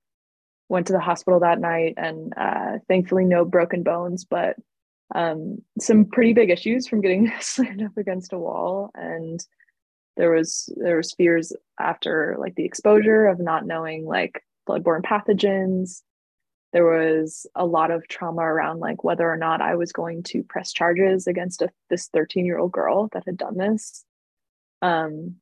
went 0.70 0.88
to 0.88 0.94
the 0.94 1.00
hospital 1.00 1.40
that 1.40 1.60
night 1.60 1.96
and 1.98 2.32
uh, 2.38 2.78
thankfully 2.88 3.26
no 3.26 3.44
broken 3.44 3.82
bones, 3.84 4.24
but 4.24 4.56
um, 5.16 5.58
some 5.80 6.06
pretty 6.06 6.34
big 6.34 6.52
issues 6.52 6.88
from 6.88 7.02
getting 7.02 7.32
slammed 7.42 7.82
up 7.82 7.98
against 7.98 8.34
a 8.34 8.38
wall. 8.38 8.92
And 8.94 9.44
there 10.16 10.32
was 10.32 10.72
there 10.78 10.98
was 10.98 11.14
fears 11.14 11.54
after 11.80 12.36
like 12.40 12.56
the 12.56 12.66
exposure 12.66 13.26
of 13.26 13.40
not 13.40 13.66
knowing 13.66 14.06
like 14.06 14.44
bloodborne 14.70 15.02
pathogens. 15.02 16.02
There 16.72 16.86
was 16.86 17.48
a 17.56 17.66
lot 17.66 17.90
of 17.90 18.08
trauma 18.08 18.42
around 18.42 18.80
like 18.80 19.04
whether 19.04 19.30
or 19.30 19.38
not 19.38 19.62
I 19.62 19.76
was 19.76 19.92
going 19.92 20.24
to 20.24 20.44
press 20.44 20.72
charges 20.72 21.26
against 21.26 21.64
a, 21.64 21.70
this 21.90 22.08
13 22.14 22.46
year 22.46 22.60
old 22.60 22.72
girl 22.72 23.10
that 23.14 23.24
had 23.26 23.38
done 23.38 23.58
this. 23.58 24.06
Um, 24.82 25.36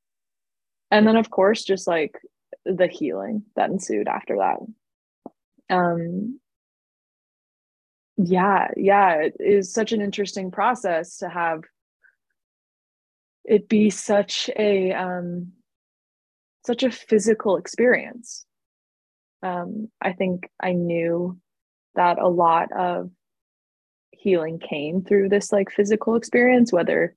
and 0.90 1.06
then, 1.06 1.18
of 1.18 1.30
course, 1.30 1.66
just 1.66 1.86
like 1.86 2.16
the 2.66 2.88
healing 2.88 3.44
that 3.56 3.70
ensued 3.70 4.08
after 4.08 4.38
that. 4.38 5.76
Um, 5.76 6.40
yeah, 8.16 8.70
yeah, 8.78 9.16
it 9.16 9.36
is 9.40 9.72
such 9.72 9.92
an 9.92 10.02
interesting 10.02 10.50
process 10.50 11.18
to 11.18 11.30
have 11.30 11.64
it 13.44 13.70
be 13.70 13.90
such 13.90 14.50
a 14.58 14.92
um, 14.92 15.54
such 16.66 16.84
a 16.84 16.92
physical 16.92 17.58
experience 17.58 18.46
um, 19.48 19.90
I 20.02 20.14
think 20.14 20.50
I 20.60 20.74
knew 20.74 21.38
that 21.96 22.20
a 22.20 22.28
lot 22.28 22.72
of 22.72 23.10
healing 24.12 24.60
came 24.60 25.04
through 25.04 25.30
this 25.30 25.52
like 25.52 25.72
physical 25.72 26.16
experience 26.16 26.74
whether 26.74 27.16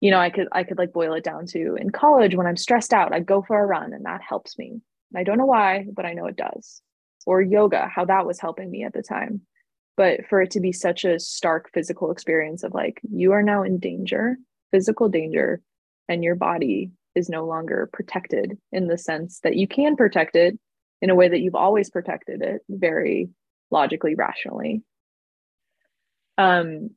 you 0.00 0.10
know 0.10 0.18
i 0.18 0.28
could 0.28 0.48
i 0.52 0.62
could 0.62 0.76
like 0.76 0.92
boil 0.92 1.14
it 1.14 1.24
down 1.24 1.46
to 1.46 1.76
in 1.80 1.88
college 1.90 2.34
when 2.34 2.46
i'm 2.46 2.56
stressed 2.58 2.92
out 2.92 3.14
i 3.14 3.20
go 3.20 3.40
for 3.40 3.58
a 3.58 3.66
run 3.66 3.94
and 3.94 4.04
that 4.04 4.20
helps 4.20 4.58
me. 4.58 4.80
And 5.12 5.20
i 5.20 5.24
don't 5.24 5.38
know 5.38 5.46
why 5.46 5.86
but 5.92 6.04
i 6.04 6.12
know 6.12 6.26
it 6.26 6.36
does. 6.36 6.82
Or 7.24 7.40
yoga 7.40 7.86
how 7.86 8.04
that 8.06 8.26
was 8.26 8.40
helping 8.40 8.68
me 8.70 8.82
at 8.82 8.92
the 8.92 9.02
time. 9.02 9.42
But 9.96 10.26
for 10.28 10.42
it 10.42 10.50
to 10.52 10.60
be 10.60 10.72
such 10.72 11.04
a 11.04 11.20
stark 11.20 11.70
physical 11.72 12.10
experience 12.10 12.64
of 12.64 12.74
like 12.74 13.00
you 13.10 13.32
are 13.32 13.42
now 13.42 13.62
in 13.62 13.78
danger 13.78 14.36
physical 14.72 15.08
danger 15.08 15.60
and 16.08 16.24
your 16.24 16.34
body 16.34 16.90
is 17.14 17.28
no 17.28 17.46
longer 17.46 17.88
protected 17.92 18.58
in 18.72 18.88
the 18.88 18.98
sense 18.98 19.40
that 19.40 19.56
you 19.56 19.68
can 19.68 19.96
protect 19.96 20.34
it 20.34 20.58
in 21.02 21.10
a 21.10 21.14
way 21.14 21.28
that 21.28 21.40
you've 21.40 21.56
always 21.56 21.90
protected 21.90 22.40
it 22.40 22.62
very 22.70 23.28
logically 23.70 24.14
rationally. 24.14 24.82
Um 26.38 26.90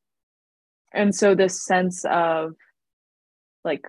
and 0.94 1.14
so 1.14 1.36
this 1.36 1.66
sense 1.66 2.06
of 2.06 2.54
like 3.66 3.82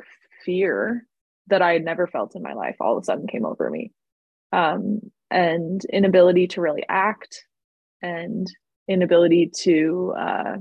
fear 0.44 1.06
that 1.48 1.62
i 1.62 1.72
had 1.72 1.84
never 1.84 2.06
felt 2.06 2.34
in 2.34 2.42
my 2.42 2.54
life 2.54 2.76
all 2.80 2.96
of 2.96 3.02
a 3.02 3.04
sudden 3.04 3.28
came 3.28 3.46
over 3.46 3.70
me. 3.70 3.92
Um 4.52 5.00
and 5.30 5.84
inability 5.92 6.48
to 6.48 6.60
really 6.60 6.84
act 6.88 7.44
and 8.02 8.46
inability 8.88 9.50
to 9.62 10.14
uh 10.18 10.56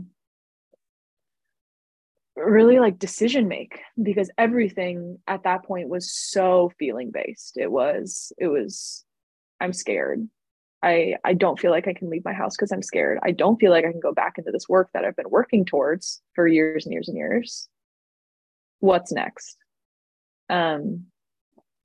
really 2.35 2.79
like 2.79 2.99
decision 2.99 3.47
make 3.47 3.79
because 4.01 4.29
everything 4.37 5.19
at 5.27 5.43
that 5.43 5.63
point 5.63 5.87
was 5.87 6.13
so 6.13 6.71
feeling 6.77 7.11
based. 7.11 7.55
It 7.55 7.71
was 7.71 8.33
it 8.37 8.47
was 8.47 9.04
I'm 9.59 9.73
scared. 9.73 10.27
I 10.83 11.15
I 11.23 11.33
don't 11.33 11.59
feel 11.59 11.71
like 11.71 11.87
I 11.87 11.93
can 11.93 12.09
leave 12.09 12.25
my 12.25 12.33
house 12.33 12.55
because 12.55 12.71
I'm 12.71 12.83
scared. 12.83 13.19
I 13.23 13.31
don't 13.31 13.57
feel 13.59 13.71
like 13.71 13.85
I 13.85 13.91
can 13.91 13.99
go 13.99 14.13
back 14.13 14.37
into 14.37 14.51
this 14.51 14.69
work 14.69 14.89
that 14.93 15.03
I've 15.05 15.15
been 15.15 15.29
working 15.29 15.65
towards 15.65 16.21
for 16.33 16.47
years 16.47 16.85
and 16.85 16.93
years 16.93 17.07
and 17.07 17.17
years. 17.17 17.67
What's 18.79 19.11
next? 19.11 19.57
Um 20.49 21.05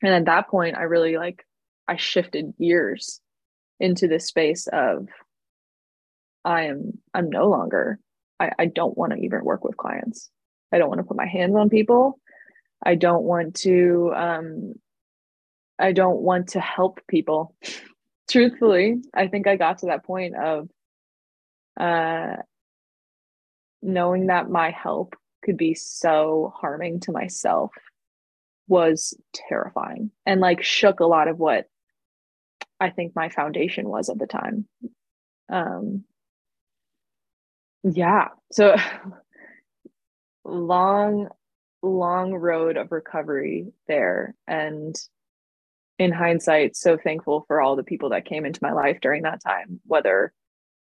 and 0.02 0.14
at 0.14 0.24
that 0.26 0.48
point 0.48 0.76
I 0.76 0.82
really 0.82 1.16
like 1.16 1.46
I 1.88 1.96
shifted 1.96 2.54
gears 2.58 3.20
into 3.78 4.06
this 4.06 4.26
space 4.26 4.66
of 4.72 5.08
I 6.44 6.64
am 6.64 6.98
I'm 7.14 7.30
no 7.30 7.48
longer 7.48 7.98
I, 8.38 8.50
I 8.58 8.66
don't 8.66 8.96
want 8.96 9.12
to 9.12 9.18
even 9.18 9.44
work 9.44 9.64
with 9.64 9.76
clients. 9.76 10.30
I 10.72 10.78
don't 10.78 10.88
want 10.88 11.00
to 11.00 11.04
put 11.04 11.16
my 11.16 11.26
hands 11.26 11.56
on 11.56 11.68
people. 11.68 12.18
I 12.84 12.94
don't 12.94 13.24
want 13.24 13.54
to 13.56 14.12
um 14.14 14.74
I 15.80 15.92
don't 15.92 16.20
want 16.20 16.48
to 16.48 16.60
help 16.60 17.00
people. 17.08 17.54
Truthfully, 18.30 19.02
I 19.14 19.26
think 19.28 19.46
I 19.46 19.56
got 19.56 19.78
to 19.78 19.86
that 19.86 20.04
point 20.04 20.36
of 20.36 20.68
uh, 21.78 22.36
knowing 23.82 24.26
that 24.26 24.50
my 24.50 24.70
help 24.70 25.16
could 25.42 25.56
be 25.56 25.74
so 25.74 26.52
harming 26.56 27.00
to 27.00 27.12
myself 27.12 27.72
was 28.68 29.14
terrifying 29.34 30.10
and 30.26 30.40
like 30.40 30.62
shook 30.62 31.00
a 31.00 31.06
lot 31.06 31.28
of 31.28 31.38
what 31.38 31.66
I 32.78 32.90
think 32.90 33.14
my 33.16 33.28
foundation 33.28 33.88
was 33.88 34.08
at 34.08 34.18
the 34.18 34.26
time. 34.26 34.66
Um, 35.50 36.04
yeah, 37.82 38.28
so 38.52 38.76
long, 40.44 41.28
long 41.82 42.32
road 42.32 42.76
of 42.76 42.92
recovery 42.92 43.72
there. 43.88 44.34
And 44.46 44.94
in 46.00 46.12
hindsight, 46.12 46.74
so 46.76 46.96
thankful 46.96 47.44
for 47.46 47.60
all 47.60 47.76
the 47.76 47.84
people 47.84 48.08
that 48.08 48.24
came 48.24 48.46
into 48.46 48.58
my 48.62 48.72
life 48.72 48.98
during 49.02 49.24
that 49.24 49.42
time, 49.44 49.80
whether 49.86 50.32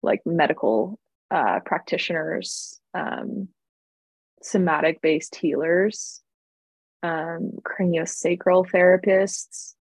like 0.02 0.20
medical 0.26 0.98
uh, 1.30 1.60
practitioners, 1.64 2.80
um, 2.94 3.46
somatic 4.42 5.00
based 5.00 5.36
healers, 5.36 6.20
um, 7.04 7.52
craniosacral 7.62 8.68
therapists, 8.68 9.74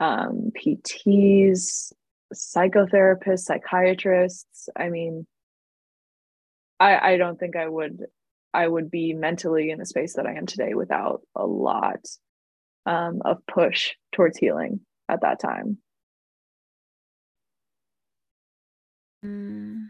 um, 0.00 0.50
PTs, 0.60 1.92
psychotherapists, 2.34 3.44
psychiatrists. 3.44 4.68
I 4.74 4.88
mean, 4.88 5.24
I, 6.80 7.12
I 7.12 7.16
don't 7.16 7.38
think 7.38 7.54
I 7.54 7.68
would 7.68 8.06
I 8.52 8.66
would 8.66 8.90
be 8.90 9.12
mentally 9.12 9.70
in 9.70 9.78
the 9.78 9.86
space 9.86 10.14
that 10.14 10.26
I 10.26 10.34
am 10.34 10.46
today 10.46 10.74
without 10.74 11.20
a 11.36 11.46
lot 11.46 12.04
um, 12.86 13.22
of 13.24 13.38
push 13.46 13.92
towards 14.12 14.38
healing 14.38 14.80
at 15.08 15.20
that 15.22 15.40
time. 15.40 15.78
Mm. 19.24 19.88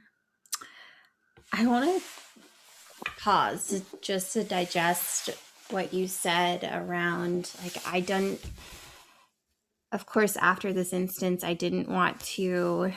I 1.52 1.66
want 1.66 2.02
to 2.02 3.10
pause 3.18 3.82
just 4.00 4.32
to 4.32 4.44
digest 4.44 5.30
what 5.70 5.94
you 5.94 6.06
said 6.06 6.68
around 6.72 7.50
like 7.62 7.76
I 7.86 8.00
don't 8.00 8.40
of 9.92 10.06
course 10.06 10.36
after 10.36 10.72
this 10.72 10.92
instance 10.92 11.42
I 11.42 11.54
didn't 11.54 11.88
want 11.88 12.20
to 12.20 12.92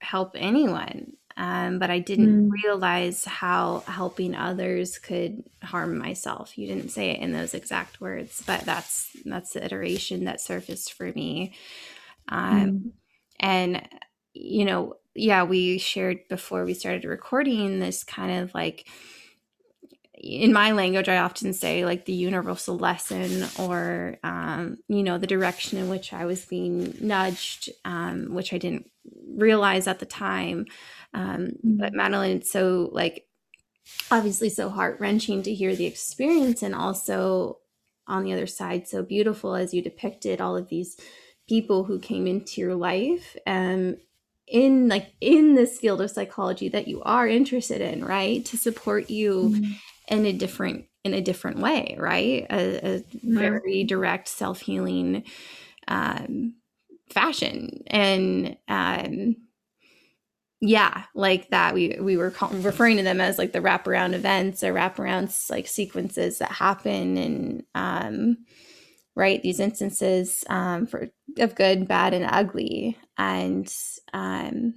help 0.00 0.32
anyone 0.38 1.14
um, 1.36 1.78
but 1.78 1.90
I 1.90 1.98
didn't 1.98 2.48
mm. 2.48 2.52
realize 2.62 3.24
how 3.24 3.82
helping 3.86 4.34
others 4.34 4.98
could 4.98 5.44
harm 5.62 5.98
myself. 5.98 6.56
You 6.56 6.68
didn't 6.68 6.90
say 6.90 7.10
it 7.10 7.20
in 7.20 7.32
those 7.32 7.54
exact 7.54 8.00
words, 8.00 8.42
but 8.46 8.60
that's 8.60 9.10
that's 9.24 9.52
the 9.52 9.64
iteration 9.64 10.24
that 10.24 10.40
surfaced 10.40 10.92
for 10.92 11.12
me. 11.12 11.54
Um, 12.28 12.70
mm. 12.70 12.90
And 13.40 13.88
you 14.32 14.64
know, 14.64 14.96
yeah, 15.14 15.44
we 15.44 15.78
shared 15.78 16.28
before 16.28 16.64
we 16.64 16.74
started 16.74 17.04
recording 17.04 17.80
this 17.80 18.04
kind 18.04 18.40
of 18.40 18.54
like 18.54 18.86
in 20.24 20.52
my 20.52 20.72
language, 20.72 21.08
I 21.08 21.18
often 21.18 21.52
say 21.52 21.84
like 21.84 22.06
the 22.06 22.12
universal 22.14 22.78
lesson 22.78 23.46
or, 23.58 24.16
um, 24.22 24.78
you 24.88 25.02
know, 25.02 25.18
the 25.18 25.26
direction 25.26 25.78
in 25.78 25.88
which 25.90 26.14
I 26.14 26.24
was 26.24 26.46
being 26.46 26.96
nudged, 27.00 27.70
um, 27.84 28.32
which 28.32 28.54
I 28.54 28.58
didn't 28.58 28.90
realize 29.36 29.86
at 29.86 29.98
the 29.98 30.06
time. 30.06 30.66
Um, 31.14 31.52
mm-hmm. 31.64 31.76
But 31.78 31.94
Madeline, 31.94 32.38
it's 32.38 32.50
so 32.50 32.90
like 32.92 33.26
obviously 34.10 34.48
so 34.48 34.68
heart 34.68 34.98
wrenching 35.00 35.42
to 35.42 35.54
hear 35.54 35.74
the 35.74 35.86
experience 35.86 36.62
and 36.62 36.74
also 36.74 37.58
on 38.06 38.24
the 38.24 38.32
other 38.32 38.46
side, 38.46 38.86
so 38.86 39.02
beautiful 39.02 39.54
as 39.54 39.72
you 39.72 39.80
depicted 39.80 40.40
all 40.40 40.56
of 40.56 40.68
these 40.68 40.96
people 41.48 41.84
who 41.84 41.98
came 41.98 42.26
into 42.26 42.60
your 42.60 42.74
life 42.74 43.36
um, 43.46 43.96
in 44.46 44.88
like 44.88 45.12
in 45.20 45.54
this 45.54 45.78
field 45.78 46.00
of 46.00 46.10
psychology 46.10 46.68
that 46.68 46.88
you 46.88 47.02
are 47.02 47.26
interested 47.26 47.80
in 47.80 48.04
right 48.04 48.44
to 48.44 48.56
support 48.56 49.08
you 49.10 49.50
mm-hmm. 49.50 49.72
in 50.08 50.26
a 50.26 50.32
different 50.32 50.86
in 51.02 51.14
a 51.14 51.20
different 51.20 51.58
way 51.58 51.96
right 51.98 52.46
a, 52.50 52.76
a 52.76 52.98
mm-hmm. 53.00 53.38
very 53.38 53.84
direct 53.84 54.28
self-healing 54.28 55.24
um, 55.88 56.54
fashion 57.10 57.82
and 57.86 58.56
um, 58.68 59.36
yeah 60.60 61.04
like 61.14 61.48
that 61.50 61.74
we 61.74 61.96
we 62.00 62.16
were 62.16 62.30
call, 62.30 62.48
referring 62.50 62.96
to 62.96 63.02
them 63.02 63.20
as 63.20 63.38
like 63.38 63.52
the 63.52 63.60
wraparound 63.60 64.14
events 64.14 64.62
or 64.62 64.72
wraparound 64.72 65.50
like 65.50 65.66
sequences 65.66 66.38
that 66.38 66.52
happen 66.52 67.16
and 67.16 67.64
um 67.74 68.36
right 69.14 69.42
these 69.42 69.60
instances 69.60 70.44
um 70.48 70.86
for 70.86 71.08
of 71.38 71.54
good 71.54 71.86
bad 71.88 72.14
and 72.14 72.24
ugly. 72.28 72.96
And 73.18 73.72
um 74.12 74.74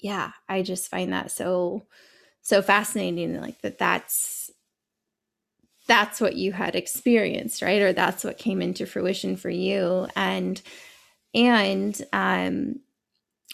yeah 0.00 0.32
i 0.48 0.62
just 0.62 0.90
find 0.90 1.12
that 1.12 1.30
so 1.30 1.86
so 2.42 2.60
fascinating 2.60 3.40
like 3.40 3.60
that 3.62 3.78
that's 3.78 4.50
that's 5.86 6.20
what 6.20 6.36
you 6.36 6.52
had 6.52 6.74
experienced 6.74 7.62
right? 7.62 7.80
Or 7.82 7.92
that's 7.92 8.24
what 8.24 8.38
came 8.38 8.60
into 8.60 8.86
fruition 8.86 9.36
for 9.36 9.50
you. 9.50 10.08
And 10.16 10.60
and 11.34 12.00
um 12.12 12.80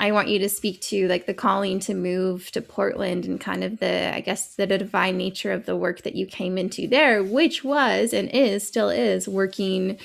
I 0.00 0.12
want 0.12 0.28
you 0.28 0.38
to 0.40 0.48
speak 0.48 0.80
to 0.82 1.06
like 1.08 1.26
the 1.26 1.34
calling 1.34 1.78
to 1.80 1.94
move 1.94 2.50
to 2.52 2.62
Portland 2.62 3.24
and 3.24 3.40
kind 3.40 3.62
of 3.62 3.78
the, 3.78 4.14
I 4.14 4.20
guess, 4.20 4.54
the 4.56 4.66
divine 4.66 5.16
nature 5.16 5.52
of 5.52 5.66
the 5.66 5.76
work 5.76 6.02
that 6.02 6.16
you 6.16 6.26
came 6.26 6.56
into 6.56 6.88
there, 6.88 7.22
which 7.22 7.62
was 7.62 8.12
and 8.12 8.28
is 8.30 8.66
still 8.66 8.88
is 8.88 9.28
working 9.28 9.98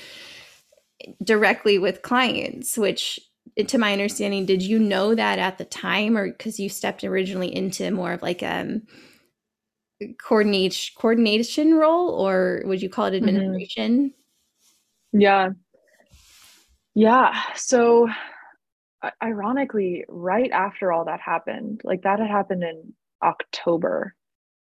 directly 1.22 1.78
with 1.78 2.02
clients, 2.02 2.76
which 2.76 3.18
to 3.66 3.78
my 3.78 3.92
understanding, 3.92 4.46
did 4.46 4.62
you 4.62 4.78
know 4.78 5.14
that 5.14 5.38
at 5.38 5.58
the 5.58 5.64
time 5.64 6.16
or 6.16 6.28
because 6.28 6.60
you 6.60 6.68
stepped 6.68 7.02
originally 7.02 7.54
into 7.54 7.90
more 7.90 8.12
of 8.12 8.22
like 8.22 8.42
um 8.42 8.82
coordination 10.22 10.94
coordination 10.96 11.74
role 11.74 12.10
or 12.10 12.62
would 12.66 12.80
you 12.80 12.88
call 12.88 13.06
it 13.06 13.14
mm-hmm. 13.14 13.28
administration? 13.28 14.10
Mm-hmm. 15.14 15.20
Yeah. 15.20 15.48
Yeah. 16.94 17.42
So 17.56 18.08
ironically, 19.22 20.04
right 20.08 20.50
after 20.50 20.92
all 20.92 21.04
that 21.04 21.20
happened, 21.20 21.80
like 21.84 22.02
that 22.02 22.18
had 22.18 22.30
happened 22.30 22.62
in 22.62 22.94
October. 23.22 24.14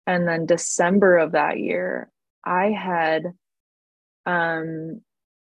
And 0.08 0.28
then 0.28 0.46
December 0.46 1.18
of 1.18 1.34
that 1.34 1.60
year, 1.60 2.10
I 2.46 2.72
had 2.72 3.34
um, 4.26 5.02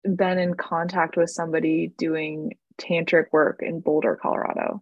been 0.04 0.40
in 0.40 0.56
contact 0.56 1.18
with 1.18 1.30
somebody 1.30 1.92
doing 1.98 2.54
tantric 2.80 3.26
work 3.32 3.60
in 3.62 3.80
Boulder, 3.80 4.18
Colorado. 4.22 4.82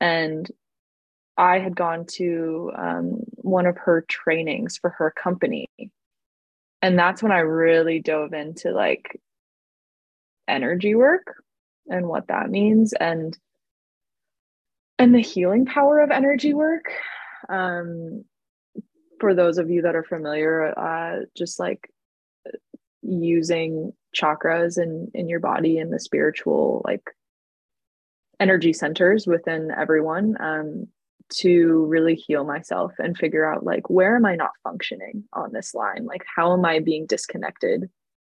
And 0.00 0.48
I 1.36 1.58
had 1.58 1.74
gone 1.74 2.06
to 2.12 2.72
um, 2.76 3.22
one 3.36 3.66
of 3.66 3.76
her 3.78 4.04
trainings 4.08 4.76
for 4.76 4.90
her 4.90 5.10
company. 5.10 5.68
And 6.82 6.98
that's 6.98 7.22
when 7.22 7.32
I 7.32 7.40
really 7.40 8.00
dove 8.00 8.32
into 8.32 8.72
like 8.72 9.20
energy 10.48 10.94
work 10.94 11.42
and 11.90 12.06
what 12.06 12.28
that 12.28 12.50
means 12.50 12.92
and 12.94 13.36
and 14.98 15.14
the 15.14 15.20
healing 15.20 15.64
power 15.66 16.00
of 16.00 16.10
energy 16.10 16.54
work. 16.54 16.90
Um 17.48 18.24
for 19.18 19.34
those 19.34 19.58
of 19.58 19.68
you 19.68 19.82
that 19.82 19.96
are 19.96 20.04
familiar 20.04 20.78
uh 20.78 21.24
just 21.36 21.58
like 21.58 21.90
using 23.02 23.92
chakras 24.16 24.80
in 24.80 25.10
in 25.14 25.28
your 25.28 25.40
body 25.40 25.78
and 25.78 25.92
the 25.92 26.00
spiritual 26.00 26.82
like 26.84 27.02
energy 28.38 28.72
centers 28.72 29.26
within 29.26 29.70
everyone 29.70 30.36
um 30.40 30.86
to 31.30 31.84
really 31.86 32.14
heal 32.14 32.44
myself 32.44 32.92
and 32.98 33.16
figure 33.16 33.50
out 33.50 33.64
like 33.64 33.88
where 33.88 34.16
am 34.16 34.26
i 34.26 34.34
not 34.34 34.50
functioning 34.64 35.24
on 35.32 35.52
this 35.52 35.74
line? 35.74 36.04
Like 36.04 36.24
how 36.36 36.52
am 36.52 36.64
i 36.64 36.80
being 36.80 37.06
disconnected 37.06 37.88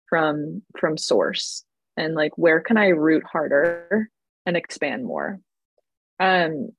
from 0.09 0.61
from 0.77 0.97
source 0.97 1.63
and 1.99 2.15
like 2.15 2.31
where 2.37 2.61
can 2.61 2.77
I 2.77 2.87
root 2.87 3.23
harder 3.23 4.09
and 4.45 4.55
expand 4.57 5.05
more. 5.05 5.39
Um, 6.19 6.69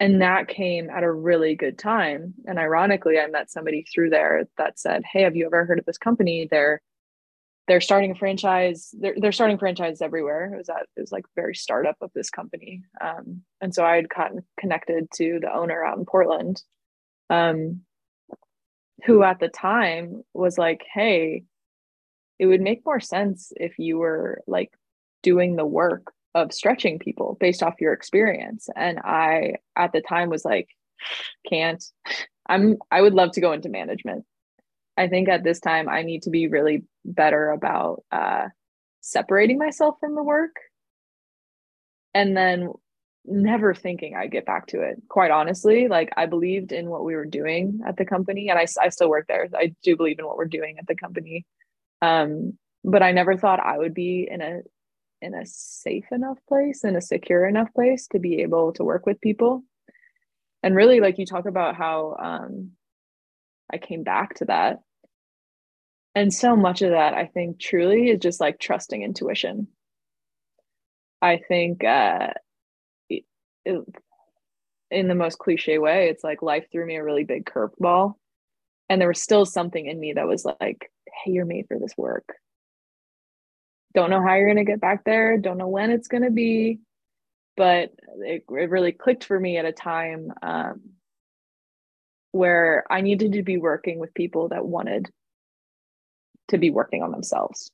and 0.00 0.22
that 0.22 0.48
came 0.48 0.90
at 0.90 1.04
a 1.04 1.10
really 1.10 1.54
good 1.54 1.78
time. 1.78 2.34
And 2.46 2.58
ironically, 2.58 3.18
I 3.18 3.28
met 3.28 3.50
somebody 3.50 3.84
through 3.84 4.10
there 4.10 4.46
that 4.58 4.78
said, 4.78 5.04
"Hey, 5.10 5.22
have 5.22 5.36
you 5.36 5.46
ever 5.46 5.64
heard 5.64 5.78
of 5.78 5.84
this 5.84 5.98
company? 5.98 6.48
They're 6.50 6.82
they're 7.68 7.80
starting 7.80 8.10
a 8.10 8.14
franchise. 8.16 8.94
They're 8.98 9.14
they're 9.16 9.32
starting 9.32 9.56
franchises 9.56 10.02
everywhere. 10.02 10.52
It 10.52 10.58
was 10.58 10.66
that 10.66 10.86
it 10.96 11.00
was 11.00 11.12
like 11.12 11.24
very 11.36 11.54
startup 11.54 11.96
of 12.00 12.10
this 12.14 12.28
company. 12.28 12.82
Um, 13.00 13.42
and 13.60 13.72
so 13.74 13.84
I 13.84 13.96
had 13.96 14.08
gotten 14.08 14.44
connected 14.58 15.08
to 15.14 15.38
the 15.40 15.54
owner 15.54 15.84
out 15.84 15.96
in 15.96 16.04
Portland, 16.04 16.62
um, 17.30 17.82
who 19.06 19.22
at 19.22 19.38
the 19.38 19.48
time 19.48 20.24
was 20.34 20.58
like, 20.58 20.84
"Hey, 20.92 21.44
it 22.38 22.46
would 22.46 22.60
make 22.60 22.84
more 22.84 23.00
sense 23.00 23.52
if 23.56 23.78
you 23.78 23.98
were 23.98 24.42
like 24.46 24.70
doing 25.22 25.56
the 25.56 25.66
work 25.66 26.12
of 26.34 26.52
stretching 26.52 26.98
people 26.98 27.36
based 27.38 27.62
off 27.62 27.80
your 27.80 27.92
experience 27.92 28.68
and 28.74 28.98
i 29.00 29.54
at 29.76 29.92
the 29.92 30.00
time 30.00 30.28
was 30.28 30.44
like 30.44 30.68
can't 31.48 31.84
i'm 32.48 32.76
i 32.90 33.00
would 33.00 33.14
love 33.14 33.30
to 33.32 33.40
go 33.40 33.52
into 33.52 33.68
management 33.68 34.24
i 34.96 35.06
think 35.06 35.28
at 35.28 35.44
this 35.44 35.60
time 35.60 35.88
i 35.88 36.02
need 36.02 36.22
to 36.22 36.30
be 36.30 36.48
really 36.48 36.82
better 37.04 37.50
about 37.50 38.02
uh 38.10 38.46
separating 39.00 39.58
myself 39.58 39.96
from 40.00 40.14
the 40.14 40.22
work 40.22 40.56
and 42.14 42.36
then 42.36 42.70
never 43.26 43.74
thinking 43.74 44.14
I'd 44.14 44.30
get 44.30 44.46
back 44.46 44.66
to 44.68 44.82
it. 44.82 45.02
Quite 45.08 45.30
honestly, 45.30 45.88
like 45.88 46.12
I 46.16 46.26
believed 46.26 46.72
in 46.72 46.90
what 46.90 47.04
we 47.04 47.14
were 47.14 47.24
doing 47.24 47.80
at 47.86 47.96
the 47.96 48.04
company, 48.04 48.48
and 48.48 48.58
I, 48.58 48.66
I 48.80 48.88
still 48.90 49.08
work 49.08 49.26
there. 49.26 49.48
I 49.54 49.74
do 49.82 49.96
believe 49.96 50.18
in 50.18 50.26
what 50.26 50.36
we're 50.36 50.44
doing 50.44 50.78
at 50.78 50.86
the 50.86 50.94
company, 50.94 51.44
um, 52.04 52.58
but 52.82 53.02
I 53.02 53.12
never 53.12 53.36
thought 53.36 53.60
I 53.60 53.78
would 53.78 53.94
be 53.94 54.28
in 54.30 54.40
a 54.40 54.60
in 55.22 55.34
a 55.34 55.46
safe 55.46 56.06
enough 56.12 56.38
place 56.48 56.84
and 56.84 56.96
a 56.96 57.00
secure 57.00 57.46
enough 57.46 57.72
place 57.72 58.08
to 58.08 58.18
be 58.18 58.42
able 58.42 58.72
to 58.74 58.84
work 58.84 59.06
with 59.06 59.20
people. 59.20 59.62
And 60.62 60.76
really, 60.76 61.00
like 61.00 61.18
you 61.18 61.26
talk 61.26 61.46
about 61.46 61.76
how 61.76 62.16
um, 62.22 62.70
I 63.72 63.78
came 63.78 64.02
back 64.02 64.34
to 64.36 64.46
that, 64.46 64.80
and 66.14 66.32
so 66.32 66.56
much 66.56 66.82
of 66.82 66.90
that 66.90 67.14
I 67.14 67.26
think 67.26 67.60
truly 67.60 68.10
is 68.10 68.20
just 68.20 68.40
like 68.40 68.58
trusting 68.58 69.02
intuition. 69.02 69.68
I 71.22 71.40
think. 71.48 71.84
Uh, 71.84 72.30
it, 73.08 73.24
in 74.90 75.08
the 75.08 75.14
most 75.14 75.38
cliche 75.38 75.78
way, 75.78 76.08
it's 76.08 76.24
like 76.24 76.42
life 76.42 76.66
threw 76.70 76.86
me 76.86 76.96
a 76.96 77.04
really 77.04 77.24
big 77.24 77.44
curveball. 77.46 78.14
And 78.88 79.00
there 79.00 79.08
was 79.08 79.22
still 79.22 79.44
something 79.44 79.86
in 79.86 79.98
me 79.98 80.12
that 80.12 80.28
was 80.28 80.46
like, 80.60 80.90
hey, 81.22 81.32
you're 81.32 81.44
made 81.44 81.66
for 81.68 81.78
this 81.78 81.96
work. 81.96 82.36
Don't 83.94 84.10
know 84.10 84.22
how 84.22 84.34
you're 84.34 84.52
going 84.52 84.64
to 84.64 84.70
get 84.70 84.80
back 84.80 85.04
there. 85.04 85.38
Don't 85.38 85.58
know 85.58 85.68
when 85.68 85.90
it's 85.90 86.08
going 86.08 86.24
to 86.24 86.30
be. 86.30 86.80
But 87.56 87.92
it, 88.18 88.44
it 88.48 88.70
really 88.70 88.90
clicked 88.90 89.24
for 89.24 89.38
me 89.38 89.58
at 89.58 89.64
a 89.64 89.72
time 89.72 90.32
um, 90.42 90.80
where 92.32 92.84
I 92.90 93.00
needed 93.00 93.32
to 93.32 93.44
be 93.44 93.58
working 93.58 94.00
with 94.00 94.12
people 94.12 94.48
that 94.48 94.66
wanted 94.66 95.08
to 96.48 96.58
be 96.58 96.70
working 96.70 97.02
on 97.02 97.12
themselves. 97.12 97.70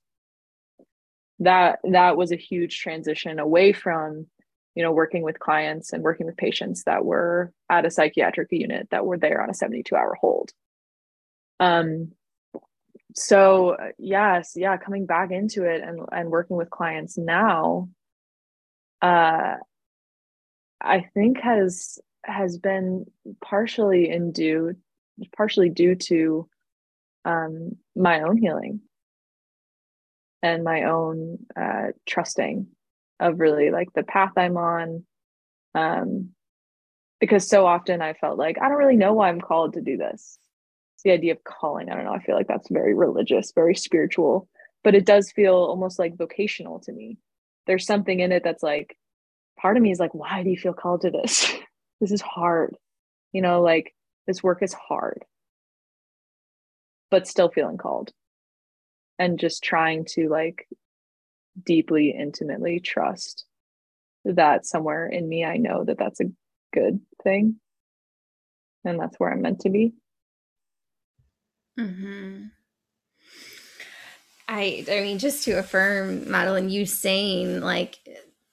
That 1.38 1.78
that 1.84 2.18
was 2.18 2.32
a 2.32 2.36
huge 2.36 2.78
transition 2.78 3.38
away 3.38 3.72
from 3.72 4.26
you 4.74 4.82
know, 4.82 4.92
working 4.92 5.22
with 5.22 5.38
clients 5.38 5.92
and 5.92 6.02
working 6.02 6.26
with 6.26 6.36
patients 6.36 6.84
that 6.84 7.04
were 7.04 7.52
at 7.68 7.84
a 7.84 7.90
psychiatric 7.90 8.48
unit 8.50 8.88
that 8.90 9.04
were 9.04 9.18
there 9.18 9.42
on 9.42 9.50
a 9.50 9.54
72 9.54 9.94
hour 9.94 10.16
hold. 10.20 10.52
Um, 11.58 12.12
so 13.14 13.76
yes, 13.98 14.52
yeah, 14.56 14.76
coming 14.76 15.06
back 15.06 15.30
into 15.30 15.64
it 15.64 15.82
and, 15.82 16.00
and 16.12 16.30
working 16.30 16.56
with 16.56 16.70
clients 16.70 17.16
now, 17.16 17.88
uh, 19.02 19.54
I 20.80 21.00
think 21.14 21.40
has, 21.40 21.98
has 22.24 22.58
been 22.58 23.06
partially 23.42 24.10
in 24.10 24.32
due, 24.32 24.74
partially 25.36 25.68
due 25.68 25.94
to, 25.94 26.48
um, 27.24 27.76
my 27.94 28.22
own 28.22 28.36
healing 28.38 28.80
and 30.42 30.64
my 30.64 30.84
own, 30.84 31.38
uh, 31.54 31.88
trusting 32.06 32.66
of 33.20 33.40
really 33.40 33.70
like 33.70 33.92
the 33.94 34.02
path 34.02 34.32
I'm 34.36 34.56
on. 34.56 35.04
Um, 35.74 36.30
because 37.20 37.46
so 37.46 37.66
often 37.66 38.00
I 38.00 38.14
felt 38.14 38.38
like 38.38 38.56
I 38.60 38.68
don't 38.68 38.78
really 38.78 38.96
know 38.96 39.12
why 39.12 39.28
I'm 39.28 39.40
called 39.40 39.74
to 39.74 39.82
do 39.82 39.96
this. 39.96 40.39
It's 41.00 41.04
the 41.04 41.12
idea 41.12 41.32
of 41.32 41.44
calling. 41.44 41.88
I 41.88 41.94
don't 41.94 42.04
know. 42.04 42.12
I 42.12 42.22
feel 42.22 42.34
like 42.34 42.46
that's 42.46 42.68
very 42.68 42.92
religious, 42.92 43.52
very 43.54 43.74
spiritual, 43.74 44.50
but 44.84 44.94
it 44.94 45.06
does 45.06 45.32
feel 45.32 45.54
almost 45.54 45.98
like 45.98 46.18
vocational 46.18 46.78
to 46.80 46.92
me. 46.92 47.16
There's 47.66 47.86
something 47.86 48.20
in 48.20 48.32
it 48.32 48.44
that's 48.44 48.62
like, 48.62 48.98
part 49.58 49.78
of 49.78 49.82
me 49.82 49.92
is 49.92 49.98
like, 49.98 50.12
why 50.12 50.42
do 50.42 50.50
you 50.50 50.58
feel 50.58 50.74
called 50.74 51.00
to 51.00 51.10
this? 51.10 51.50
this 52.02 52.12
is 52.12 52.20
hard. 52.20 52.76
You 53.32 53.40
know, 53.40 53.62
like 53.62 53.94
this 54.26 54.42
work 54.42 54.62
is 54.62 54.74
hard, 54.74 55.24
but 57.10 57.26
still 57.26 57.48
feeling 57.48 57.78
called 57.78 58.12
and 59.18 59.38
just 59.38 59.64
trying 59.64 60.04
to 60.10 60.28
like 60.28 60.68
deeply, 61.64 62.10
intimately 62.10 62.78
trust 62.78 63.46
that 64.26 64.66
somewhere 64.66 65.06
in 65.06 65.26
me, 65.26 65.46
I 65.46 65.56
know 65.56 65.82
that 65.82 65.96
that's 65.96 66.20
a 66.20 66.30
good 66.74 67.00
thing. 67.24 67.56
And 68.84 69.00
that's 69.00 69.16
where 69.16 69.32
I'm 69.32 69.40
meant 69.40 69.60
to 69.60 69.70
be. 69.70 69.94
Mm-hmm. 71.78 72.46
I, 74.48 74.84
I 74.90 75.00
mean, 75.02 75.18
just 75.18 75.44
to 75.44 75.52
affirm, 75.52 76.28
Madeline, 76.28 76.70
you 76.70 76.84
saying 76.84 77.60
like 77.60 77.98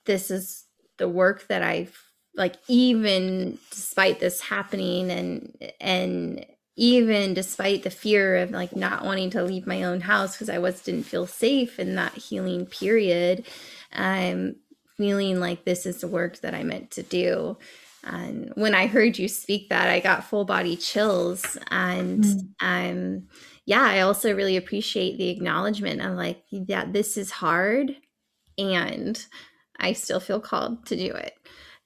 this 0.06 0.30
is 0.30 0.66
the 0.98 1.10
work 1.10 1.48
that 1.48 1.64
I've 1.64 1.98
like, 2.36 2.56
even 2.68 3.58
despite 3.72 4.20
this 4.20 4.42
happening 4.42 5.10
and 5.10 5.72
and 5.82 6.46
even 6.76 7.34
despite 7.34 7.82
the 7.82 7.90
fear 7.90 8.38
of 8.38 8.52
like 8.52 8.76
not 8.76 9.04
wanting 9.04 9.32
to 9.32 9.44
leave 9.44 9.66
my 9.66 9.84
own 9.84 10.02
house 10.02 10.34
because 10.34 10.50
I 10.50 10.60
was 10.60 10.82
didn't 10.82 11.06
feel 11.06 11.26
safe 11.26 11.80
in 11.80 11.96
that 11.96 12.14
healing 12.14 12.68
period, 12.68 13.48
I'm 13.92 14.58
feeling 14.98 15.40
like 15.40 15.66
this 15.66 15.88
is 15.88 16.02
the 16.02 16.08
work 16.08 16.40
that 16.42 16.54
I 16.54 16.62
meant 16.62 16.92
to 16.92 17.04
do. 17.04 17.58
And 18.04 18.52
when 18.56 18.74
I 18.74 18.88
heard 18.88 19.18
you 19.18 19.28
speak 19.28 19.70
that, 19.70 19.90
I 19.90 20.00
got 20.00 20.24
full 20.24 20.46
body 20.46 20.76
chills. 20.76 21.58
And 21.72 22.24
mm. 22.24 22.48
um, 22.62 23.28
yeah, 23.66 23.84
I 23.84 24.02
also 24.02 24.34
really 24.34 24.56
appreciate 24.56 25.18
the 25.18 25.30
acknowledgement 25.30 26.02
of 26.02 26.14
like 26.14 26.44
that 26.52 26.94
this 26.94 27.18
is 27.18 27.32
hard 27.32 27.96
and 28.58 29.24
I 29.80 29.94
still 29.94 30.20
feel 30.20 30.40
called 30.40 30.86
to 30.88 30.96
do 30.96 31.12
it. 31.12 31.34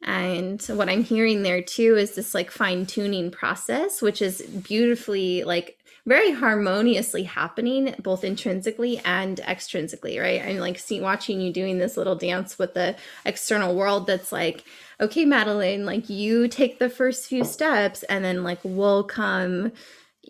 And 0.03 0.61
what 0.63 0.89
I'm 0.89 1.03
hearing 1.03 1.43
there 1.43 1.61
too 1.61 1.95
is 1.95 2.15
this 2.15 2.33
like 2.33 2.49
fine 2.49 2.85
tuning 2.85 3.29
process, 3.31 4.01
which 4.01 4.21
is 4.21 4.41
beautifully 4.41 5.43
like 5.43 5.77
very 6.07 6.31
harmoniously 6.31 7.23
happening 7.23 7.93
both 7.99 8.23
intrinsically 8.23 8.99
and 9.05 9.37
extrinsically, 9.37 10.19
right? 10.19 10.41
I'm 10.41 10.57
like 10.57 10.79
seeing 10.79 11.03
watching 11.03 11.39
you 11.39 11.53
doing 11.53 11.77
this 11.77 11.97
little 11.97 12.15
dance 12.15 12.57
with 12.57 12.73
the 12.73 12.95
external 13.25 13.75
world 13.75 14.07
that's 14.07 14.31
like, 14.31 14.63
okay, 15.01 15.25
Madeline, 15.25 15.85
like 15.85 16.09
you 16.09 16.47
take 16.47 16.79
the 16.79 16.89
first 16.89 17.27
few 17.27 17.43
steps 17.43 18.03
and 18.03 18.23
then 18.23 18.43
like 18.43 18.59
we'll 18.63 19.03
come 19.03 19.71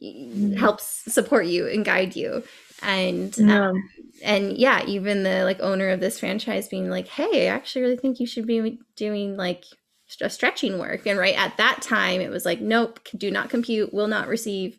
mm-hmm. 0.02 1.10
support 1.10 1.46
you 1.46 1.68
and 1.68 1.86
guide 1.86 2.16
you. 2.16 2.44
And 2.82 3.38
yeah. 3.38 3.70
Um, 3.70 3.90
and 4.24 4.58
yeah 4.58 4.84
even 4.86 5.24
the 5.24 5.44
like 5.44 5.60
owner 5.62 5.90
of 5.90 6.00
this 6.00 6.20
franchise 6.20 6.68
being 6.68 6.90
like 6.90 7.08
hey 7.08 7.48
i 7.48 7.54
actually 7.54 7.82
really 7.82 7.98
think 7.98 8.20
you 8.20 8.28
should 8.28 8.46
be 8.46 8.80
doing 8.96 9.36
like 9.36 9.66
a 10.20 10.30
stretching 10.30 10.78
work. 10.78 11.08
And 11.08 11.18
right 11.18 11.38
at 11.38 11.56
that 11.58 11.82
time 11.82 12.20
it 12.22 12.30
was 12.30 12.46
like 12.46 12.60
nope 12.60 13.00
do 13.16 13.32
not 13.32 13.50
compute 13.50 13.94
will 13.94 14.08
not 14.08 14.28
receive. 14.28 14.78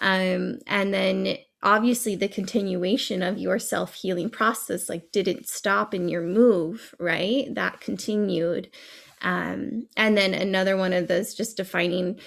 Um 0.00 0.58
and 0.66 0.94
then 0.94 1.36
obviously 1.62 2.16
the 2.16 2.28
continuation 2.28 3.22
of 3.22 3.38
your 3.38 3.58
self-healing 3.58 4.30
process 4.30 4.88
like 4.88 5.12
didn't 5.12 5.46
stop 5.46 5.94
in 5.94 6.08
your 6.08 6.22
move 6.22 6.94
right? 6.98 7.54
That 7.54 7.80
continued 7.80 8.70
um 9.22 9.86
and 9.96 10.16
then 10.16 10.34
another 10.34 10.76
one 10.76 10.92
of 10.92 11.08
those 11.08 11.34
just 11.34 11.56
defining 11.56 12.18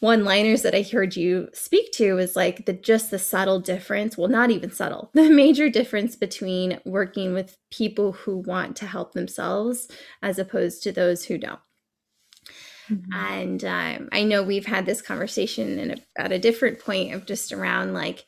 one 0.00 0.24
liners 0.24 0.62
that 0.62 0.74
I 0.74 0.82
heard 0.82 1.16
you 1.16 1.48
speak 1.54 1.90
to 1.92 2.18
is 2.18 2.36
like 2.36 2.66
the 2.66 2.74
just 2.74 3.10
the 3.10 3.18
subtle 3.18 3.60
difference, 3.60 4.16
well, 4.16 4.28
not 4.28 4.50
even 4.50 4.70
subtle, 4.70 5.10
the 5.14 5.30
major 5.30 5.70
difference 5.70 6.16
between 6.16 6.80
working 6.84 7.32
with 7.32 7.56
people 7.70 8.12
who 8.12 8.38
want 8.38 8.76
to 8.76 8.86
help 8.86 9.12
themselves 9.12 9.88
as 10.22 10.38
opposed 10.38 10.82
to 10.82 10.92
those 10.92 11.24
who 11.24 11.38
don't. 11.38 11.60
Mm-hmm. 12.90 13.12
And 13.12 13.64
um, 13.64 14.08
I 14.12 14.22
know 14.22 14.42
we've 14.42 14.66
had 14.66 14.86
this 14.86 15.02
conversation 15.02 15.78
in 15.78 15.90
a, 15.92 15.96
at 16.20 16.30
a 16.30 16.38
different 16.38 16.78
point 16.78 17.14
of 17.14 17.26
just 17.26 17.52
around 17.52 17.94
like, 17.94 18.26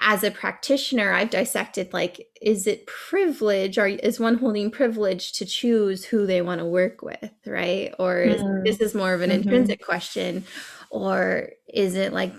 as 0.00 0.24
a 0.24 0.30
practitioner, 0.30 1.12
I've 1.12 1.30
dissected 1.30 1.92
like, 1.92 2.26
is 2.40 2.66
it 2.66 2.86
privilege 2.86 3.78
or 3.78 3.86
is 3.86 4.18
one 4.18 4.36
holding 4.36 4.70
privilege 4.70 5.32
to 5.34 5.44
choose 5.44 6.04
who 6.04 6.26
they 6.26 6.40
want 6.40 6.60
to 6.60 6.64
work 6.64 7.02
with, 7.02 7.30
right? 7.46 7.94
Or 7.98 8.18
is 8.18 8.42
mm. 8.42 8.64
this 8.64 8.80
is 8.80 8.94
more 8.94 9.12
of 9.12 9.20
an 9.20 9.30
mm-hmm. 9.30 9.42
intrinsic 9.42 9.84
question, 9.84 10.44
or 10.90 11.50
is 11.72 11.94
it 11.94 12.12
like 12.12 12.32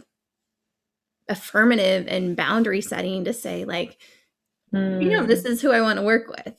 affirmative 1.29 2.07
and 2.07 2.35
boundary 2.35 2.81
setting 2.81 3.25
to 3.25 3.33
say 3.33 3.63
like, 3.63 3.97
mm. 4.73 5.01
you 5.01 5.09
know, 5.09 5.23
this 5.23 5.43
mm. 5.43 5.51
is 5.51 5.61
who 5.61 5.71
I 5.71 5.81
want 5.81 5.97
to 5.99 6.03
work 6.03 6.27
with, 6.27 6.55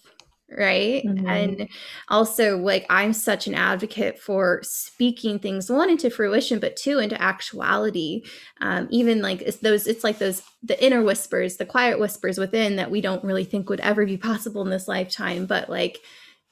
right? 0.59 1.05
Mm-hmm. 1.05 1.27
and 1.27 1.69
also 2.09 2.59
like 2.59 2.87
i'm 2.91 3.13
such 3.13 3.47
an 3.47 3.55
advocate 3.55 4.19
for 4.19 4.61
speaking 4.63 5.39
things 5.39 5.71
one 5.71 5.91
into 5.91 6.11
fruition 6.11 6.59
but 6.59 6.77
two 6.77 6.99
into 6.99 7.21
actuality. 7.21 8.23
Um, 8.61 8.89
even 8.91 9.23
like 9.23 9.43
it's 9.43 9.59
those 9.59 9.87
it's 9.87 10.05
like 10.05 10.19
those 10.19 10.43
the 10.63 10.83
inner 10.85 11.03
whispers 11.03 11.57
the 11.57 11.67
quiet 11.67 11.99
whispers 11.99 12.39
within 12.39 12.77
that 12.77 12.91
we 12.91 13.01
don't 13.01 13.25
really 13.25 13.45
think 13.45 13.69
would 13.69 13.81
ever 13.81 14.07
be 14.07 14.17
possible 14.17 14.63
in 14.63 14.71
this 14.71 14.89
lifetime 14.89 15.47
but 15.47 15.69
like 15.69 15.99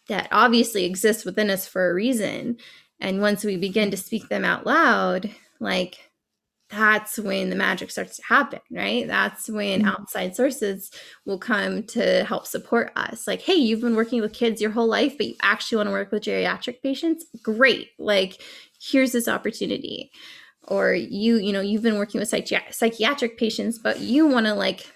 that 0.09 0.29
obviously 0.33 0.85
exists 0.85 1.25
within 1.25 1.51
us 1.51 1.67
for 1.67 1.89
a 1.89 1.95
reason. 1.95 2.57
And 3.01 3.21
once 3.21 3.45
we 3.45 3.57
begin 3.57 3.91
to 3.93 3.97
speak 3.97 4.29
them 4.29 4.45
out 4.45 4.67
loud 4.67 5.31
like 5.61 6.10
that's 6.71 7.19
when 7.19 7.51
the 7.51 7.57
magic 7.57 7.91
starts 7.91 8.17
to 8.17 8.23
happen, 8.23 8.61
right? 8.71 9.07
That's 9.07 9.49
when 9.49 9.81
mm-hmm. 9.81 9.89
outside 9.89 10.37
sources 10.37 10.91
will 11.25 11.39
come 11.39 11.83
to 11.89 12.25
help 12.25 12.47
support 12.47 12.93
us. 12.97 13.27
Like, 13.27 13.43
hey, 13.43 13.55
you've 13.55 13.81
been 13.81 13.97
working 13.97 14.21
with 14.21 14.33
kids 14.33 14.61
your 14.61 14.71
whole 14.71 14.87
life, 14.87 15.17
but 15.19 15.27
you 15.27 15.35
actually 15.43 15.77
want 15.77 15.89
to 15.89 15.93
work 15.93 16.13
with 16.13 16.23
geriatric 16.23 16.83
patients? 16.83 17.27
Great. 17.43 17.89
Like, 17.99 18.41
here's 18.81 19.13
this 19.13 19.29
opportunity. 19.29 20.13
Or 20.69 20.95
you, 20.95 21.37
you 21.37 21.53
know, 21.53 21.61
you've 21.61 21.83
been 21.83 21.99
working 21.99 22.21
with 22.21 22.31
psychi- 22.31 22.73
psychiatric 22.73 23.37
patients, 23.37 23.79
but 23.79 23.99
you 24.01 24.27
want 24.27 24.47
to 24.47 24.55
like 24.55 24.87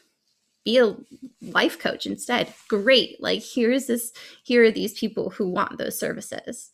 be 0.64 0.79
a 0.79 0.95
life 1.43 1.79
coach 1.79 2.07
instead. 2.07 2.53
Great. 2.68 3.20
Like 3.20 3.43
here's 3.43 3.87
this, 3.87 4.12
here 4.45 4.64
are 4.64 4.70
these 4.70 4.99
people 4.99 5.31
who 5.31 5.49
want 5.49 5.79
those 5.79 5.99
services. 5.99 6.70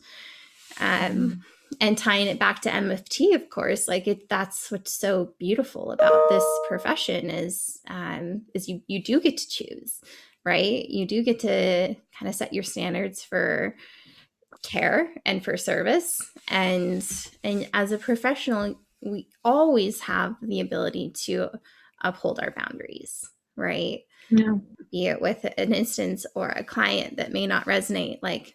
Um, 0.78 0.86
mm-hmm. 0.86 1.40
And 1.80 1.96
tying 1.96 2.26
it 2.26 2.38
back 2.38 2.62
to 2.62 2.70
MFT, 2.70 3.34
of 3.34 3.48
course, 3.50 3.86
like 3.86 4.06
it, 4.06 4.28
that's 4.28 4.70
what's 4.70 4.92
so 4.92 5.34
beautiful 5.38 5.92
about 5.92 6.28
this 6.28 6.44
profession 6.68 7.30
is, 7.30 7.80
um, 7.88 8.42
is 8.54 8.68
you, 8.68 8.82
you 8.86 9.02
do 9.02 9.20
get 9.20 9.36
to 9.36 9.48
choose, 9.48 10.00
right? 10.44 10.88
You 10.88 11.06
do 11.06 11.22
get 11.22 11.40
to 11.40 11.94
kind 12.18 12.28
of 12.28 12.34
set 12.34 12.52
your 12.52 12.64
standards 12.64 13.22
for, 13.22 13.76
care 14.62 15.10
and 15.24 15.42
for 15.44 15.56
service 15.56 16.20
and 16.48 17.04
and 17.42 17.68
as 17.72 17.92
a 17.92 17.98
professional 17.98 18.78
we 19.00 19.26
always 19.44 20.00
have 20.00 20.34
the 20.42 20.60
ability 20.60 21.10
to 21.10 21.48
uphold 22.02 22.38
our 22.40 22.50
boundaries 22.50 23.30
right 23.56 24.00
yeah. 24.28 24.54
be 24.92 25.06
it 25.06 25.20
with 25.20 25.44
an 25.56 25.72
instance 25.72 26.26
or 26.34 26.48
a 26.48 26.64
client 26.64 27.16
that 27.16 27.32
may 27.32 27.46
not 27.46 27.64
resonate 27.64 28.18
like 28.22 28.54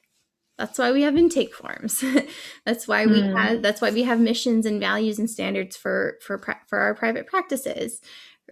that's 0.57 0.79
why 0.79 0.91
we 0.91 1.01
have 1.01 1.17
intake 1.17 1.53
forms 1.53 2.03
that's 2.65 2.87
why 2.87 3.05
we 3.05 3.21
mm. 3.21 3.35
have 3.37 3.61
that's 3.61 3.81
why 3.81 3.91
we 3.91 4.03
have 4.03 4.19
missions 4.19 4.65
and 4.65 4.79
values 4.79 5.19
and 5.19 5.29
standards 5.29 5.75
for 5.75 6.17
for 6.21 6.41
for 6.67 6.79
our 6.79 6.95
private 6.95 7.27
practices 7.27 8.01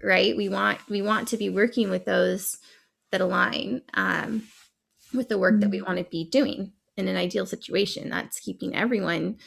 right 0.03 0.35
we 0.35 0.49
want 0.49 0.79
we 0.89 1.01
want 1.01 1.27
to 1.27 1.37
be 1.37 1.49
working 1.49 1.89
with 1.89 2.05
those 2.05 2.57
that 3.11 3.21
align 3.21 3.81
um, 3.93 4.43
with 5.13 5.29
the 5.29 5.37
work 5.37 5.55
mm. 5.55 5.61
that 5.61 5.69
we 5.69 5.79
mm. 5.79 5.85
want 5.85 5.97
to 5.97 6.05
be 6.05 6.23
doing 6.23 6.73
in 6.97 7.07
an 7.07 7.15
ideal 7.15 7.45
situation 7.45 8.09
that's 8.09 8.39
keeping 8.39 8.75
everyone 8.75 9.37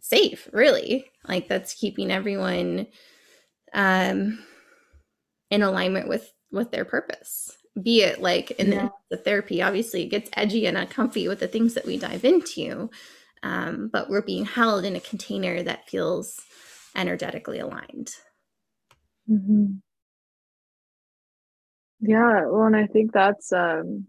safe 0.00 0.48
really 0.52 1.10
like 1.28 1.48
that's 1.48 1.74
keeping 1.74 2.10
everyone 2.10 2.86
um 3.74 4.38
in 5.50 5.62
alignment 5.62 6.08
with 6.08 6.32
with 6.50 6.70
their 6.70 6.84
purpose 6.84 7.56
be 7.80 8.02
it 8.02 8.20
like 8.20 8.50
in 8.52 8.72
yeah. 8.72 8.88
the, 9.10 9.16
the, 9.16 9.22
therapy 9.22 9.62
obviously 9.62 10.02
it 10.02 10.08
gets 10.08 10.30
edgy 10.34 10.66
and 10.66 10.76
uncomfy 10.76 11.28
with 11.28 11.40
the 11.40 11.48
things 11.48 11.74
that 11.74 11.86
we 11.86 11.96
dive 11.96 12.24
into 12.24 12.90
um, 13.42 13.88
but 13.92 14.10
we're 14.10 14.22
being 14.22 14.44
held 14.44 14.84
in 14.84 14.96
a 14.96 15.00
container 15.00 15.62
that 15.62 15.88
feels 15.88 16.40
energetically 16.96 17.60
aligned 17.60 18.10
mm-hmm. 19.30 19.66
yeah 22.00 22.46
well 22.46 22.64
and 22.64 22.76
i 22.76 22.86
think 22.86 23.12
that's 23.12 23.52
um 23.52 24.06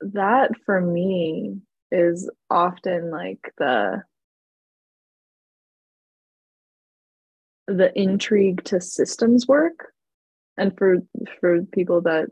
that 0.00 0.50
for 0.64 0.80
me 0.80 1.56
is 1.90 2.30
often 2.50 3.10
like 3.10 3.52
the 3.58 4.02
the 7.66 7.96
intrigue 7.98 8.62
to 8.64 8.80
systems 8.80 9.46
work 9.46 9.91
and 10.56 10.76
for 10.76 10.98
for 11.40 11.62
people 11.62 12.02
that 12.02 12.28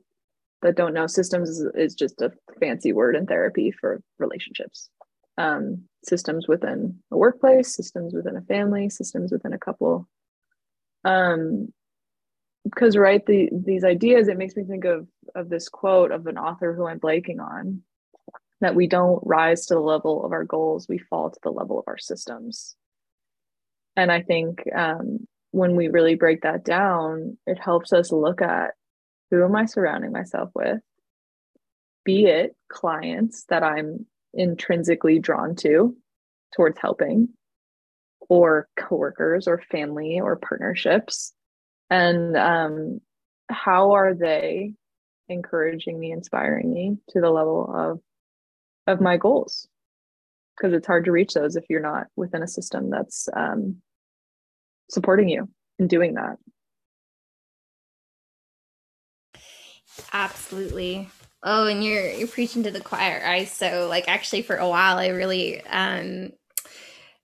that 0.62 0.76
don't 0.76 0.94
know 0.94 1.06
systems 1.06 1.48
is, 1.48 1.66
is 1.74 1.94
just 1.94 2.20
a 2.20 2.32
fancy 2.58 2.92
word 2.92 3.16
in 3.16 3.26
therapy 3.26 3.70
for 3.70 4.02
relationships. 4.18 4.90
Um, 5.38 5.84
systems 6.04 6.48
within 6.48 6.98
a 7.10 7.16
workplace 7.16 7.74
systems 7.74 8.12
within 8.12 8.36
a 8.36 8.42
family 8.42 8.90
systems 8.90 9.32
within 9.32 9.52
a 9.52 9.58
couple. 9.58 10.08
Um, 11.04 11.72
because 12.64 12.96
right 12.96 13.24
the 13.24 13.48
these 13.52 13.84
ideas 13.84 14.28
it 14.28 14.36
makes 14.36 14.54
me 14.54 14.64
think 14.64 14.84
of 14.84 15.06
of 15.34 15.48
this 15.48 15.68
quote 15.68 16.10
of 16.10 16.26
an 16.26 16.36
author 16.36 16.74
who 16.74 16.86
i'm 16.86 17.00
blanking 17.00 17.40
on 17.40 17.82
that 18.60 18.74
we 18.74 18.86
don't 18.86 19.22
rise 19.24 19.66
to 19.66 19.74
the 19.74 19.80
level 19.80 20.24
of 20.24 20.32
our 20.32 20.44
goals 20.44 20.86
we 20.88 20.98
fall 20.98 21.30
to 21.30 21.40
the 21.42 21.50
level 21.50 21.78
of 21.78 21.84
our 21.88 21.98
systems. 21.98 22.76
And 23.96 24.12
i 24.12 24.22
think 24.22 24.62
um, 24.74 25.26
when 25.52 25.76
we 25.76 25.88
really 25.88 26.14
break 26.14 26.42
that 26.42 26.64
down 26.64 27.36
it 27.46 27.58
helps 27.58 27.92
us 27.92 28.12
look 28.12 28.40
at 28.42 28.72
who 29.30 29.44
am 29.44 29.56
i 29.56 29.64
surrounding 29.64 30.12
myself 30.12 30.50
with? 30.54 30.80
Be 32.04 32.26
it 32.26 32.56
clients 32.68 33.44
that 33.48 33.62
i'm 33.62 34.06
intrinsically 34.32 35.18
drawn 35.18 35.56
to 35.56 35.96
towards 36.54 36.78
helping 36.80 37.28
or 38.28 38.68
coworkers 38.76 39.48
or 39.48 39.60
family 39.70 40.20
or 40.20 40.36
partnerships. 40.36 41.32
And 41.90 42.36
um, 42.36 43.00
how 43.50 43.92
are 43.92 44.14
they 44.14 44.74
encouraging 45.28 45.98
me 45.98 46.12
inspiring 46.12 46.72
me 46.72 46.96
to 47.10 47.20
the 47.20 47.30
level 47.30 47.72
of 47.74 48.00
of 48.86 49.00
my 49.00 49.16
goals? 49.16 49.68
Because 50.56 50.72
it's 50.74 50.86
hard 50.86 51.06
to 51.06 51.12
reach 51.12 51.34
those 51.34 51.56
if 51.56 51.64
you're 51.68 51.80
not 51.80 52.06
within 52.16 52.42
a 52.42 52.48
system 52.48 52.90
that's 52.90 53.28
um, 53.34 53.76
supporting 54.90 55.28
you 55.28 55.48
in 55.78 55.86
doing 55.86 56.14
that. 56.14 56.36
Absolutely. 60.12 61.08
Oh 61.42 61.66
and 61.66 61.82
you're 61.82 62.10
you're 62.10 62.28
preaching 62.28 62.64
to 62.64 62.70
the 62.70 62.82
choir 62.82 63.22
i 63.24 63.44
so 63.46 63.86
like 63.88 64.08
actually 64.08 64.42
for 64.42 64.56
a 64.56 64.68
while 64.68 64.98
i 64.98 65.08
really 65.08 65.64
um 65.64 66.32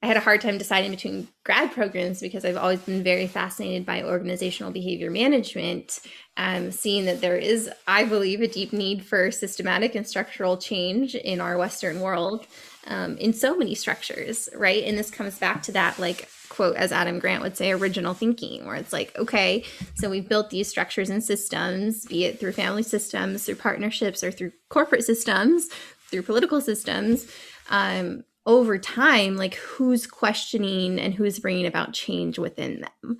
I 0.02 0.06
had 0.06 0.16
a 0.18 0.20
hard 0.20 0.40
time 0.42 0.58
deciding 0.58 0.90
between 0.90 1.28
grad 1.44 1.72
programs 1.72 2.20
because 2.20 2.44
I've 2.44 2.56
always 2.58 2.80
been 2.80 3.02
very 3.02 3.26
fascinated 3.26 3.86
by 3.86 4.04
organizational 4.04 4.70
behavior 4.70 5.10
management, 5.10 6.00
um, 6.36 6.70
seeing 6.70 7.06
that 7.06 7.22
there 7.22 7.36
is, 7.36 7.70
I 7.88 8.04
believe, 8.04 8.40
a 8.42 8.46
deep 8.46 8.72
need 8.72 9.04
for 9.04 9.30
systematic 9.30 9.94
and 9.94 10.06
structural 10.06 10.58
change 10.58 11.14
in 11.14 11.40
our 11.40 11.56
Western 11.56 12.00
world 12.00 12.46
um, 12.86 13.16
in 13.16 13.32
so 13.32 13.56
many 13.56 13.74
structures, 13.74 14.48
right? 14.54 14.84
And 14.84 14.98
this 14.98 15.10
comes 15.10 15.38
back 15.38 15.62
to 15.64 15.72
that, 15.72 15.98
like, 15.98 16.28
quote, 16.48 16.76
as 16.76 16.92
Adam 16.92 17.18
Grant 17.18 17.42
would 17.42 17.56
say, 17.56 17.72
original 17.72 18.14
thinking, 18.14 18.66
where 18.66 18.76
it's 18.76 18.92
like, 18.92 19.16
okay, 19.18 19.64
so 19.94 20.10
we've 20.10 20.28
built 20.28 20.50
these 20.50 20.68
structures 20.68 21.10
and 21.10 21.22
systems, 21.22 22.04
be 22.06 22.24
it 22.24 22.40
through 22.40 22.52
family 22.52 22.82
systems, 22.82 23.44
through 23.44 23.56
partnerships, 23.56 24.22
or 24.22 24.30
through 24.30 24.52
corporate 24.68 25.04
systems, 25.04 25.68
through 26.10 26.22
political 26.22 26.60
systems. 26.60 27.26
Um, 27.70 28.24
over 28.46 28.78
time 28.78 29.36
like 29.36 29.54
who's 29.56 30.06
questioning 30.06 30.98
and 31.00 31.12
who's 31.12 31.40
bringing 31.40 31.66
about 31.66 31.92
change 31.92 32.38
within 32.38 32.80
them 33.02 33.18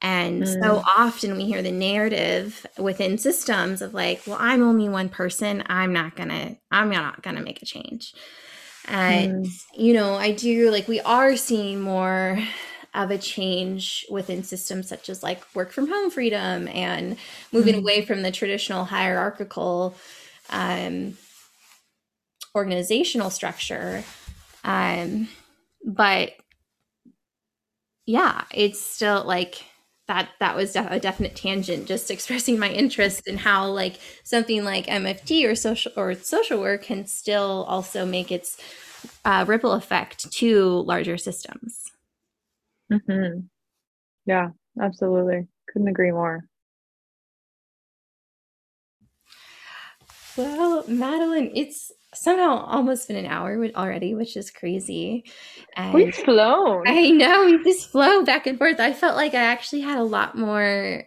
and 0.00 0.42
mm. 0.42 0.62
so 0.62 0.82
often 0.96 1.36
we 1.36 1.44
hear 1.44 1.62
the 1.62 1.70
narrative 1.70 2.66
within 2.78 3.18
systems 3.18 3.82
of 3.82 3.92
like 3.92 4.22
well 4.26 4.38
i'm 4.40 4.62
only 4.62 4.88
one 4.88 5.08
person 5.08 5.62
i'm 5.66 5.92
not 5.92 6.16
gonna 6.16 6.56
i'm 6.70 6.88
not 6.88 7.22
gonna 7.22 7.42
make 7.42 7.62
a 7.62 7.66
change 7.66 8.14
and 8.88 9.46
mm. 9.46 9.64
you 9.74 9.92
know 9.92 10.14
i 10.14 10.30
do 10.32 10.70
like 10.70 10.86
we 10.88 11.00
are 11.00 11.36
seeing 11.36 11.80
more 11.80 12.38
of 12.94 13.10
a 13.10 13.18
change 13.18 14.06
within 14.10 14.42
systems 14.42 14.88
such 14.88 15.08
as 15.08 15.22
like 15.22 15.42
work 15.54 15.72
from 15.72 15.88
home 15.88 16.10
freedom 16.10 16.68
and 16.68 17.16
moving 17.52 17.74
mm. 17.74 17.78
away 17.78 18.04
from 18.04 18.22
the 18.22 18.30
traditional 18.30 18.84
hierarchical 18.84 19.94
um, 20.50 21.16
organizational 22.54 23.30
structure 23.30 24.04
um, 24.64 25.28
but 25.84 26.32
yeah, 28.06 28.44
it's 28.50 28.80
still 28.80 29.24
like 29.24 29.62
that 30.06 30.28
that 30.38 30.54
was 30.54 30.76
a 30.76 31.00
definite 31.00 31.34
tangent 31.34 31.86
just 31.86 32.10
expressing 32.10 32.58
my 32.58 32.70
interest 32.70 33.26
in 33.26 33.38
how 33.38 33.68
like 33.68 33.98
something 34.22 34.64
like 34.64 34.86
mft 34.86 35.48
or 35.48 35.54
social 35.54 35.92
or 35.96 36.14
social 36.14 36.60
work 36.60 36.82
can 36.82 37.06
still 37.06 37.64
also 37.68 38.04
make 38.04 38.30
its 38.30 38.60
uh, 39.24 39.44
ripple 39.46 39.72
effect 39.72 40.30
to 40.32 40.66
larger 40.80 41.18
systems. 41.18 41.90
Mm-hmm. 42.92 43.40
yeah 44.26 44.48
absolutely. 44.80 45.46
Couldn't 45.72 45.88
agree 45.88 46.12
more 46.12 46.44
well 50.36 50.84
madeline 50.88 51.50
it's 51.54 51.92
somehow 52.14 52.64
almost 52.64 53.08
been 53.08 53.16
an 53.16 53.26
hour 53.26 53.66
already, 53.74 54.14
which 54.14 54.36
is 54.36 54.50
crazy. 54.50 55.24
And 55.76 55.92
We've 55.92 56.14
flown. 56.14 56.84
I 56.86 57.10
know 57.10 57.46
we 57.46 57.62
just 57.64 57.90
flow 57.90 58.24
back 58.24 58.46
and 58.46 58.58
forth. 58.58 58.80
I 58.80 58.92
felt 58.92 59.16
like 59.16 59.34
I 59.34 59.42
actually 59.42 59.82
had 59.82 59.98
a 59.98 60.04
lot 60.04 60.36
more. 60.36 61.04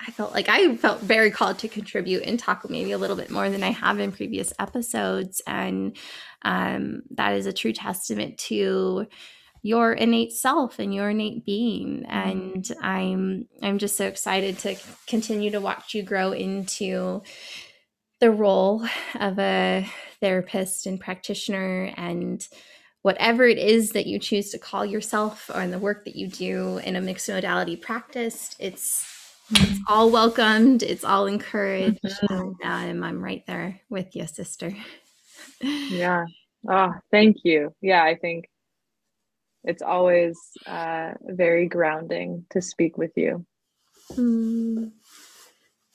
I 0.00 0.10
felt 0.12 0.32
like 0.32 0.48
I 0.48 0.76
felt 0.76 1.00
very 1.00 1.30
called 1.30 1.58
to 1.58 1.68
contribute 1.68 2.22
and 2.22 2.38
talk 2.38 2.68
maybe 2.70 2.92
a 2.92 2.98
little 2.98 3.16
bit 3.16 3.30
more 3.30 3.50
than 3.50 3.62
I 3.62 3.70
have 3.70 4.00
in 4.00 4.12
previous 4.12 4.52
episodes, 4.58 5.42
and 5.46 5.96
um, 6.42 7.02
that 7.10 7.34
is 7.34 7.46
a 7.46 7.52
true 7.52 7.72
testament 7.72 8.38
to 8.38 9.06
your 9.62 9.92
innate 9.92 10.32
self 10.32 10.78
and 10.78 10.94
your 10.94 11.10
innate 11.10 11.44
being 11.44 12.02
mm-hmm. 12.02 12.10
and 12.10 12.72
i'm 12.80 13.46
i'm 13.60 13.76
just 13.76 13.94
so 13.94 14.06
excited 14.06 14.56
to 14.56 14.74
continue 15.06 15.50
to 15.50 15.60
watch 15.60 15.92
you 15.92 16.02
grow 16.02 16.32
into 16.32 17.20
the 18.20 18.30
role 18.30 18.84
of 19.18 19.38
a 19.38 19.86
therapist 20.20 20.86
and 20.86 21.00
practitioner 21.00 21.92
and 21.96 22.46
whatever 23.02 23.44
it 23.44 23.58
is 23.58 23.92
that 23.92 24.06
you 24.06 24.18
choose 24.18 24.50
to 24.50 24.58
call 24.58 24.84
yourself 24.84 25.50
or 25.54 25.62
in 25.62 25.70
the 25.70 25.78
work 25.78 26.04
that 26.04 26.16
you 26.16 26.28
do 26.28 26.78
in 26.78 26.96
a 26.96 27.00
mixed 27.00 27.28
modality 27.28 27.76
practice 27.76 28.54
it's 28.58 29.06
it's 29.50 29.60
mm-hmm. 29.62 29.82
all 29.88 30.10
welcomed 30.10 30.82
it's 30.82 31.02
all 31.02 31.26
encouraged 31.26 31.98
mm-hmm. 32.04 32.50
and 32.62 33.02
um, 33.02 33.02
i'm 33.02 33.24
right 33.24 33.44
there 33.46 33.80
with 33.88 34.14
you 34.14 34.26
sister 34.26 34.72
yeah 35.62 36.24
oh 36.68 36.92
thank 37.10 37.38
you 37.42 37.74
yeah 37.80 38.04
i 38.04 38.14
think 38.14 38.46
it's 39.64 39.82
always 39.82 40.38
uh, 40.66 41.12
very 41.22 41.66
grounding 41.68 42.44
to 42.50 42.60
speak 42.60 42.96
with 42.98 43.12
you 43.16 43.44
Mm. 44.12 44.92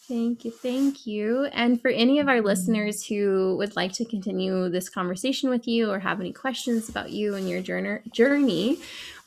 Thank 0.08 0.45
you. 0.45 0.51
Thank 0.51 1.08
you. 1.08 1.45
And 1.45 1.82
for 1.82 1.89
any 1.89 2.20
of 2.20 2.28
our 2.28 2.41
listeners 2.41 3.06
who 3.06 3.56
would 3.58 3.76
like 3.76 3.91
to 3.93 4.06
continue 4.06 4.70
this 4.70 4.88
conversation 4.88 5.49
with 5.49 5.68
you 5.68 5.89
or 5.89 5.99
have 5.99 6.20
any 6.20 6.32
questions 6.32 6.89
about 6.89 7.10
you 7.10 7.34
and 7.34 7.49
your 7.49 7.62
journey, 7.62 8.78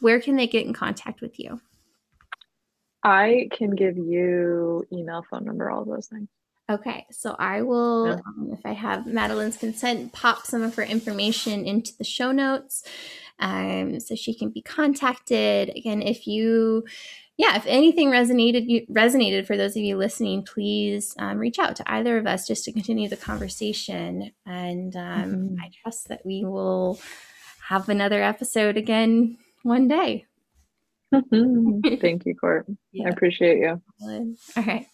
where 0.00 0.20
can 0.20 0.36
they 0.36 0.46
get 0.46 0.66
in 0.66 0.72
contact 0.72 1.20
with 1.20 1.40
you? 1.40 1.60
I 3.02 3.48
can 3.52 3.74
give 3.74 3.96
you 3.96 4.86
email, 4.92 5.24
phone 5.28 5.44
number, 5.44 5.68
all 5.68 5.84
those 5.84 6.06
things. 6.06 6.28
Okay, 6.70 7.06
so 7.10 7.34
I 7.38 7.62
will, 7.62 8.12
um, 8.12 8.50
if 8.52 8.60
I 8.64 8.72
have 8.74 9.06
Madeline's 9.06 9.56
consent, 9.56 10.12
pop 10.12 10.44
some 10.44 10.62
of 10.62 10.74
her 10.74 10.82
information 10.82 11.66
into 11.66 11.96
the 11.96 12.04
show 12.04 12.30
notes 12.30 12.84
um, 13.38 14.00
so 14.00 14.14
she 14.14 14.34
can 14.34 14.50
be 14.50 14.62
contacted. 14.62 15.70
Again, 15.70 16.02
if 16.02 16.26
you, 16.26 16.84
yeah, 17.36 17.56
if 17.56 17.64
anything 17.66 18.10
resonated 18.10 18.88
resonated 18.90 19.46
for 19.46 19.56
those 19.56 19.76
of 19.76 19.82
you 19.82 19.96
listening, 19.96 20.44
please 20.44 21.14
um, 21.18 21.38
reach 21.38 21.58
out 21.58 21.76
to 21.76 21.92
either 21.92 22.18
of 22.18 22.26
us 22.26 22.46
just 22.46 22.64
to 22.64 22.72
continue 22.72 23.08
the 23.08 23.16
conversation. 23.16 24.32
And 24.46 24.94
um, 24.96 25.02
mm-hmm. 25.02 25.54
I 25.60 25.70
trust 25.82 26.08
that 26.08 26.24
we 26.24 26.44
will 26.44 27.00
have 27.68 27.88
another 27.88 28.22
episode 28.22 28.76
again 28.76 29.38
one 29.62 29.88
day. 29.88 30.26
Thank 31.12 32.26
you, 32.26 32.34
Court. 32.34 32.66
Yeah. 32.92 33.06
I 33.06 33.10
appreciate 33.10 33.58
you. 33.58 33.80
All 34.02 34.64
right. 34.64 34.86